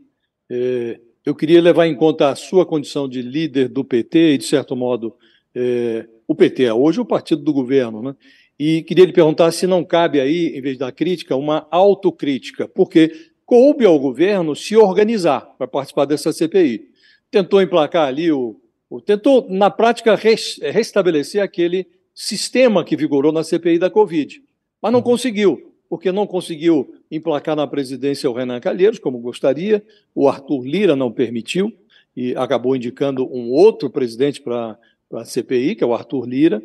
é, 0.49 0.99
eu 1.25 1.33
queria 1.33 1.61
levar 1.61 1.87
em 1.87 1.95
conta 1.95 2.29
a 2.29 2.35
sua 2.35 2.65
condição 2.65 3.07
de 3.07 3.21
líder 3.21 3.69
do 3.69 3.83
PT 3.83 4.33
e, 4.33 4.37
de 4.37 4.45
certo 4.45 4.75
modo, 4.75 5.15
é, 5.55 6.05
o 6.27 6.35
PT 6.35 6.65
é 6.65 6.73
hoje 6.73 6.99
o 6.99 7.05
partido 7.05 7.41
do 7.41 7.53
governo, 7.53 8.01
né? 8.01 8.15
E 8.59 8.81
queria 8.81 9.05
lhe 9.05 9.13
perguntar 9.13 9.51
se 9.51 9.67
não 9.67 9.83
cabe 9.83 10.19
aí, 10.19 10.57
em 10.57 10.61
vez 10.61 10.77
da 10.77 10.91
crítica, 10.91 11.35
uma 11.35 11.67
autocrítica, 11.69 12.67
porque 12.67 13.11
coube 13.45 13.85
ao 13.85 13.99
governo 13.99 14.55
se 14.55 14.75
organizar 14.75 15.41
para 15.57 15.67
participar 15.67 16.05
dessa 16.05 16.33
CPI. 16.33 16.89
Tentou 17.29 17.61
emplacar 17.61 18.07
ali 18.07 18.31
o. 18.31 18.59
o 18.89 18.99
tentou, 18.99 19.45
na 19.49 19.69
prática, 19.69 20.15
res, 20.15 20.59
restabelecer 20.61 21.41
aquele 21.41 21.87
sistema 22.13 22.83
que 22.83 22.97
vigorou 22.97 23.31
na 23.31 23.43
CPI 23.43 23.77
da 23.77 23.91
Covid, 23.91 24.41
mas 24.81 24.91
não 24.91 24.99
uhum. 24.99 25.05
conseguiu, 25.05 25.73
porque 25.87 26.11
não 26.11 26.25
conseguiu 26.25 26.95
emplacar 27.11 27.55
na 27.55 27.67
presidência 27.67 28.29
o 28.29 28.33
Renan 28.33 28.59
Calheiros, 28.59 28.97
como 28.97 29.19
gostaria, 29.19 29.83
o 30.15 30.27
Arthur 30.27 30.65
Lira 30.65 30.95
não 30.95 31.11
permitiu, 31.11 31.71
e 32.15 32.35
acabou 32.35 32.75
indicando 32.75 33.23
um 33.31 33.51
outro 33.51 33.87
presidente 33.87 34.41
para 34.41 34.77
a 35.13 35.23
CPI, 35.23 35.75
que 35.75 35.83
é 35.83 35.87
o 35.87 35.93
Arthur 35.93 36.27
Lira, 36.27 36.63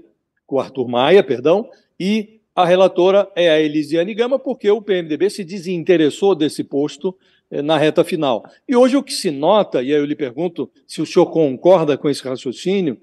o 0.52 0.60
Arthur 0.60 0.86
Maia, 0.86 1.22
perdão, 1.22 1.68
e 1.98 2.40
a 2.54 2.66
relatora 2.66 3.26
é 3.34 3.48
a 3.48 3.60
Elisiane 3.60 4.14
Gama, 4.14 4.38
porque 4.38 4.70
o 4.70 4.82
PMDB 4.82 5.30
se 5.30 5.42
desinteressou 5.42 6.34
desse 6.34 6.62
posto 6.62 7.16
eh, 7.50 7.62
na 7.62 7.78
reta 7.78 8.04
final. 8.04 8.44
E 8.68 8.76
hoje 8.76 8.96
o 8.96 9.02
que 9.02 9.14
se 9.14 9.30
nota, 9.30 9.82
e 9.82 9.86
aí 9.86 9.98
eu 9.98 10.04
lhe 10.04 10.14
pergunto 10.14 10.70
se 10.86 11.00
o 11.00 11.06
senhor 11.06 11.26
concorda 11.26 11.96
com 11.96 12.10
esse 12.10 12.22
raciocínio, 12.22 12.98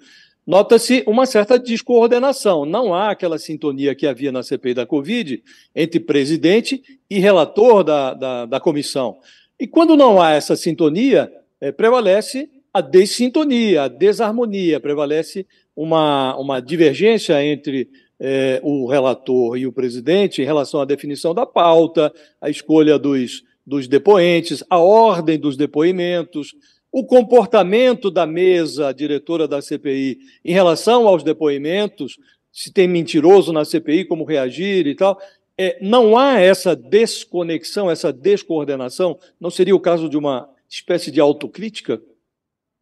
nota-se 0.45 1.03
uma 1.07 1.25
certa 1.25 1.57
descoordenação. 1.57 2.65
Não 2.65 2.93
há 2.93 3.09
aquela 3.09 3.39
sintonia 3.39 3.95
que 3.95 4.05
havia 4.05 4.31
na 4.31 4.43
CPI 4.43 4.75
da 4.75 4.85
Covid 4.85 5.43
entre 5.75 5.99
presidente 5.99 6.83
e 7.09 7.17
relator 7.17 7.83
da, 7.83 8.13
da, 8.13 8.45
da 8.45 8.59
comissão. 8.59 9.17
E 9.59 9.65
quando 9.65 9.97
não 9.97 10.21
há 10.21 10.31
essa 10.31 10.55
sintonia, 10.55 11.31
eh, 11.59 11.71
prevalece 11.71 12.47
a 12.71 12.81
dessintonia, 12.81 13.83
a 13.83 13.87
desarmonia, 13.87 14.79
prevalece 14.79 15.47
uma, 15.79 16.35
uma 16.35 16.59
divergência 16.59 17.41
entre 17.41 17.89
é, 18.19 18.59
o 18.61 18.85
relator 18.85 19.57
e 19.57 19.65
o 19.65 19.71
presidente 19.71 20.41
em 20.41 20.45
relação 20.45 20.81
à 20.81 20.85
definição 20.85 21.33
da 21.33 21.45
pauta, 21.45 22.13
a 22.41 22.49
escolha 22.49 22.99
dos, 22.99 23.45
dos 23.65 23.87
depoentes, 23.87 24.61
a 24.69 24.77
ordem 24.77 25.39
dos 25.39 25.55
depoimentos, 25.55 26.53
o 26.91 27.05
comportamento 27.05 28.11
da 28.11 28.25
mesa 28.25 28.91
diretora 28.91 29.47
da 29.47 29.61
CPI 29.61 30.17
em 30.43 30.51
relação 30.51 31.07
aos 31.07 31.23
depoimentos, 31.23 32.17
se 32.51 32.73
tem 32.73 32.85
mentiroso 32.85 33.53
na 33.53 33.63
CPI, 33.63 34.03
como 34.03 34.25
reagir 34.25 34.85
e 34.85 34.95
tal. 34.95 35.17
É, 35.57 35.77
não 35.81 36.17
há 36.17 36.41
essa 36.41 36.75
desconexão, 36.75 37.89
essa 37.89 38.11
descoordenação? 38.11 39.17
Não 39.39 39.49
seria 39.49 39.75
o 39.75 39.79
caso 39.79 40.09
de 40.09 40.17
uma 40.17 40.49
espécie 40.67 41.09
de 41.09 41.21
autocrítica? 41.21 42.01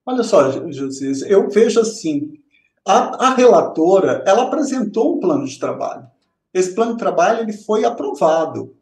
Olha 0.04 0.24
só, 0.24 0.72
José, 0.72 1.32
eu 1.32 1.48
vejo 1.48 1.80
assim, 1.80 2.40
a, 2.88 3.28
a, 3.28 3.34
relatora, 3.34 4.23
ela 4.26 4.43
apresentou 4.43 5.15
um 5.15 5.19
plano 5.19 5.45
de 5.45 5.60
trabalho. 5.60 6.08
Esse 6.54 6.73
plano 6.73 6.93
de 6.93 7.00
trabalho 7.00 7.41
ele 7.41 7.54
foi 7.54 7.84
aprovado. 7.84 8.76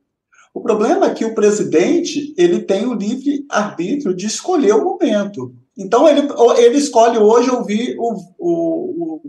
O 0.53 0.61
problema 0.61 1.07
é 1.07 1.13
que 1.13 1.25
o 1.25 1.33
presidente 1.35 2.33
ele 2.37 2.61
tem 2.61 2.85
o 2.85 2.93
livre 2.93 3.45
arbítrio 3.49 4.15
de 4.15 4.27
escolher 4.27 4.73
o 4.73 4.83
momento. 4.83 5.53
Então 5.77 6.07
ele, 6.07 6.27
ele 6.57 6.77
escolhe 6.77 7.17
hoje 7.17 7.49
ouvir 7.49 7.97
o, 7.99 8.13
o, 8.39 9.21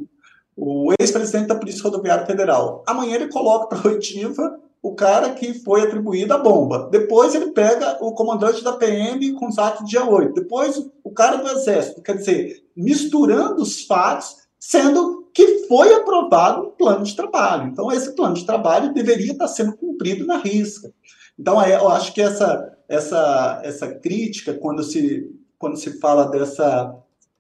o, 0.57 0.87
o 0.87 0.93
ex-presidente 1.01 1.49
da 1.49 1.57
Polícia 1.57 1.83
Rodoviária 1.83 2.27
Federal. 2.27 2.85
Amanhã 2.87 3.17
ele 3.17 3.29
coloca 3.29 3.67
para 3.75 3.91
oitiva 3.91 4.61
o 4.83 4.95
cara 4.95 5.31
que 5.31 5.55
foi 5.55 5.83
atribuído 5.83 6.33
a 6.33 6.39
bomba. 6.39 6.89
Depois 6.93 7.35
ele 7.35 7.51
pega 7.51 7.99
o 8.01 8.13
comandante 8.13 8.63
da 8.63 8.75
PM 8.75 9.33
com 9.33 9.49
atos 9.59 9.89
dia 9.89 10.09
8. 10.09 10.35
Depois 10.35 10.81
o 11.03 11.11
cara 11.11 11.39
do 11.39 11.49
Exército. 11.49 12.03
Quer 12.03 12.19
dizer, 12.19 12.63
misturando 12.77 13.63
os 13.63 13.85
fatos 13.85 14.46
sendo 14.69 15.29
que 15.33 15.67
foi 15.69 15.95
aprovado 15.95 16.67
um 16.67 16.71
plano 16.71 17.05
de 17.05 17.15
trabalho. 17.15 17.69
Então, 17.69 17.93
esse 17.93 18.17
plano 18.17 18.35
de 18.35 18.45
trabalho 18.45 18.93
deveria 18.93 19.31
estar 19.31 19.47
sendo 19.47 19.77
cumprido 19.77 20.27
na 20.27 20.39
risca. 20.39 20.93
Então, 21.39 21.65
eu 21.65 21.89
acho 21.89 22.13
que 22.13 22.21
essa, 22.21 22.77
essa, 22.89 23.61
essa 23.63 23.87
crítica, 23.95 24.55
quando 24.55 24.83
se, 24.83 25.31
quando 25.57 25.77
se 25.77 26.01
fala 26.01 26.29
dessa, 26.29 26.93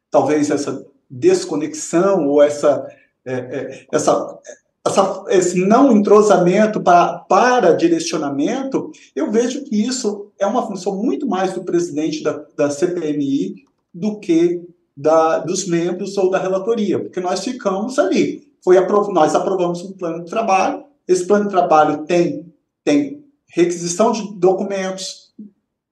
talvez, 0.08 0.50
essa 0.50 0.86
desconexão 1.10 2.28
ou 2.28 2.40
essa, 2.40 2.86
é, 3.24 3.34
é, 3.34 3.86
essa, 3.92 4.38
essa, 4.86 5.24
esse 5.30 5.66
não 5.66 5.90
entrosamento 5.90 6.80
para, 6.80 7.18
para 7.20 7.74
direcionamento, 7.74 8.92
eu 9.16 9.32
vejo 9.32 9.64
que 9.64 9.84
isso 9.84 10.30
é 10.38 10.46
uma 10.46 10.64
função 10.64 10.94
muito 11.02 11.26
mais 11.26 11.54
do 11.54 11.64
presidente 11.64 12.22
da, 12.22 12.44
da 12.56 12.70
CPMI 12.70 13.64
do 13.92 14.20
que 14.20 14.62
da, 14.96 15.38
dos 15.38 15.66
membros 15.66 16.16
ou 16.16 16.30
da 16.30 16.38
relatoria, 16.38 16.98
porque 16.98 17.20
nós 17.20 17.44
ficamos 17.44 17.98
ali. 17.98 18.46
Foi 18.64 18.78
aprov 18.78 19.12
nós 19.12 19.34
aprovamos 19.34 19.82
um 19.82 19.92
plano 19.92 20.24
de 20.24 20.30
trabalho, 20.30 20.84
esse 21.06 21.26
plano 21.26 21.44
de 21.44 21.50
trabalho 21.50 22.04
tem, 22.04 22.52
tem 22.82 23.24
requisição 23.48 24.10
de 24.10 24.34
documentos, 24.38 25.32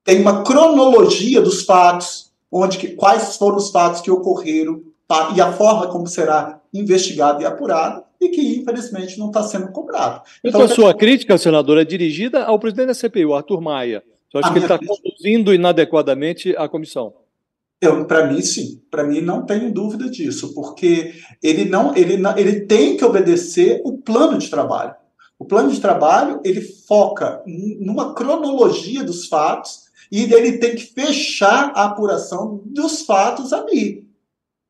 tem 0.02 0.20
uma 0.20 0.42
cronologia 0.42 1.40
dos 1.40 1.64
fatos, 1.64 2.32
onde 2.50 2.78
que, 2.78 2.88
quais 2.88 3.36
foram 3.36 3.57
os 3.57 3.70
fatos 3.70 4.00
que 4.00 4.11
ocorreram 4.11 4.82
e 5.36 5.40
a 5.40 5.52
forma 5.52 5.86
como 5.88 6.07
será 6.07 6.61
investigado 6.72 7.42
e 7.42 7.46
apurado, 7.46 8.02
e 8.20 8.30
que, 8.30 8.59
infelizmente, 8.59 9.18
não 9.18 9.26
está 9.26 9.42
sendo 9.42 9.68
cobrado. 9.68 10.22
Então, 10.42 10.61
então 10.61 10.62
a 10.62 10.68
sua 10.68 10.94
crítica, 10.94 11.36
senador, 11.36 11.78
é 11.78 11.84
dirigida 11.84 12.44
ao 12.44 12.59
presidente 12.59 12.88
da 12.88 12.94
CPI, 12.94 13.26
o 13.26 13.34
Arthur 13.34 13.61
Maia. 13.61 14.02
Você 14.30 14.38
acha 14.38 14.50
que 14.50 14.59
ele 14.59 14.64
está 14.64 14.78
conduzindo 14.78 15.55
inadequadamente 15.55 16.57
a 16.57 16.68
comissão? 16.68 17.12
Para 18.07 18.26
mim, 18.26 18.43
sim. 18.43 18.80
Para 18.91 19.05
mim, 19.05 19.20
não 19.20 19.45
tenho 19.45 19.72
dúvida 19.72 20.09
disso, 20.09 20.55
porque 20.55 21.14
ele 21.43 21.64
não, 21.64 21.95
ele, 21.97 22.22
ele 22.37 22.61
tem 22.61 22.97
que 22.97 23.05
obedecer 23.05 23.80
o 23.85 23.99
plano 23.99 24.39
de 24.39 24.49
trabalho. 24.49 24.95
O 25.39 25.45
plano 25.45 25.70
de 25.70 25.80
trabalho 25.80 26.41
ele 26.45 26.61
foca 26.61 27.43
numa 27.47 28.14
cronologia 28.14 29.03
dos 29.03 29.26
fatos 29.26 29.85
e 30.11 30.32
ele 30.32 30.59
tem 30.59 30.76
que 30.76 30.85
fechar 30.85 31.72
a 31.74 31.85
apuração 31.85 32.62
dos 32.64 33.03
fatos 33.03 33.53
ali 33.53 34.05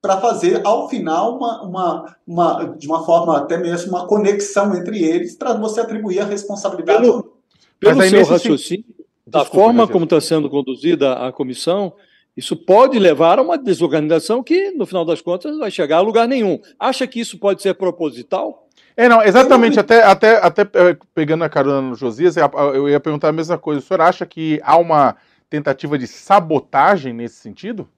para 0.04 0.20
fazer 0.20 0.60
ao 0.66 0.86
final 0.88 1.36
uma, 1.36 1.62
uma, 1.62 2.16
uma, 2.26 2.64
de 2.76 2.86
uma 2.86 3.06
forma 3.06 3.38
até 3.38 3.56
mesmo 3.56 3.90
uma 3.90 4.06
conexão 4.06 4.74
entre 4.74 5.02
eles 5.02 5.34
para 5.34 5.54
você 5.54 5.80
atribuir 5.80 6.20
a 6.20 6.26
responsabilidade. 6.26 7.00
Pelo, 7.00 7.40
pelo 7.80 8.02
seu 8.02 8.24
raciocínio, 8.26 8.84
da 9.26 9.40
Desculpa, 9.40 9.64
forma 9.64 9.88
como 9.88 10.04
está 10.04 10.20
sendo 10.20 10.50
conduzida 10.50 11.14
a 11.14 11.32
comissão, 11.32 11.94
isso 12.36 12.56
pode 12.56 12.98
levar 12.98 13.38
a 13.38 13.42
uma 13.42 13.56
desorganização 13.56 14.42
que, 14.42 14.72
no 14.72 14.84
final 14.84 15.04
das 15.04 15.20
contas, 15.20 15.56
vai 15.56 15.70
chegar 15.70 15.98
a 15.98 16.00
lugar 16.00 16.26
nenhum. 16.26 16.60
Acha 16.78 17.06
que 17.06 17.20
isso 17.20 17.38
pode 17.38 17.62
ser 17.62 17.74
proposital? 17.74 18.68
É, 18.96 19.08
não, 19.08 19.22
exatamente. 19.22 19.78
Até, 19.78 20.02
até, 20.02 20.36
até 20.36 20.62
eh, 20.62 20.96
pegando 21.14 21.44
a 21.44 21.48
carona 21.48 21.80
no 21.80 21.94
Josias, 21.94 22.36
eu 22.36 22.88
ia 22.88 23.00
perguntar 23.00 23.28
a 23.28 23.32
mesma 23.32 23.56
coisa. 23.56 23.80
O 23.80 23.82
senhor 23.82 24.00
acha 24.00 24.26
que 24.26 24.60
há 24.64 24.76
uma 24.76 25.16
tentativa 25.48 25.96
de 25.96 26.06
sabotagem 26.06 27.12
nesse 27.12 27.36
sentido? 27.36 27.88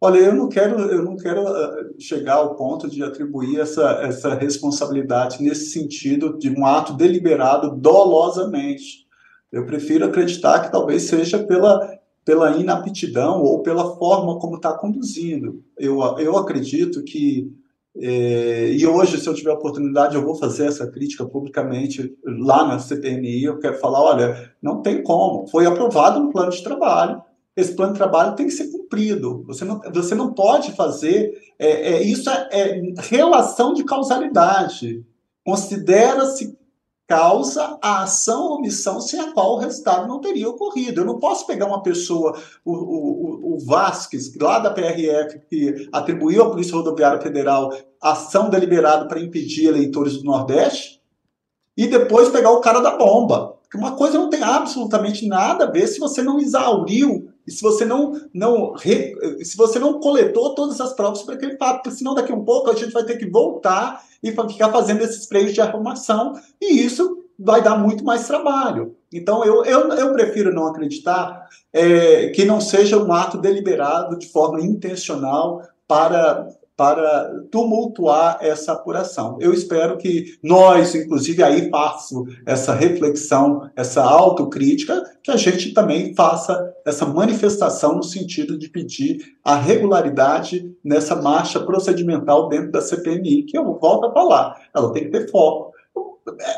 Olha, 0.00 0.18
eu 0.18 0.34
não 0.34 0.48
quero, 0.48 0.80
eu 0.90 1.04
não 1.04 1.16
quero 1.16 1.46
eh, 1.46 1.90
chegar 1.98 2.34
ao 2.34 2.56
ponto 2.56 2.88
de 2.88 3.02
atribuir 3.02 3.60
essa, 3.60 4.00
essa 4.02 4.34
responsabilidade 4.34 5.42
nesse 5.42 5.70
sentido 5.70 6.38
de 6.38 6.50
um 6.50 6.64
ato 6.64 6.94
deliberado 6.94 7.76
dolosamente. 7.76 9.06
Eu 9.52 9.66
prefiro 9.66 10.06
acreditar 10.06 10.60
que 10.60 10.72
talvez 10.72 11.02
seja 11.02 11.38
pela 11.40 11.99
pela 12.24 12.56
inaptidão 12.56 13.42
ou 13.42 13.62
pela 13.62 13.96
forma 13.96 14.38
como 14.38 14.56
está 14.56 14.72
conduzindo. 14.72 15.62
Eu, 15.78 16.00
eu 16.18 16.36
acredito 16.36 17.02
que, 17.02 17.50
é, 17.96 18.72
e 18.72 18.86
hoje, 18.86 19.18
se 19.18 19.26
eu 19.26 19.34
tiver 19.34 19.52
oportunidade, 19.52 20.14
eu 20.14 20.24
vou 20.24 20.34
fazer 20.34 20.66
essa 20.66 20.90
crítica 20.90 21.24
publicamente 21.24 22.14
lá 22.24 22.66
na 22.66 22.78
CPMI. 22.78 23.44
Eu 23.44 23.58
quero 23.58 23.78
falar: 23.78 24.02
olha, 24.02 24.52
não 24.62 24.82
tem 24.82 25.02
como. 25.02 25.48
Foi 25.48 25.66
aprovado 25.66 26.20
um 26.20 26.30
plano 26.30 26.52
de 26.52 26.62
trabalho. 26.62 27.22
Esse 27.56 27.74
plano 27.74 27.92
de 27.92 27.98
trabalho 27.98 28.36
tem 28.36 28.46
que 28.46 28.52
ser 28.52 28.70
cumprido. 28.70 29.44
Você 29.46 29.64
não, 29.64 29.80
você 29.92 30.14
não 30.14 30.32
pode 30.32 30.72
fazer. 30.72 31.32
É, 31.58 31.94
é 31.94 32.02
isso 32.02 32.30
é, 32.30 32.48
é 32.52 32.82
relação 32.98 33.74
de 33.74 33.84
causalidade. 33.84 35.04
Considera-se 35.44 36.56
causa 37.10 37.76
a 37.82 38.04
ação 38.04 38.44
ou 38.44 38.58
omissão 38.58 39.00
sem 39.00 39.18
a 39.18 39.32
qual 39.32 39.56
o 39.56 39.58
resultado 39.58 40.06
não 40.06 40.20
teria 40.20 40.48
ocorrido. 40.48 41.00
Eu 41.00 41.04
não 41.04 41.18
posso 41.18 41.44
pegar 41.44 41.66
uma 41.66 41.82
pessoa, 41.82 42.38
o, 42.64 42.72
o, 42.72 43.54
o 43.54 43.58
Vasquez, 43.66 44.32
lá 44.36 44.60
da 44.60 44.70
PRF, 44.70 45.40
que 45.50 45.88
atribuiu 45.92 46.44
à 46.44 46.50
Polícia 46.50 46.76
Rodoviária 46.76 47.20
Federal 47.20 47.76
ação 48.00 48.48
deliberada 48.48 49.08
para 49.08 49.18
impedir 49.18 49.66
eleitores 49.66 50.18
do 50.18 50.24
Nordeste, 50.24 51.02
e 51.76 51.88
depois 51.88 52.28
pegar 52.28 52.52
o 52.52 52.60
cara 52.60 52.78
da 52.78 52.96
bomba. 52.96 53.56
Uma 53.74 53.96
coisa 53.96 54.16
não 54.16 54.30
tem 54.30 54.42
absolutamente 54.42 55.26
nada 55.26 55.64
a 55.64 55.70
ver 55.70 55.88
se 55.88 55.98
você 55.98 56.22
não 56.22 56.38
exauriu 56.38 57.29
e 57.50 57.52
se 57.52 57.62
você 57.62 57.84
não, 57.84 58.12
não 58.32 58.76
se 58.78 59.56
você 59.56 59.80
não 59.80 59.98
coletou 59.98 60.54
todas 60.54 60.80
as 60.80 60.92
provas 60.92 61.22
para 61.22 61.34
aquele 61.34 61.56
fato, 61.56 61.82
porque 61.82 61.90
senão 61.90 62.14
daqui 62.14 62.30
a 62.30 62.34
um 62.36 62.44
pouco 62.44 62.70
a 62.70 62.74
gente 62.76 62.92
vai 62.92 63.02
ter 63.02 63.18
que 63.18 63.28
voltar 63.28 64.04
e 64.22 64.30
ficar 64.30 64.70
fazendo 64.70 65.02
esses 65.02 65.26
freios 65.26 65.52
de 65.52 65.60
arrumação, 65.60 66.34
e 66.60 66.80
isso 66.80 67.24
vai 67.36 67.60
dar 67.60 67.76
muito 67.76 68.04
mais 68.04 68.26
trabalho. 68.28 68.94
Então, 69.12 69.44
eu, 69.44 69.64
eu, 69.64 69.88
eu 69.94 70.12
prefiro 70.12 70.54
não 70.54 70.68
acreditar 70.68 71.48
é, 71.72 72.28
que 72.28 72.44
não 72.44 72.60
seja 72.60 73.02
um 73.02 73.12
ato 73.12 73.36
deliberado 73.38 74.16
de 74.16 74.28
forma 74.28 74.60
intencional 74.60 75.62
para 75.88 76.46
para 76.80 77.44
tumultuar 77.50 78.38
essa 78.40 78.72
apuração. 78.72 79.36
Eu 79.38 79.52
espero 79.52 79.98
que 79.98 80.38
nós, 80.42 80.94
inclusive 80.94 81.42
aí 81.42 81.68
faço 81.68 82.24
essa 82.46 82.72
reflexão, 82.72 83.68
essa 83.76 84.02
autocrítica, 84.02 85.04
que 85.22 85.30
a 85.30 85.36
gente 85.36 85.74
também 85.74 86.14
faça 86.14 86.72
essa 86.86 87.04
manifestação 87.04 87.96
no 87.96 88.02
sentido 88.02 88.58
de 88.58 88.70
pedir 88.70 89.18
a 89.44 89.56
regularidade 89.56 90.74
nessa 90.82 91.14
marcha 91.14 91.60
procedimental 91.60 92.48
dentro 92.48 92.72
da 92.72 92.80
CPMI, 92.80 93.42
que 93.42 93.58
eu 93.58 93.78
volto 93.78 94.06
a 94.06 94.12
falar, 94.14 94.56
ela 94.74 94.90
tem 94.90 95.04
que 95.04 95.10
ter 95.10 95.30
foco. 95.30 95.74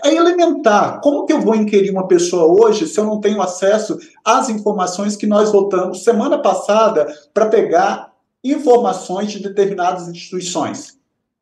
É 0.05 0.15
elementar. 0.15 1.01
Como 1.01 1.27
que 1.27 1.33
eu 1.33 1.41
vou 1.41 1.57
inquirir 1.57 1.91
uma 1.91 2.07
pessoa 2.07 2.45
hoje 2.45 2.87
se 2.87 3.01
eu 3.01 3.05
não 3.05 3.21
tenho 3.21 3.43
acesso 3.43 3.99
às 4.25 4.49
informações 4.49 5.17
que 5.17 5.27
nós 5.27 5.51
voltamos 5.51 6.05
semana 6.05 6.39
passada 6.39 7.13
para 7.35 7.47
pegar 7.47 8.12
informações 8.43 9.33
de 9.33 9.41
determinadas 9.41 10.09
instituições? 10.09 10.99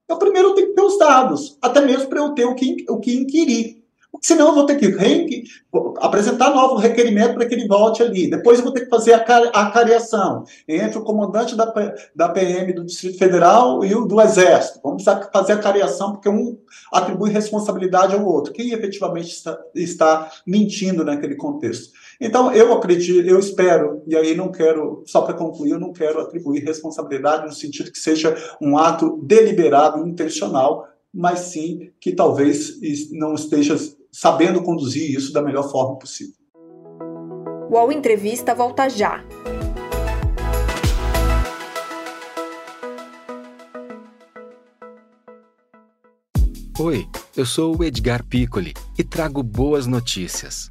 Eu 0.09 0.19
primeiro 0.19 0.55
tenho 0.55 0.69
que 0.69 0.75
ter 0.75 0.83
os 0.83 0.99
dados, 0.99 1.57
até 1.63 1.81
mesmo 1.81 2.09
para 2.09 2.21
eu 2.21 2.31
ter 2.31 2.45
o 2.45 2.55
que, 2.55 2.85
o 2.89 2.99
que 2.99 3.17
inquirir. 3.17 3.81
Senão 4.21 4.49
eu 4.49 4.55
vou 4.55 4.67
ter 4.67 4.77
que 4.77 5.45
apresentar 6.01 6.53
novo 6.53 6.75
requerimento 6.77 7.35
para 7.35 7.47
que 7.47 7.55
ele 7.55 7.69
volte 7.69 8.03
ali. 8.03 8.29
Depois 8.29 8.59
eu 8.59 8.65
vou 8.65 8.75
ter 8.75 8.81
que 8.81 8.91
fazer 8.91 9.15
a, 9.15 9.25
a 9.55 9.73
entre 10.69 10.99
o 10.99 11.05
comandante 11.05 11.57
da, 11.57 11.73
da 12.15 12.29
PM 12.29 12.73
do 12.73 12.85
Distrito 12.85 13.19
Federal 13.19 13.85
e 13.85 13.95
o 13.95 14.05
do 14.05 14.21
Exército. 14.21 14.81
Vamos 14.83 15.05
fazer 15.05 15.53
a 15.53 15.59
cariação 15.59 16.13
porque 16.13 16.29
um 16.29 16.59
atribui 16.93 17.31
responsabilidade 17.31 18.15
ao 18.15 18.25
outro. 18.25 18.53
Quem 18.53 18.73
efetivamente 18.73 19.29
está, 19.29 19.59
está 19.75 20.31
mentindo 20.45 21.05
naquele 21.05 21.37
contexto? 21.37 21.93
Então, 22.23 22.53
eu 22.53 22.71
acredito, 22.75 23.27
eu 23.27 23.39
espero, 23.39 24.03
e 24.07 24.15
aí 24.15 24.37
não 24.37 24.53
quero, 24.53 25.03
só 25.07 25.23
para 25.23 25.33
concluir, 25.33 25.71
eu 25.71 25.81
não 25.81 25.91
quero 25.91 26.21
atribuir 26.21 26.63
responsabilidade 26.63 27.47
no 27.47 27.53
sentido 27.53 27.91
que 27.91 27.99
seja 27.99 28.37
um 28.61 28.77
ato 28.77 29.19
deliberado, 29.23 30.07
intencional, 30.07 30.87
mas 31.13 31.39
sim 31.41 31.91
que 31.99 32.13
talvez 32.13 32.79
não 33.11 33.33
esteja 33.33 33.75
sabendo 34.13 34.63
conduzir 34.63 35.11
isso 35.11 35.33
da 35.33 35.41
melhor 35.41 35.71
forma 35.71 35.99
possível. 35.99 36.35
O 37.71 37.75
UOL 37.75 37.91
Entrevista 37.91 38.55
volta 38.55 38.87
já. 38.91 39.25
Oi, 46.79 47.07
eu 47.35 47.47
sou 47.47 47.79
o 47.79 47.83
Edgar 47.83 48.23
Piccoli 48.27 48.75
e 48.99 49.05
trago 49.05 49.43
boas 49.43 49.87
notícias. 49.87 50.71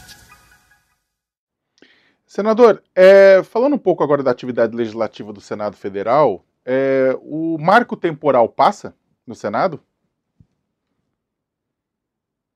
Senador, 2.31 2.81
é, 2.95 3.43
falando 3.43 3.73
um 3.73 3.77
pouco 3.77 4.01
agora 4.05 4.23
da 4.23 4.31
atividade 4.31 4.73
legislativa 4.73 5.33
do 5.33 5.41
Senado 5.41 5.75
Federal, 5.75 6.45
é, 6.65 7.13
o 7.21 7.57
marco 7.59 7.97
temporal 7.97 8.47
passa 8.47 8.95
no 9.27 9.35
Senado? 9.35 9.81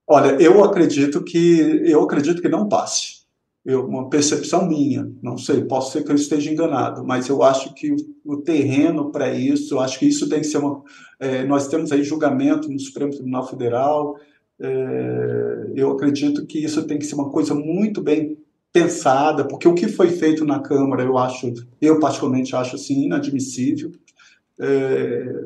Olha, 0.07 0.41
eu 0.41 0.63
acredito 0.63 1.21
que 1.25 1.59
eu 1.91 2.01
acredito 2.01 2.41
que 2.41 2.47
não 2.47 2.69
passe. 2.69 3.25
Eu, 3.65 3.85
uma 3.85 4.09
percepção 4.09 4.65
minha, 4.65 5.11
não 5.21 5.37
sei, 5.37 5.65
posso 5.65 5.91
ser 5.91 6.05
que 6.05 6.11
eu 6.11 6.15
esteja 6.15 6.49
enganado, 6.49 7.03
mas 7.03 7.27
eu 7.27 7.43
acho 7.43 7.73
que 7.73 7.91
o, 7.91 7.97
o 8.23 8.37
terreno 8.37 9.11
para 9.11 9.33
isso, 9.33 9.75
eu 9.75 9.81
acho 9.81 9.99
que 9.99 10.07
isso 10.07 10.29
tem 10.29 10.39
que 10.39 10.47
ser 10.47 10.59
uma. 10.59 10.81
É, 11.19 11.43
nós 11.43 11.67
temos 11.67 11.91
aí 11.91 12.01
julgamento 12.01 12.71
no 12.71 12.79
Supremo 12.79 13.11
Tribunal 13.11 13.45
Federal. 13.45 14.15
É, 14.57 15.73
eu 15.75 15.91
acredito 15.91 16.45
que 16.45 16.63
isso 16.63 16.87
tem 16.87 16.97
que 16.97 17.05
ser 17.05 17.15
uma 17.15 17.29
coisa 17.29 17.53
muito 17.53 18.01
bem 18.01 18.37
pensada, 18.75 19.47
porque 19.47 19.69
o 19.69 19.73
que 19.73 19.87
foi 19.87 20.09
feito 20.09 20.43
na 20.43 20.59
Câmara, 20.59 21.01
eu 21.01 21.17
acho, 21.17 21.53
eu 21.81 21.97
particularmente 21.97 22.53
acho 22.53 22.75
assim 22.75 23.05
inadmissível. 23.05 23.93
É, 24.59 25.45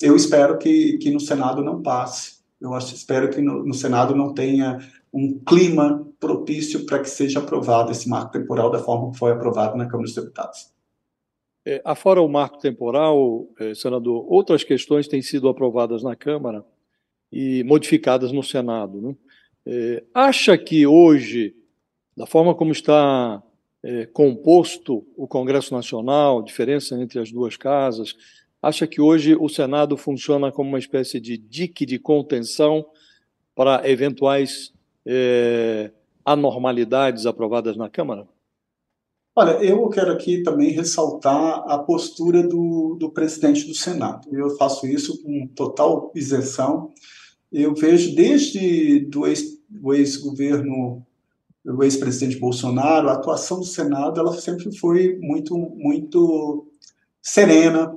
eu 0.00 0.16
espero 0.16 0.56
que, 0.56 0.96
que 0.96 1.10
no 1.10 1.20
Senado 1.20 1.62
não 1.62 1.82
passe. 1.82 2.40
Eu 2.58 2.72
acho, 2.72 2.94
espero 2.94 3.28
que 3.28 3.42
no, 3.42 3.66
no 3.66 3.74
Senado 3.74 4.16
não 4.16 4.32
tenha 4.32 4.78
um 5.12 5.38
clima 5.40 6.08
propício 6.18 6.86
para 6.86 7.00
que 7.00 7.10
seja 7.10 7.40
aprovado 7.40 7.92
esse 7.92 8.08
marco 8.08 8.32
temporal 8.32 8.70
da 8.70 8.78
forma 8.78 9.12
que 9.12 9.18
foi 9.18 9.32
aprovado 9.32 9.76
na 9.76 9.84
Câmara 9.84 10.04
dos 10.04 10.14
Deputados. 10.14 10.72
É, 11.66 11.82
afora 11.84 12.22
o 12.22 12.28
marco 12.28 12.58
temporal, 12.58 13.46
é, 13.58 13.74
senador, 13.74 14.24
outras 14.26 14.64
questões 14.64 15.06
têm 15.06 15.20
sido 15.20 15.50
aprovadas 15.50 16.02
na 16.02 16.16
Câmara 16.16 16.64
e 17.30 17.62
modificadas 17.64 18.32
no 18.32 18.42
Senado. 18.42 19.02
Né? 19.02 19.14
É, 19.66 20.04
acha 20.14 20.56
que 20.56 20.86
hoje, 20.86 21.59
da 22.20 22.26
forma 22.26 22.54
como 22.54 22.70
está 22.70 23.42
é, 23.82 24.04
composto 24.04 25.06
o 25.16 25.26
Congresso 25.26 25.72
Nacional, 25.72 26.42
diferença 26.42 26.94
entre 27.00 27.18
as 27.18 27.32
duas 27.32 27.56
casas, 27.56 28.14
acha 28.62 28.86
que 28.86 29.00
hoje 29.00 29.34
o 29.34 29.48
Senado 29.48 29.96
funciona 29.96 30.52
como 30.52 30.68
uma 30.68 30.78
espécie 30.78 31.18
de 31.18 31.38
dique 31.38 31.86
de 31.86 31.98
contenção 31.98 32.84
para 33.54 33.88
eventuais 33.88 34.70
é, 35.06 35.92
anormalidades 36.22 37.24
aprovadas 37.24 37.74
na 37.74 37.88
Câmara? 37.88 38.28
Olha, 39.34 39.52
eu 39.64 39.88
quero 39.88 40.12
aqui 40.12 40.42
também 40.42 40.72
ressaltar 40.72 41.64
a 41.66 41.78
postura 41.78 42.42
do, 42.46 42.96
do 43.00 43.10
presidente 43.10 43.66
do 43.66 43.74
Senado. 43.74 44.28
Eu 44.30 44.58
faço 44.58 44.86
isso 44.86 45.22
com 45.22 45.46
total 45.56 46.12
isenção. 46.14 46.92
Eu 47.50 47.74
vejo 47.74 48.14
desde 48.14 49.06
do 49.06 49.26
ex-governo, 49.26 49.94
ex 49.94 51.02
o 51.02 51.09
ex-presidente 51.82 52.38
Bolsonaro, 52.38 53.08
a 53.08 53.14
atuação 53.14 53.58
do 53.58 53.66
Senado 53.66 54.18
ela 54.18 54.32
sempre 54.32 54.74
foi 54.76 55.18
muito, 55.20 55.56
muito 55.56 56.66
serena, 57.22 57.94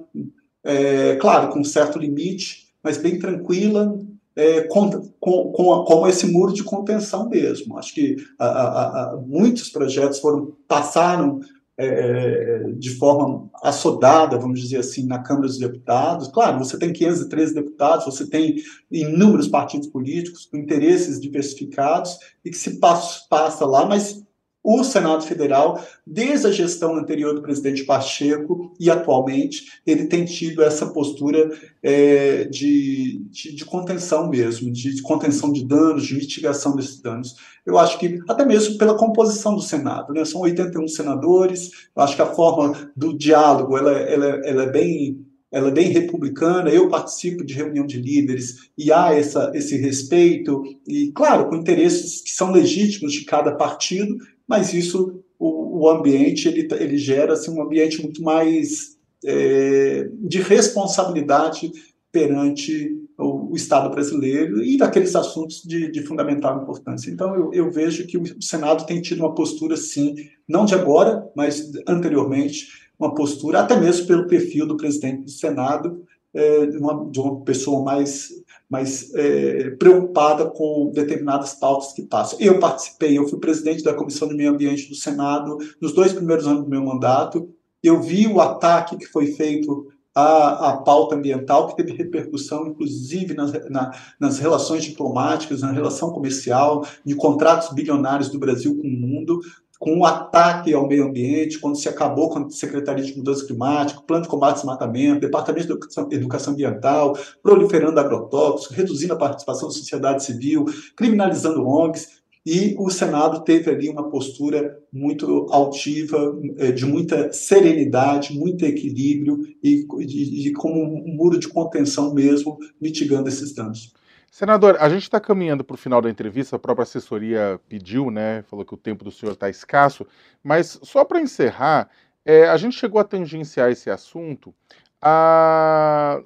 é, 0.64 1.16
claro, 1.16 1.51
com 1.51 1.64
certo 1.64 1.99
limite, 1.99 2.68
mas 2.84 2.97
bem 2.97 3.18
tranquila, 3.18 3.97
é, 4.36 4.61
com, 4.61 4.89
com, 5.20 5.51
com, 5.51 5.84
como 5.84 6.07
esse 6.07 6.26
muro 6.26 6.53
de 6.53 6.64
contenção 6.64 7.30
mesmo. 7.30 7.78
Acho 7.78 7.93
que 7.93 8.18
a, 8.39 8.45
a, 8.45 9.14
a, 9.14 9.18
muitos 9.18 9.70
projetos 9.70 10.20
foram 10.20 10.53
passaram 10.68 11.39
é, 11.78 12.71
de 12.78 12.91
forma 12.91 13.49
assodada, 13.63 14.38
vamos 14.38 14.59
dizer 14.59 14.78
assim, 14.78 15.05
na 15.05 15.19
Câmara 15.19 15.47
dos 15.47 15.57
Deputados. 15.57 16.28
Claro, 16.28 16.59
você 16.59 16.78
tem 16.78 16.93
513 16.93 17.53
deputados, 17.53 18.05
você 18.05 18.30
tem 18.30 18.55
inúmeros 18.91 19.47
partidos 19.47 19.88
políticos 19.88 20.45
com 20.45 20.57
interesses 20.57 21.19
diversificados 21.19 22.17
e 22.45 22.49
que 22.49 22.57
se 22.57 22.80
passa, 22.80 23.26
passa 23.30 23.65
lá, 23.65 23.86
mas 23.86 24.24
o 24.64 24.84
Senado 24.84 25.24
Federal, 25.24 25.84
desde 26.07 26.47
a 26.47 26.51
gestão 26.51 26.95
anterior 26.95 27.36
do 27.36 27.41
presidente 27.41 27.84
Pacheco 27.84 28.74
e 28.80 28.89
atualmente, 28.89 29.66
ele 29.86 30.05
tem 30.05 30.24
tido 30.24 30.64
essa 30.64 30.86
postura 30.86 31.51
é, 31.82 32.45
de, 32.45 33.20
de, 33.30 33.55
de, 33.55 33.66
contenção 33.66 34.30
mesmo, 34.30 34.72
de, 34.72 34.95
de, 34.95 35.01
contenção 35.01 35.51
de 35.51 35.66
danos, 35.66 36.05
de 36.05 36.16
mitigação 36.16 36.76
desses 36.76 37.01
danos. 37.01 37.36
Eu 37.66 37.78
acho 37.78 37.99
que, 37.99 38.20
até 38.30 38.45
mesmo 38.45 38.78
pela 38.78 38.97
composição 38.97 39.53
do 39.55 39.61
Senado, 39.61 40.14
né? 40.14 40.24
são 40.24 40.39
81 40.41 40.88
senadores, 40.88 41.70
eu 41.93 42.01
acho 42.01 42.16
que 42.16 42.22
a 42.22 42.34
forma 42.34 42.91
do 42.95 43.18
diálogo 43.18 43.78
ela, 43.78 43.91
ela, 43.91 44.26
ela 44.45 44.64
é 44.64 44.72
bem 44.72 45.26
ela 45.53 45.68
é 45.68 45.72
bem 45.72 45.89
republicana, 45.89 46.72
eu 46.72 46.89
participo 46.89 47.45
de 47.45 47.53
reunião 47.53 47.86
de 47.86 48.01
líderes 48.01 48.72
e 48.76 48.91
há 48.91 49.14
essa, 49.14 49.51
esse 49.53 49.78
respeito, 49.78 50.64
e 50.88 51.11
claro, 51.11 51.47
com 51.47 51.55
interesses 51.55 52.22
que 52.22 52.32
são 52.32 52.51
legítimos 52.51 53.14
de 53.14 53.24
cada 53.24 53.51
partido, 53.51 54.18
mas 54.47 54.73
isso, 54.73 55.23
o, 55.39 55.81
o 55.83 55.89
ambiente, 55.89 56.47
ele, 56.47 56.67
ele 56.79 56.97
gera 56.97 57.33
assim, 57.33 57.51
um 57.51 57.61
ambiente 57.61 58.01
muito 58.01 58.21
mais 58.21 58.97
é, 59.25 60.09
de 60.19 60.39
responsabilidade 60.39 61.71
perante 62.11 62.95
o, 63.17 63.51
o, 63.51 63.55
Estado 63.55 63.89
brasileiro 63.89 64.63
e 64.63 64.77
daqueles 64.77 65.15
assuntos 65.15 65.63
de, 65.63 65.91
de 65.91 66.03
fundamental 66.03 66.61
importância. 66.61 67.09
Então, 67.09 67.33
eu, 67.33 67.53
eu, 67.53 67.71
vejo 67.71 68.05
que 68.05 68.17
o 68.17 68.41
Senado 68.41 68.85
tem 68.85 69.01
tido 69.01 69.19
uma 69.19 69.33
postura, 69.33 69.75
sim, 69.75 70.15
não 70.47 70.65
de 70.65 70.75
agora, 70.75 71.27
mas 71.35 71.71
anteriormente, 71.87 72.67
uma 72.99 73.13
postura, 73.15 73.61
até 73.61 73.79
mesmo 73.79 74.05
pelo 74.05 74.27
perfil 74.27 74.67
do 74.67 74.77
presidente 74.77 75.23
do 75.23 75.31
Senado, 75.31 76.03
é, 76.33 76.59
uma, 76.77 77.09
de 77.09 77.19
uma 77.19 77.41
pessoa 77.41 77.83
mais 77.83 78.29
mas 78.74 79.13
é, 79.13 79.69
preocupada 79.78 80.49
com 80.49 80.89
determinadas 80.91 81.53
pautas 81.53 81.93
que 81.93 82.01
passam. 82.01 82.39
Eu 82.41 82.57
participei, 82.57 83.15
eu 83.15 83.28
fui 83.28 83.38
presidente 83.38 83.84
da 83.84 83.93
Comissão 83.93 84.28
de 84.28 84.34
Meio 84.34 84.49
Ambiente 84.49 84.89
do 84.89 84.95
Senado 84.95 85.59
nos 85.80 85.93
dois 85.93 86.11
primeiros 86.11 86.47
anos 86.47 86.63
do 86.63 86.69
meu 86.71 86.84
mandato. 86.84 87.47
Eu 87.84 88.01
vi 88.01 88.26
o 88.26 88.41
ataque 88.41 88.97
que 88.97 89.05
foi 89.05 89.28
feito 89.28 89.89
à, 90.15 90.71
à 90.71 90.78
pauta 90.78 91.13
ambiental, 91.13 91.67
que 91.67 91.76
teve 91.76 91.95
repercussão, 91.95 92.65
inclusive, 92.65 93.36
nas, 93.36 93.51
na, 93.69 93.91
nas 94.19 94.39
relações 94.39 94.84
diplomáticas, 94.84 95.61
na 95.61 95.71
relação 95.71 96.09
comercial, 96.09 96.84
de 97.05 97.13
contratos 97.13 97.71
bilionários 97.76 98.30
do 98.30 98.39
Brasil 98.39 98.76
com 98.76 98.88
o 98.88 98.91
mundo 98.91 99.39
com 99.84 99.97
o 99.97 100.05
ataque 100.05 100.73
ao 100.73 100.88
meio 100.88 101.03
ambiente, 101.03 101.59
quando 101.59 101.75
se 101.75 101.89
acabou 101.89 102.29
com 102.29 102.39
a 102.39 102.49
Secretaria 102.49 103.03
de 103.03 103.17
Mudança 103.17 103.45
Climática, 103.45 103.99
Plano 104.07 104.23
de 104.23 104.29
Combate 104.29 104.51
ao 104.51 104.59
Desmatamento, 104.61 105.19
Departamento 105.19 105.67
de 105.67 105.73
Educação, 105.73 106.07
Educação 106.09 106.53
Ambiental, 106.53 107.17
proliferando 107.41 107.99
agrotóxicos, 107.99 108.77
reduzindo 108.77 109.11
a 109.11 109.17
participação 109.17 109.67
da 109.67 109.73
sociedade 109.73 110.23
civil, 110.23 110.63
criminalizando 110.95 111.67
ONGs, 111.67 112.23
e 112.45 112.77
o 112.79 112.89
Senado 112.89 113.43
teve 113.43 113.71
ali 113.71 113.89
uma 113.89 114.09
postura 114.09 114.79
muito 114.91 115.47
altiva, 115.49 116.34
eh, 116.59 116.71
de 116.71 116.86
muita 116.86 117.34
serenidade, 117.34 118.38
muito 118.38 118.63
equilíbrio 118.65 119.41
e, 119.61 119.86
e, 119.99 120.47
e 120.47 120.53
como 120.53 120.81
um 120.81 121.13
muro 121.13 121.38
de 121.38 121.49
contenção 121.49 122.13
mesmo, 122.13 122.57
mitigando 122.79 123.27
esses 123.27 123.53
danos. 123.53 123.91
Senador, 124.34 124.77
a 124.79 124.89
gente 124.89 125.03
está 125.03 125.19
caminhando 125.19 125.63
para 125.63 125.75
o 125.75 125.77
final 125.77 126.01
da 126.01 126.09
entrevista, 126.09 126.55
a 126.55 126.59
própria 126.59 126.81
assessoria 126.81 127.61
pediu, 127.69 128.09
né? 128.09 128.41
Falou 128.49 128.65
que 128.65 128.73
o 128.73 128.77
tempo 128.77 129.03
do 129.03 129.11
senhor 129.11 129.34
está 129.34 129.47
escasso, 129.47 130.07
mas 130.43 130.79
só 130.81 131.05
para 131.05 131.21
encerrar, 131.21 131.88
é, 132.25 132.49
a 132.49 132.57
gente 132.57 132.75
chegou 132.75 132.99
a 132.99 133.03
tangenciar 133.03 133.69
esse 133.69 133.91
assunto. 133.91 134.51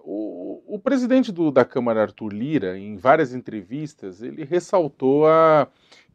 O, 0.06 0.64
o, 0.76 0.80
presidente 0.80 1.34
do, 1.34 1.52
da 1.52 1.66
Câmara, 1.66 2.04
Arthur 2.04 2.32
Lira, 2.32 2.80
em 2.80 2.96
várias 2.96 3.34
entrevistas, 3.34 4.22
ele 4.22 4.46
ressaltou 4.46 5.28
a, 5.28 5.68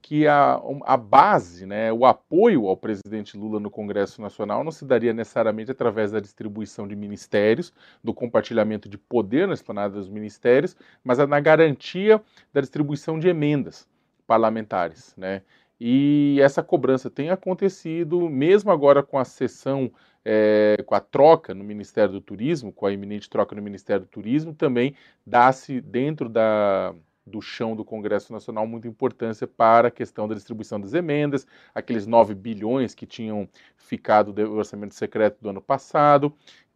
que 0.03 0.26
a, 0.26 0.61
a 0.84 0.96
base, 0.96 1.64
né, 1.64 1.92
o 1.92 2.05
apoio 2.05 2.66
ao 2.66 2.76
presidente 2.76 3.36
Lula 3.38 3.61
no 3.61 3.70
Congresso 3.70 4.20
Nacional 4.20 4.64
não 4.64 4.72
se 4.72 4.84
daria 4.84 5.12
necessariamente 5.14 5.70
através 5.70 6.11
da 6.11 6.18
distribuição 6.18 6.88
de 6.88 6.96
ministérios, 6.96 7.72
do 8.03 8.12
compartilhamento 8.12 8.88
de 8.88 8.98
poder 8.98 9.46
na 9.46 9.55
esplanada 9.55 9.94
dos 9.94 10.09
ministérios, 10.09 10.76
mas 11.05 11.18
na 11.18 11.38
garantia 11.38 12.20
da 12.53 12.61
distribuição 12.61 13.16
de 13.16 13.28
emendas 13.28 13.88
parlamentares. 14.26 15.14
Né? 15.16 15.42
E 15.80 16.38
essa 16.40 16.64
cobrança 16.64 17.09
tem 17.09 17.30
acontecido, 17.30 18.28
mesmo 18.28 18.72
agora 18.72 19.05
com 19.05 19.18
a 19.18 19.24
sessão, 19.24 19.90
é, 20.24 20.82
com 20.84 20.96
a 20.96 21.00
troca 21.00 21.55
no 21.55 21.62
Ministério 21.62 22.12
do 22.12 22.20
Turismo, 22.20 22.72
com 22.72 22.86
a 22.86 22.92
iminente 22.92 23.30
troca 23.30 23.55
no 23.55 23.62
Ministério 23.62 24.05
do 24.05 24.09
Turismo, 24.09 24.53
também 24.53 24.96
dá-se 25.24 25.80
dentro 25.80 26.28
da 26.28 26.92
do 27.27 27.41
chão 27.41 27.77
do 27.77 27.85
Congresso 27.85 28.33
Nacional 28.33 28.66
muita 28.66 28.89
importância 28.89 29.47
para 29.47 29.89
a 29.89 29.91
questão 29.91 30.27
da 30.27 30.35
distribuição 30.35 30.81
das 30.81 30.95
emendas, 30.95 31.47
aqueles 31.75 32.07
9 32.07 32.35
bilhões 32.35 32.95
que 32.95 33.07
tinham 33.07 33.49
ficado 33.77 34.33
do 34.33 34.53
orçamento 34.55 34.95
secreto 34.95 35.39
do 35.41 35.51
ano 35.51 35.61
passado, 35.61 36.33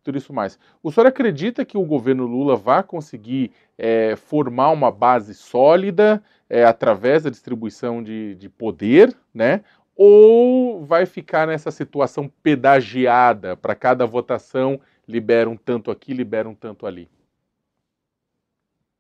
tudo 0.07 0.19
isso 0.19 0.33
mais. 0.33 0.59
O 0.83 0.93
senhor 0.93 1.07
acredita 1.09 1.65
que 1.65 1.77
o 1.77 1.85
governo 1.85 2.27
Lula 2.27 2.57
vai 2.57 2.83
conseguir 2.83 3.51
é, 3.77 4.15
formar 4.15 4.71
uma 4.71 4.91
base 4.91 5.35
sólida 5.35 6.23
é, 6.49 6.65
através 6.65 7.25
da 7.25 7.31
distribuição 7.31 8.03
de, 8.03 8.37
de 8.37 8.49
poder, 8.49 9.15
né? 9.35 9.65
Ou 9.97 10.85
vai 10.85 11.07
ficar 11.07 11.47
nessa 11.49 11.71
situação 11.71 12.31
pedagiada 12.43 13.57
para 13.57 13.75
cada 13.75 14.07
votação 14.07 14.81
libera 15.09 15.49
um 15.49 15.57
tanto 15.57 15.91
aqui, 15.91 16.13
libera 16.13 16.49
um 16.49 16.55
tanto 16.55 16.87
ali? 16.87 17.09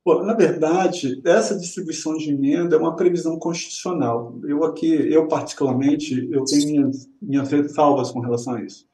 Bom, 0.06 0.22
na 0.22 0.34
verdade, 0.34 1.20
essa 1.24 1.58
distribuição 1.58 2.16
de 2.16 2.30
emenda 2.30 2.76
é 2.76 2.78
uma 2.78 2.94
previsão 2.94 3.36
constitucional. 3.40 4.38
Eu 4.44 4.62
aqui, 4.62 4.86
eu 4.86 5.26
particularmente, 5.26 6.28
eu 6.30 6.44
tenho 6.44 6.64
minhas, 6.64 7.08
minhas 7.20 7.50
ressalvas 7.50 8.12
com 8.12 8.20
relação 8.20 8.54
a 8.54 8.62
isso. 8.62 8.86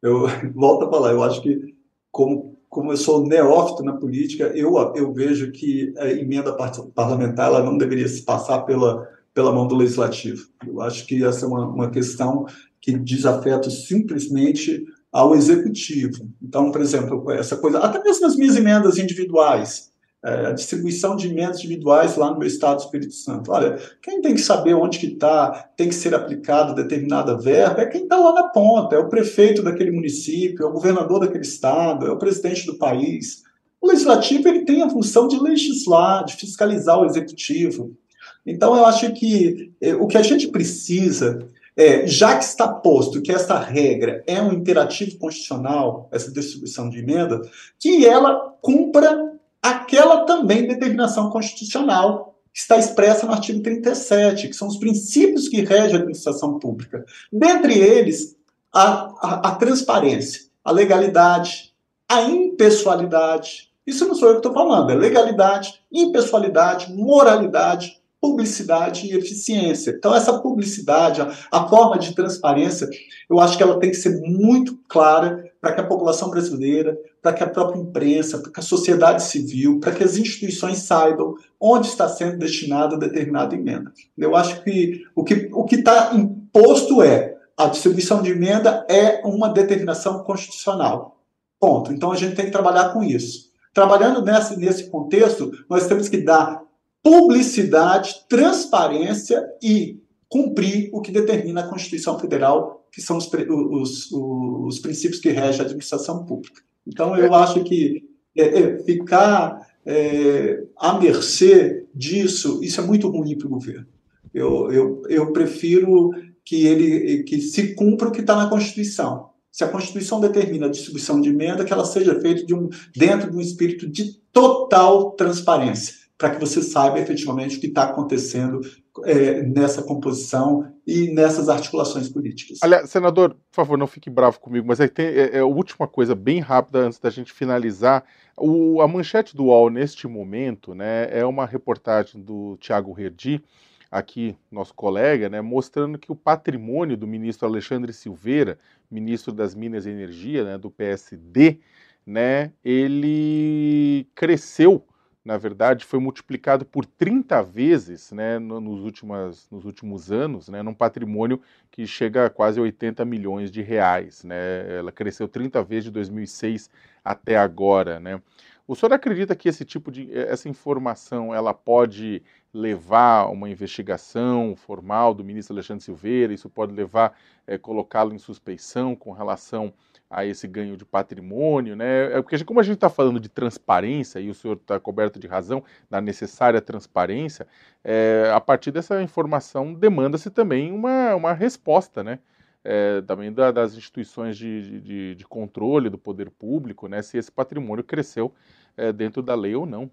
Eu 0.00 0.28
volto 0.54 0.84
a 0.84 0.88
falar, 0.88 1.10
eu 1.10 1.24
acho 1.24 1.42
que 1.42 1.74
como 2.12 2.56
como 2.68 2.92
eu 2.92 2.96
sou 2.96 3.26
neófito 3.26 3.82
na 3.82 3.96
política, 3.96 4.44
eu 4.54 4.76
eu 4.94 5.12
vejo 5.12 5.50
que 5.50 5.92
a 5.98 6.08
emenda 6.08 6.56
parlamentar 6.94 7.48
ela 7.48 7.64
não 7.64 7.76
deveria 7.76 8.06
se 8.06 8.22
passar 8.22 8.60
pela 8.60 9.08
pela 9.34 9.52
mão 9.52 9.66
do 9.66 9.74
legislativo. 9.74 10.46
Eu 10.64 10.80
acho 10.82 11.04
que 11.04 11.24
essa 11.24 11.46
é 11.46 11.48
uma, 11.48 11.66
uma 11.66 11.90
questão 11.90 12.46
que 12.80 12.96
diz 12.96 13.26
afeto 13.26 13.72
simplesmente 13.72 14.84
ao 15.10 15.34
executivo. 15.34 16.28
Então, 16.40 16.70
por 16.70 16.80
exemplo, 16.80 17.28
essa 17.32 17.56
coisa, 17.56 17.80
até 17.80 18.00
mesmo 18.04 18.24
as 18.24 18.36
minhas 18.36 18.56
emendas 18.56 18.98
individuais, 18.98 19.89
é, 20.22 20.46
a 20.46 20.52
distribuição 20.52 21.16
de 21.16 21.28
emendas 21.28 21.58
individuais 21.58 22.16
lá 22.16 22.30
no 22.30 22.38
meu 22.38 22.46
estado 22.46 22.76
do 22.76 22.84
Espírito 22.84 23.14
Santo. 23.14 23.50
Olha, 23.50 23.78
quem 24.02 24.20
tem 24.20 24.34
que 24.34 24.40
saber 24.40 24.74
onde 24.74 24.98
que 24.98 25.06
está, 25.06 25.70
tem 25.76 25.88
que 25.88 25.94
ser 25.94 26.14
aplicada 26.14 26.74
determinada 26.74 27.38
verba, 27.38 27.80
é 27.80 27.86
quem 27.86 28.02
está 28.02 28.18
lá 28.18 28.34
na 28.34 28.48
ponta, 28.48 28.94
é 28.94 28.98
o 28.98 29.08
prefeito 29.08 29.62
daquele 29.62 29.90
município, 29.90 30.64
é 30.64 30.68
o 30.68 30.72
governador 30.72 31.20
daquele 31.20 31.44
estado, 31.44 32.06
é 32.06 32.10
o 32.10 32.18
presidente 32.18 32.66
do 32.66 32.76
país. 32.76 33.42
O 33.80 33.88
legislativo 33.88 34.46
ele 34.46 34.66
tem 34.66 34.82
a 34.82 34.90
função 34.90 35.26
de 35.26 35.40
legislar, 35.40 36.24
de 36.24 36.36
fiscalizar 36.36 36.98
o 36.98 37.06
executivo. 37.06 37.96
Então, 38.44 38.76
eu 38.76 38.84
acho 38.84 39.10
que 39.14 39.72
é, 39.80 39.94
o 39.94 40.06
que 40.06 40.18
a 40.18 40.22
gente 40.22 40.48
precisa 40.48 41.38
é, 41.76 42.06
já 42.06 42.36
que 42.36 42.44
está 42.44 42.68
posto 42.68 43.22
que 43.22 43.32
essa 43.32 43.58
regra 43.58 44.22
é 44.26 44.42
um 44.42 44.52
imperativo 44.52 45.16
constitucional, 45.18 46.10
essa 46.12 46.30
distribuição 46.30 46.90
de 46.90 46.98
emenda, 46.98 47.40
que 47.78 48.04
ela 48.04 48.54
cumpra 48.60 49.30
aquela 49.62 50.24
também 50.24 50.66
determinação 50.66 51.30
constitucional 51.30 52.34
está 52.52 52.78
expressa 52.78 53.26
no 53.26 53.32
artigo 53.32 53.62
37, 53.62 54.48
que 54.48 54.54
são 54.54 54.68
os 54.68 54.76
princípios 54.76 55.48
que 55.48 55.62
regem 55.62 55.96
a 55.96 55.98
administração 55.98 56.58
pública. 56.58 57.04
Dentre 57.32 57.78
eles, 57.78 58.36
a, 58.72 59.12
a, 59.20 59.48
a 59.48 59.54
transparência, 59.54 60.42
a 60.64 60.70
legalidade, 60.70 61.72
a 62.08 62.22
impessoalidade. 62.22 63.70
Isso 63.86 64.06
não 64.06 64.14
sou 64.14 64.28
eu 64.28 64.34
que 64.34 64.46
estou 64.46 64.52
falando, 64.52 64.90
é 64.90 64.94
legalidade, 64.94 65.80
impessoalidade, 65.92 66.92
moralidade, 66.92 67.99
publicidade 68.20 69.06
e 69.06 69.16
eficiência. 69.16 69.92
Então, 69.92 70.14
essa 70.14 70.38
publicidade, 70.38 71.22
a, 71.22 71.32
a, 71.50 71.66
forma 71.68 71.98
de 71.98 72.14
transparência, 72.14 72.88
eu 73.28 73.40
acho 73.40 73.56
que 73.56 73.62
ela 73.62 73.80
tem 73.80 73.90
que 73.90 73.96
ser 73.96 74.20
muito 74.20 74.78
clara 74.86 75.50
para 75.60 75.72
que 75.72 75.80
a 75.80 75.86
população 75.86 76.28
brasileira, 76.28 76.98
para 77.22 77.32
que 77.32 77.42
a 77.42 77.48
própria 77.48 77.80
imprensa, 77.80 78.38
para 78.38 78.52
que 78.52 78.60
a 78.60 78.62
sociedade 78.62 79.22
civil, 79.22 79.80
para 79.80 79.92
que 79.92 80.04
as 80.04 80.16
instituições 80.16 80.78
saibam 80.78 81.34
onde 81.58 81.88
está 81.88 82.08
sendo 82.08 82.38
destinada 82.38 82.98
determinada 82.98 83.54
emenda. 83.54 83.90
Eu 84.16 84.36
acho 84.36 84.62
que 84.62 85.02
o 85.14 85.24
que 85.24 85.48
o 85.52 85.66
está 85.70 86.14
imposto 86.14 87.02
é 87.02 87.36
a 87.56 87.66
distribuição 87.66 88.22
de 88.22 88.32
emenda 88.32 88.86
é 88.88 89.20
uma 89.24 89.48
determinação 89.48 90.24
constitucional. 90.24 91.18
Ponto. 91.58 91.92
Então, 91.92 92.10
a 92.10 92.16
gente 92.16 92.34
tem 92.34 92.46
que 92.46 92.50
trabalhar 92.50 92.90
com 92.92 93.02
isso. 93.02 93.50
Trabalhando 93.74 94.22
nesse, 94.22 94.58
nesse 94.58 94.90
contexto, 94.90 95.50
nós 95.68 95.86
temos 95.86 96.08
que 96.08 96.18
dar 96.18 96.62
publicidade, 97.02 98.26
transparência 98.28 99.42
e 99.62 100.00
cumprir 100.28 100.90
o 100.92 101.00
que 101.00 101.10
determina 101.10 101.62
a 101.62 101.68
Constituição 101.68 102.18
Federal, 102.18 102.86
que 102.92 103.00
são 103.00 103.16
os, 103.16 103.28
os, 103.32 104.12
os 104.12 104.78
princípios 104.78 105.20
que 105.20 105.30
regem 105.30 105.60
a 105.60 105.64
administração 105.64 106.24
pública. 106.24 106.62
Então, 106.86 107.16
eu 107.16 107.34
acho 107.34 107.62
que 107.64 108.04
é, 108.36 108.60
é, 108.60 108.78
ficar 108.84 109.66
é, 109.84 110.62
à 110.76 110.98
mercê 110.98 111.86
disso, 111.94 112.60
isso 112.62 112.80
é 112.80 112.84
muito 112.84 113.08
ruim 113.08 113.36
para 113.36 113.46
o 113.46 113.50
governo. 113.50 113.86
Eu, 114.32 114.70
eu, 114.70 115.02
eu 115.08 115.32
prefiro 115.32 116.10
que 116.44 116.66
ele 116.66 117.22
que 117.24 117.40
se 117.40 117.74
cumpra 117.74 118.08
o 118.08 118.12
que 118.12 118.20
está 118.20 118.36
na 118.36 118.48
Constituição. 118.48 119.30
Se 119.50 119.64
a 119.64 119.68
Constituição 119.68 120.20
determina 120.20 120.66
a 120.66 120.70
distribuição 120.70 121.20
de 121.20 121.28
emenda, 121.28 121.64
que 121.64 121.72
ela 121.72 121.84
seja 121.84 122.18
feita 122.20 122.46
de 122.46 122.54
um, 122.54 122.68
dentro 122.94 123.30
de 123.30 123.36
um 123.36 123.40
espírito 123.40 123.88
de 123.88 124.20
total 124.32 125.12
transparência 125.12 125.99
para 126.20 126.34
que 126.34 126.38
você 126.38 126.60
saiba 126.60 127.00
efetivamente 127.00 127.56
o 127.56 127.60
que 127.60 127.68
está 127.68 127.84
acontecendo 127.84 128.60
é, 129.06 129.42
nessa 129.42 129.82
composição 129.82 130.70
e 130.86 131.10
nessas 131.14 131.48
articulações 131.48 132.10
políticas. 132.10 132.58
Aliás, 132.60 132.90
senador, 132.90 133.30
por 133.30 133.56
favor, 133.56 133.78
não 133.78 133.86
fique 133.86 134.10
bravo 134.10 134.38
comigo, 134.38 134.66
mas 134.66 134.78
tem 134.90 135.06
é, 135.06 135.36
é, 135.36 135.38
a 135.38 135.46
última 135.46 135.88
coisa 135.88 136.14
bem 136.14 136.38
rápida 136.38 136.80
antes 136.80 136.98
da 136.98 137.08
gente 137.08 137.32
finalizar. 137.32 138.04
O, 138.36 138.82
a 138.82 138.86
manchete 138.86 139.34
do 139.34 139.44
UOL 139.44 139.70
neste 139.70 140.06
momento 140.06 140.74
né, 140.74 141.08
é 141.10 141.24
uma 141.24 141.46
reportagem 141.46 142.20
do 142.20 142.58
Tiago 142.60 142.94
Herdi, 143.00 143.42
aqui 143.90 144.36
nosso 144.50 144.74
colega, 144.74 145.30
né, 145.30 145.40
mostrando 145.40 145.98
que 145.98 146.12
o 146.12 146.16
patrimônio 146.16 146.98
do 146.98 147.06
ministro 147.06 147.48
Alexandre 147.48 147.94
Silveira, 147.94 148.58
ministro 148.90 149.32
das 149.32 149.54
Minas 149.54 149.86
e 149.86 149.90
Energia, 149.90 150.44
né, 150.44 150.58
do 150.58 150.70
PSD, 150.70 151.60
né, 152.06 152.52
ele 152.62 154.06
cresceu 154.14 154.84
na 155.24 155.36
verdade, 155.36 155.84
foi 155.84 155.98
multiplicado 155.98 156.64
por 156.64 156.86
30 156.86 157.42
vezes 157.42 158.10
né, 158.10 158.38
nos, 158.38 158.80
últimos, 158.80 159.46
nos 159.50 159.64
últimos 159.66 160.10
anos, 160.10 160.48
né, 160.48 160.62
num 160.62 160.72
patrimônio 160.72 161.40
que 161.70 161.86
chega 161.86 162.26
a 162.26 162.30
quase 162.30 162.58
80 162.58 163.04
milhões 163.04 163.50
de 163.50 163.60
reais. 163.60 164.24
Né? 164.24 164.78
Ela 164.78 164.90
cresceu 164.90 165.28
30 165.28 165.62
vezes 165.62 165.84
de 165.84 165.90
2006 165.90 166.70
até 167.04 167.36
agora. 167.36 168.00
Né? 168.00 168.20
O 168.66 168.74
senhor 168.74 168.94
acredita 168.94 169.36
que 169.36 169.48
esse 169.48 169.64
tipo 169.64 169.90
de 169.92 170.10
essa 170.16 170.48
informação 170.48 171.34
ela 171.34 171.52
pode 171.52 172.22
levar 172.54 173.22
a 173.22 173.28
uma 173.28 173.50
investigação 173.50 174.56
formal 174.56 175.12
do 175.12 175.22
ministro 175.22 175.54
Alexandre 175.54 175.84
Silveira? 175.84 176.32
Isso 176.32 176.48
pode 176.48 176.72
levar, 176.72 177.18
é, 177.46 177.58
colocá-lo 177.58 178.14
em 178.14 178.18
suspeição 178.18 178.96
com 178.96 179.12
relação 179.12 179.72
a 180.10 180.26
esse 180.26 180.48
ganho 180.48 180.76
de 180.76 180.84
patrimônio, 180.84 181.76
né? 181.76 182.18
É 182.18 182.20
porque 182.20 182.44
como 182.44 182.58
a 182.58 182.64
gente 182.64 182.74
está 182.74 182.90
falando 182.90 183.20
de 183.20 183.28
transparência 183.28 184.18
e 184.18 184.28
o 184.28 184.34
senhor 184.34 184.56
está 184.56 184.80
coberto 184.80 185.20
de 185.20 185.28
razão 185.28 185.62
da 185.88 186.00
necessária 186.00 186.60
transparência, 186.60 187.46
é, 187.84 188.28
a 188.34 188.40
partir 188.40 188.72
dessa 188.72 189.00
informação 189.00 189.72
demanda-se 189.72 190.28
também 190.28 190.72
uma, 190.72 191.14
uma 191.14 191.32
resposta, 191.32 192.02
né? 192.02 192.18
É, 192.62 193.00
também 193.02 193.32
da, 193.32 193.50
das 193.50 193.74
instituições 193.74 194.36
de, 194.36 194.80
de, 194.80 195.14
de, 195.14 195.24
controle 195.24 195.88
do 195.88 195.96
poder 195.96 196.28
público, 196.28 196.88
né? 196.88 197.00
Se 197.00 197.16
esse 197.16 197.30
patrimônio 197.30 197.84
cresceu 197.84 198.34
é, 198.76 198.92
dentro 198.92 199.22
da 199.22 199.34
lei 199.34 199.54
ou 199.54 199.64
não. 199.64 199.90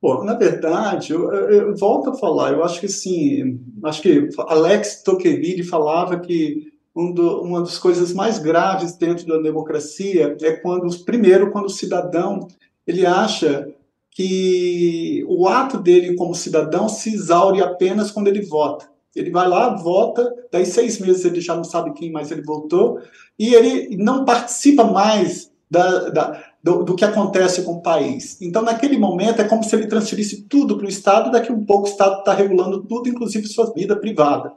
Bom, 0.00 0.22
na 0.22 0.34
verdade, 0.34 1.12
eu, 1.12 1.32
eu, 1.32 1.50
eu, 1.68 1.76
volto 1.76 2.10
a 2.10 2.14
falar, 2.14 2.52
eu 2.52 2.62
acho 2.62 2.80
que 2.80 2.88
sim, 2.88 3.60
acho 3.84 4.02
que 4.02 4.28
Alex 4.48 5.02
Tocqueville 5.02 5.62
falava 5.62 6.18
que 6.18 6.71
um 6.94 7.12
do, 7.12 7.42
uma 7.42 7.60
das 7.60 7.78
coisas 7.78 8.12
mais 8.12 8.38
graves 8.38 8.96
dentro 8.96 9.26
da 9.26 9.38
democracia 9.38 10.36
é 10.42 10.52
quando, 10.52 10.94
primeiro, 11.04 11.50
quando 11.50 11.66
o 11.66 11.70
cidadão 11.70 12.46
ele 12.86 13.06
acha 13.06 13.68
que 14.10 15.24
o 15.26 15.48
ato 15.48 15.78
dele 15.78 16.14
como 16.14 16.34
cidadão 16.34 16.88
se 16.88 17.14
exaure 17.14 17.62
apenas 17.62 18.10
quando 18.10 18.28
ele 18.28 18.42
vota. 18.42 18.90
Ele 19.14 19.30
vai 19.30 19.48
lá, 19.48 19.74
vota, 19.74 20.32
daí 20.50 20.64
seis 20.64 20.98
meses 20.98 21.24
ele 21.24 21.40
já 21.40 21.54
não 21.54 21.64
sabe 21.64 21.92
quem 21.92 22.10
mais 22.10 22.30
ele 22.30 22.42
votou, 22.42 22.98
e 23.38 23.54
ele 23.54 23.96
não 23.96 24.24
participa 24.24 24.84
mais 24.84 25.50
da, 25.70 26.10
da, 26.10 26.44
do, 26.62 26.82
do, 26.82 26.94
que 26.94 27.04
acontece 27.04 27.62
com 27.62 27.72
o 27.72 27.82
país. 27.82 28.40
Então, 28.40 28.62
naquele 28.62 28.98
momento, 28.98 29.40
é 29.40 29.44
como 29.44 29.64
se 29.64 29.74
ele 29.74 29.86
transferisse 29.86 30.42
tudo 30.42 30.76
para 30.76 30.86
o 30.86 30.88
Estado, 30.88 31.30
daqui 31.30 31.50
a 31.50 31.54
um 31.54 31.64
pouco 31.64 31.86
o 31.86 31.90
Estado 31.90 32.18
está 32.18 32.34
regulando 32.34 32.84
tudo, 32.84 33.08
inclusive 33.08 33.46
sua 33.46 33.72
vida 33.72 33.96
privada. 33.96 34.52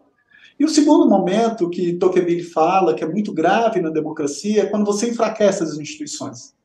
E 0.60 0.64
o 0.64 0.70
segundo 0.70 1.08
momento 1.08 1.70
que 1.70 1.93
Tocqueville 1.93 2.43
fala, 2.43 2.93
que 2.93 3.03
é 3.03 3.08
muito 3.08 3.34
grave 3.34 3.82
na 3.82 3.89
democracia, 3.89 4.64
é 4.64 4.66
quando 4.66 4.86
você 4.86 5.10
enfraquece 5.10 5.64
as 5.64 5.78
instituições. 5.78 6.56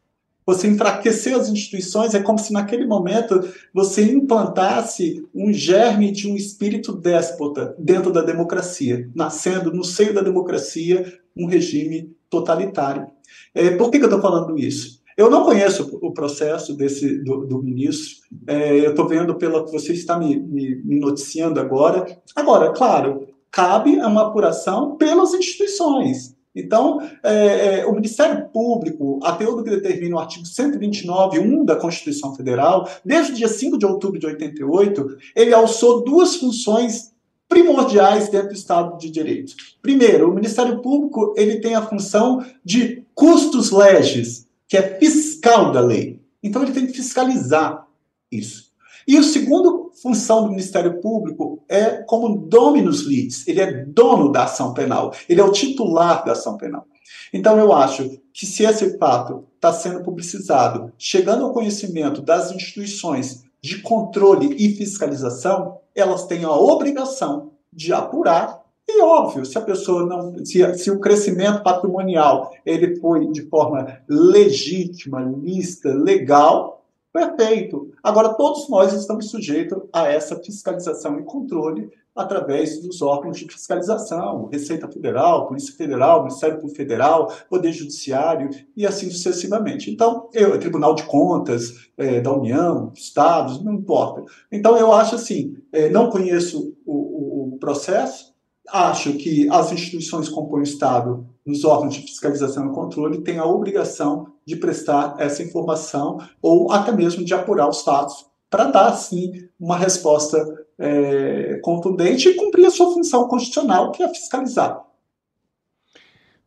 Você 0.47 0.69
enfraquecer 0.69 1.37
as 1.37 1.49
instituições 1.49 2.15
é 2.15 2.21
como 2.21 2.39
se 2.39 2.53
naquele 2.53 2.87
momento 2.87 3.49
você 3.75 4.03
implantasse 4.03 5.25
um 5.35 5.53
germe 5.53 6.11
de 6.11 6.29
um 6.29 6.35
espírito 6.35 6.93
déspota 6.93 7.75
dentro 7.79 8.13
da 8.13 8.23
democracia, 8.23 9.09
nascendo 9.15 9.73
no 9.73 9.85
seio 9.85 10.15
da 10.15 10.23
democracia 10.23 11.21
um 11.37 11.47
regime 11.47 12.13
totalitário. 12.29 13.07
É, 13.55 13.71
por 13.77 13.91
que, 13.91 13.99
que 13.99 14.05
eu 14.05 14.09
estou 14.09 14.23
falando 14.23 14.59
isso? 14.59 15.01
Eu 15.17 15.29
não 15.29 15.45
conheço 15.45 15.99
o 16.01 16.13
processo 16.13 16.75
desse 16.75 17.19
do, 17.19 17.45
do 17.45 17.63
ministro. 17.63 18.27
É, 18.47 18.79
eu 18.79 18.91
estou 18.91 19.07
vendo 19.07 19.35
pelo 19.35 19.65
que 19.65 19.73
você 19.73 19.93
está 19.93 20.19
me, 20.19 20.39
me, 20.39 20.77
me, 20.77 20.99
noticiando 20.99 21.61
agora. 21.61 22.07
Agora, 22.35 22.73
claro, 22.73 23.29
cabe 23.51 24.01
a 24.01 24.09
uma 24.09 24.29
apuração 24.29 24.97
pelas 24.97 25.35
instituições. 25.35 26.35
Então, 26.55 27.01
é, 27.23 27.81
é, 27.81 27.87
o 27.87 27.95
Ministério 27.95 28.49
Público, 28.49 29.21
até 29.23 29.47
o 29.47 29.63
que 29.63 29.71
determina 29.71 30.17
o 30.17 30.19
artigo 30.19 30.45
129.1 30.45 31.65
da 31.65 31.77
Constituição 31.77 32.35
Federal, 32.35 32.89
desde 33.05 33.33
o 33.33 33.35
dia 33.37 33.49
5 33.49 33.79
de 33.79 33.87
outubro 33.87 34.19
de 34.19 34.27
88, 34.27 35.17
ele 35.37 35.55
alçou 35.55 36.03
duas 36.03 36.37
funções 36.37 37.13
primordiais 37.49 38.29
dentro 38.29 38.49
do 38.49 38.55
Estado 38.55 38.99
de 38.99 39.11
Direito. 39.11 39.55
Primeiro, 39.81 40.29
o 40.29 40.35
Ministério 40.35 40.81
Público 40.81 41.35
ele 41.37 41.61
tem 41.61 41.75
a 41.75 41.87
função 41.87 42.45
de 42.65 43.05
custos 43.15 43.71
legis, 43.71 44.47
que 44.69 44.77
é 44.77 44.99
fiscal 44.99 45.71
da 45.71 45.81
lei. 45.81 46.21
Então, 46.43 46.63
ele 46.63 46.73
tem 46.73 46.87
que 46.87 46.95
fiscalizar 46.95 47.87
isso. 48.31 48.71
E 49.07 49.17
a 49.17 49.23
segunda 49.23 49.80
função 50.03 50.45
do 50.45 50.51
Ministério 50.51 51.01
Público 51.01 51.63
é 51.69 52.03
como 52.03 52.37
dominus 52.37 53.03
litis, 53.03 53.47
ele 53.47 53.61
é 53.61 53.85
dono 53.85 54.33
da 54.33 54.45
ação 54.45 54.73
penal, 54.73 55.13
ele 55.29 55.41
é 55.41 55.45
o 55.45 55.53
titular 55.53 56.25
da 56.25 56.33
ação 56.33 56.57
penal. 56.57 56.87
Então 57.33 57.59
eu 57.59 57.73
acho 57.73 58.19
que 58.33 58.47
se 58.47 58.65
esse 58.65 58.97
fato 58.99 59.45
está 59.55 59.73
sendo 59.73 60.03
publicizado, 60.03 60.93
chegando 60.99 61.45
ao 61.45 61.53
conhecimento 61.53 62.23
das 62.23 62.51
instituições 62.51 63.45
de 63.63 63.83
controle 63.83 64.55
e 64.59 64.75
fiscalização, 64.75 65.79
elas 65.95 66.27
têm 66.27 66.45
a 66.45 66.53
obrigação 66.53 67.51
de 67.73 67.93
apurar. 67.93 68.61
E 68.89 69.03
óbvio, 69.03 69.45
se 69.45 69.57
a 69.57 69.61
pessoa 69.61 70.05
não, 70.05 70.45
se, 70.45 70.75
se, 70.79 70.91
o 70.91 70.99
crescimento 70.99 71.63
patrimonial 71.63 72.51
ele 72.65 72.97
foi 72.97 73.31
de 73.31 73.43
forma 73.43 74.01
legítima, 74.09 75.21
lista, 75.21 75.93
legal, 75.93 76.80
Perfeito. 77.13 77.91
Agora, 78.03 78.35
todos 78.35 78.69
nós 78.69 78.93
estamos 78.93 79.31
sujeitos 79.31 79.79
a 79.93 80.07
essa 80.07 80.37
fiscalização 80.37 81.19
e 81.19 81.25
controle 81.25 81.91
através 82.15 82.81
dos 82.81 83.03
órgãos 83.03 83.39
de 83.39 83.47
fiscalização, 83.47 84.47
Receita 84.47 84.89
Federal, 84.89 85.47
Polícia 85.49 85.75
Federal, 85.75 86.23
Ministério 86.23 86.57
Público 86.57 86.77
Federal, 86.77 87.33
Poder 87.49 87.73
Judiciário 87.73 88.51
e 88.77 88.87
assim 88.87 89.11
sucessivamente. 89.11 89.91
Então, 89.91 90.29
eu, 90.33 90.59
Tribunal 90.59 90.95
de 90.95 91.03
Contas 91.05 91.91
é, 91.97 92.21
da 92.21 92.33
União, 92.33 92.93
Estados, 92.95 93.63
não 93.63 93.75
importa. 93.75 94.25
Então, 94.51 94.77
eu 94.77 94.93
acho 94.93 95.15
assim, 95.15 95.57
é, 95.73 95.89
não 95.89 96.11
conheço 96.11 96.77
o, 96.85 96.95
o, 96.95 97.55
o 97.55 97.59
processo, 97.59 98.35
acho 98.69 99.15
que 99.15 99.49
as 99.51 99.73
instituições 99.73 100.29
que 100.29 100.35
compõem 100.35 100.61
o 100.61 100.65
Estado, 100.65 101.27
nos 101.45 101.65
órgãos 101.65 101.95
de 101.95 102.03
fiscalização 102.03 102.71
e 102.71 102.75
controle, 102.75 103.23
têm 103.23 103.39
a 103.39 103.47
obrigação 103.47 104.30
de 104.47 104.57
prestar 104.57 105.17
essa 105.19 105.43
informação 105.43 106.19
ou 106.41 106.73
até 106.73 106.93
mesmo 106.93 107.25
de 107.25 107.35
apurar 107.35 107.69
os 107.69 107.83
fatos 107.83 108.27
para 108.49 108.65
dar, 108.65 108.93
sim, 108.95 109.49
uma 109.59 109.77
resposta 109.77 110.67
é, 110.77 111.61
contundente 111.63 112.29
e 112.29 112.35
cumprir 112.35 112.67
a 112.67 112.71
sua 112.71 112.93
função 112.93 113.29
constitucional, 113.29 113.93
que 113.93 114.03
é 114.03 114.09
fiscalizar. 114.09 114.85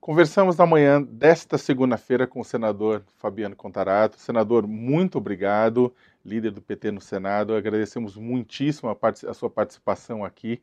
Conversamos 0.01 0.57
na 0.57 0.65
manhã 0.65 1.01
desta 1.01 1.57
segunda-feira 1.57 2.27
com 2.27 2.41
o 2.41 2.43
senador 2.43 3.05
Fabiano 3.15 3.55
Contarato. 3.55 4.19
Senador, 4.19 4.67
muito 4.67 5.17
obrigado, 5.17 5.95
líder 6.25 6.51
do 6.51 6.61
PT 6.61 6.91
no 6.91 6.99
Senado. 6.99 7.55
Agradecemos 7.55 8.17
muitíssimo 8.17 8.89
a, 8.89 8.97
a 9.29 9.33
sua 9.33 9.49
participação 9.49 10.25
aqui 10.25 10.61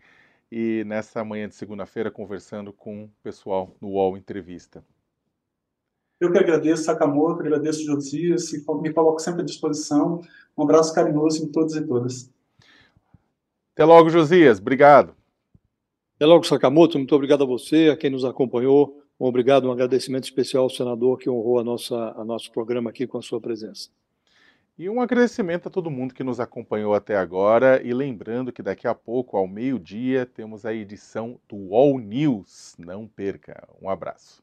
e 0.53 0.85
nessa 0.85 1.25
manhã 1.25 1.49
de 1.49 1.55
segunda-feira 1.55 2.11
conversando 2.11 2.71
com 2.71 3.05
o 3.05 3.11
pessoal 3.23 3.75
no 3.81 3.89
UOL 3.93 4.19
Entrevista. 4.19 4.85
Eu 6.21 6.31
que 6.31 6.39
agradeço, 6.39 6.85
Sakamoto, 6.85 7.41
agradeço, 7.41 7.83
Josias, 7.83 8.53
e 8.53 8.63
me 8.83 8.93
coloco 8.93 9.21
sempre 9.21 9.41
à 9.41 9.45
disposição. 9.45 10.21
Um 10.57 10.63
abraço 10.65 10.95
carinhoso 10.95 11.43
em 11.43 11.49
todos 11.49 11.75
e 11.75 11.87
todas. 11.87 12.31
Até 13.75 13.87
logo, 13.87 14.11
Josias. 14.11 14.59
Obrigado. 14.59 15.15
Até 16.17 16.27
logo, 16.27 16.45
Sakamoto. 16.45 16.99
Muito 16.99 17.15
obrigado 17.15 17.45
a 17.45 17.47
você, 17.47 17.89
a 17.91 17.97
quem 17.97 18.11
nos 18.11 18.27
acompanhou. 18.27 19.01
Um 19.19 19.25
obrigado, 19.25 19.67
um 19.67 19.73
agradecimento 19.73 20.25
especial 20.25 20.65
ao 20.65 20.71
senador 20.71 21.19
que 21.19 21.31
honrou 21.31 21.59
a 21.59 21.65
nossa, 21.65 22.15
a 22.15 22.23
nosso 22.23 22.53
programa 22.53 22.91
aqui 22.91 23.07
com 23.07 23.17
a 23.17 23.23
sua 23.23 23.41
presença. 23.41 23.89
E 24.79 24.91
um 24.91 25.01
agradecimento 25.01 25.69
a 25.69 25.71
todo 25.71 25.91
mundo 25.91 26.15
que 26.15 26.25
nos 26.25 26.39
acompanhou 26.39 26.93
até 26.95 27.17
agora. 27.17 27.83
E 27.83 27.95
lembrando 27.95 28.53
que 28.53 28.63
daqui 28.63 28.87
a 28.87 28.95
pouco, 28.95 29.39
ao 29.39 29.49
meio-dia, 29.49 30.27
temos 30.27 30.67
a 30.67 30.75
edição 30.75 31.39
do 31.49 31.75
All 31.75 31.99
News. 31.99 32.75
Não 32.79 33.07
perca. 33.07 33.67
Um 33.81 33.89
abraço. 33.89 34.43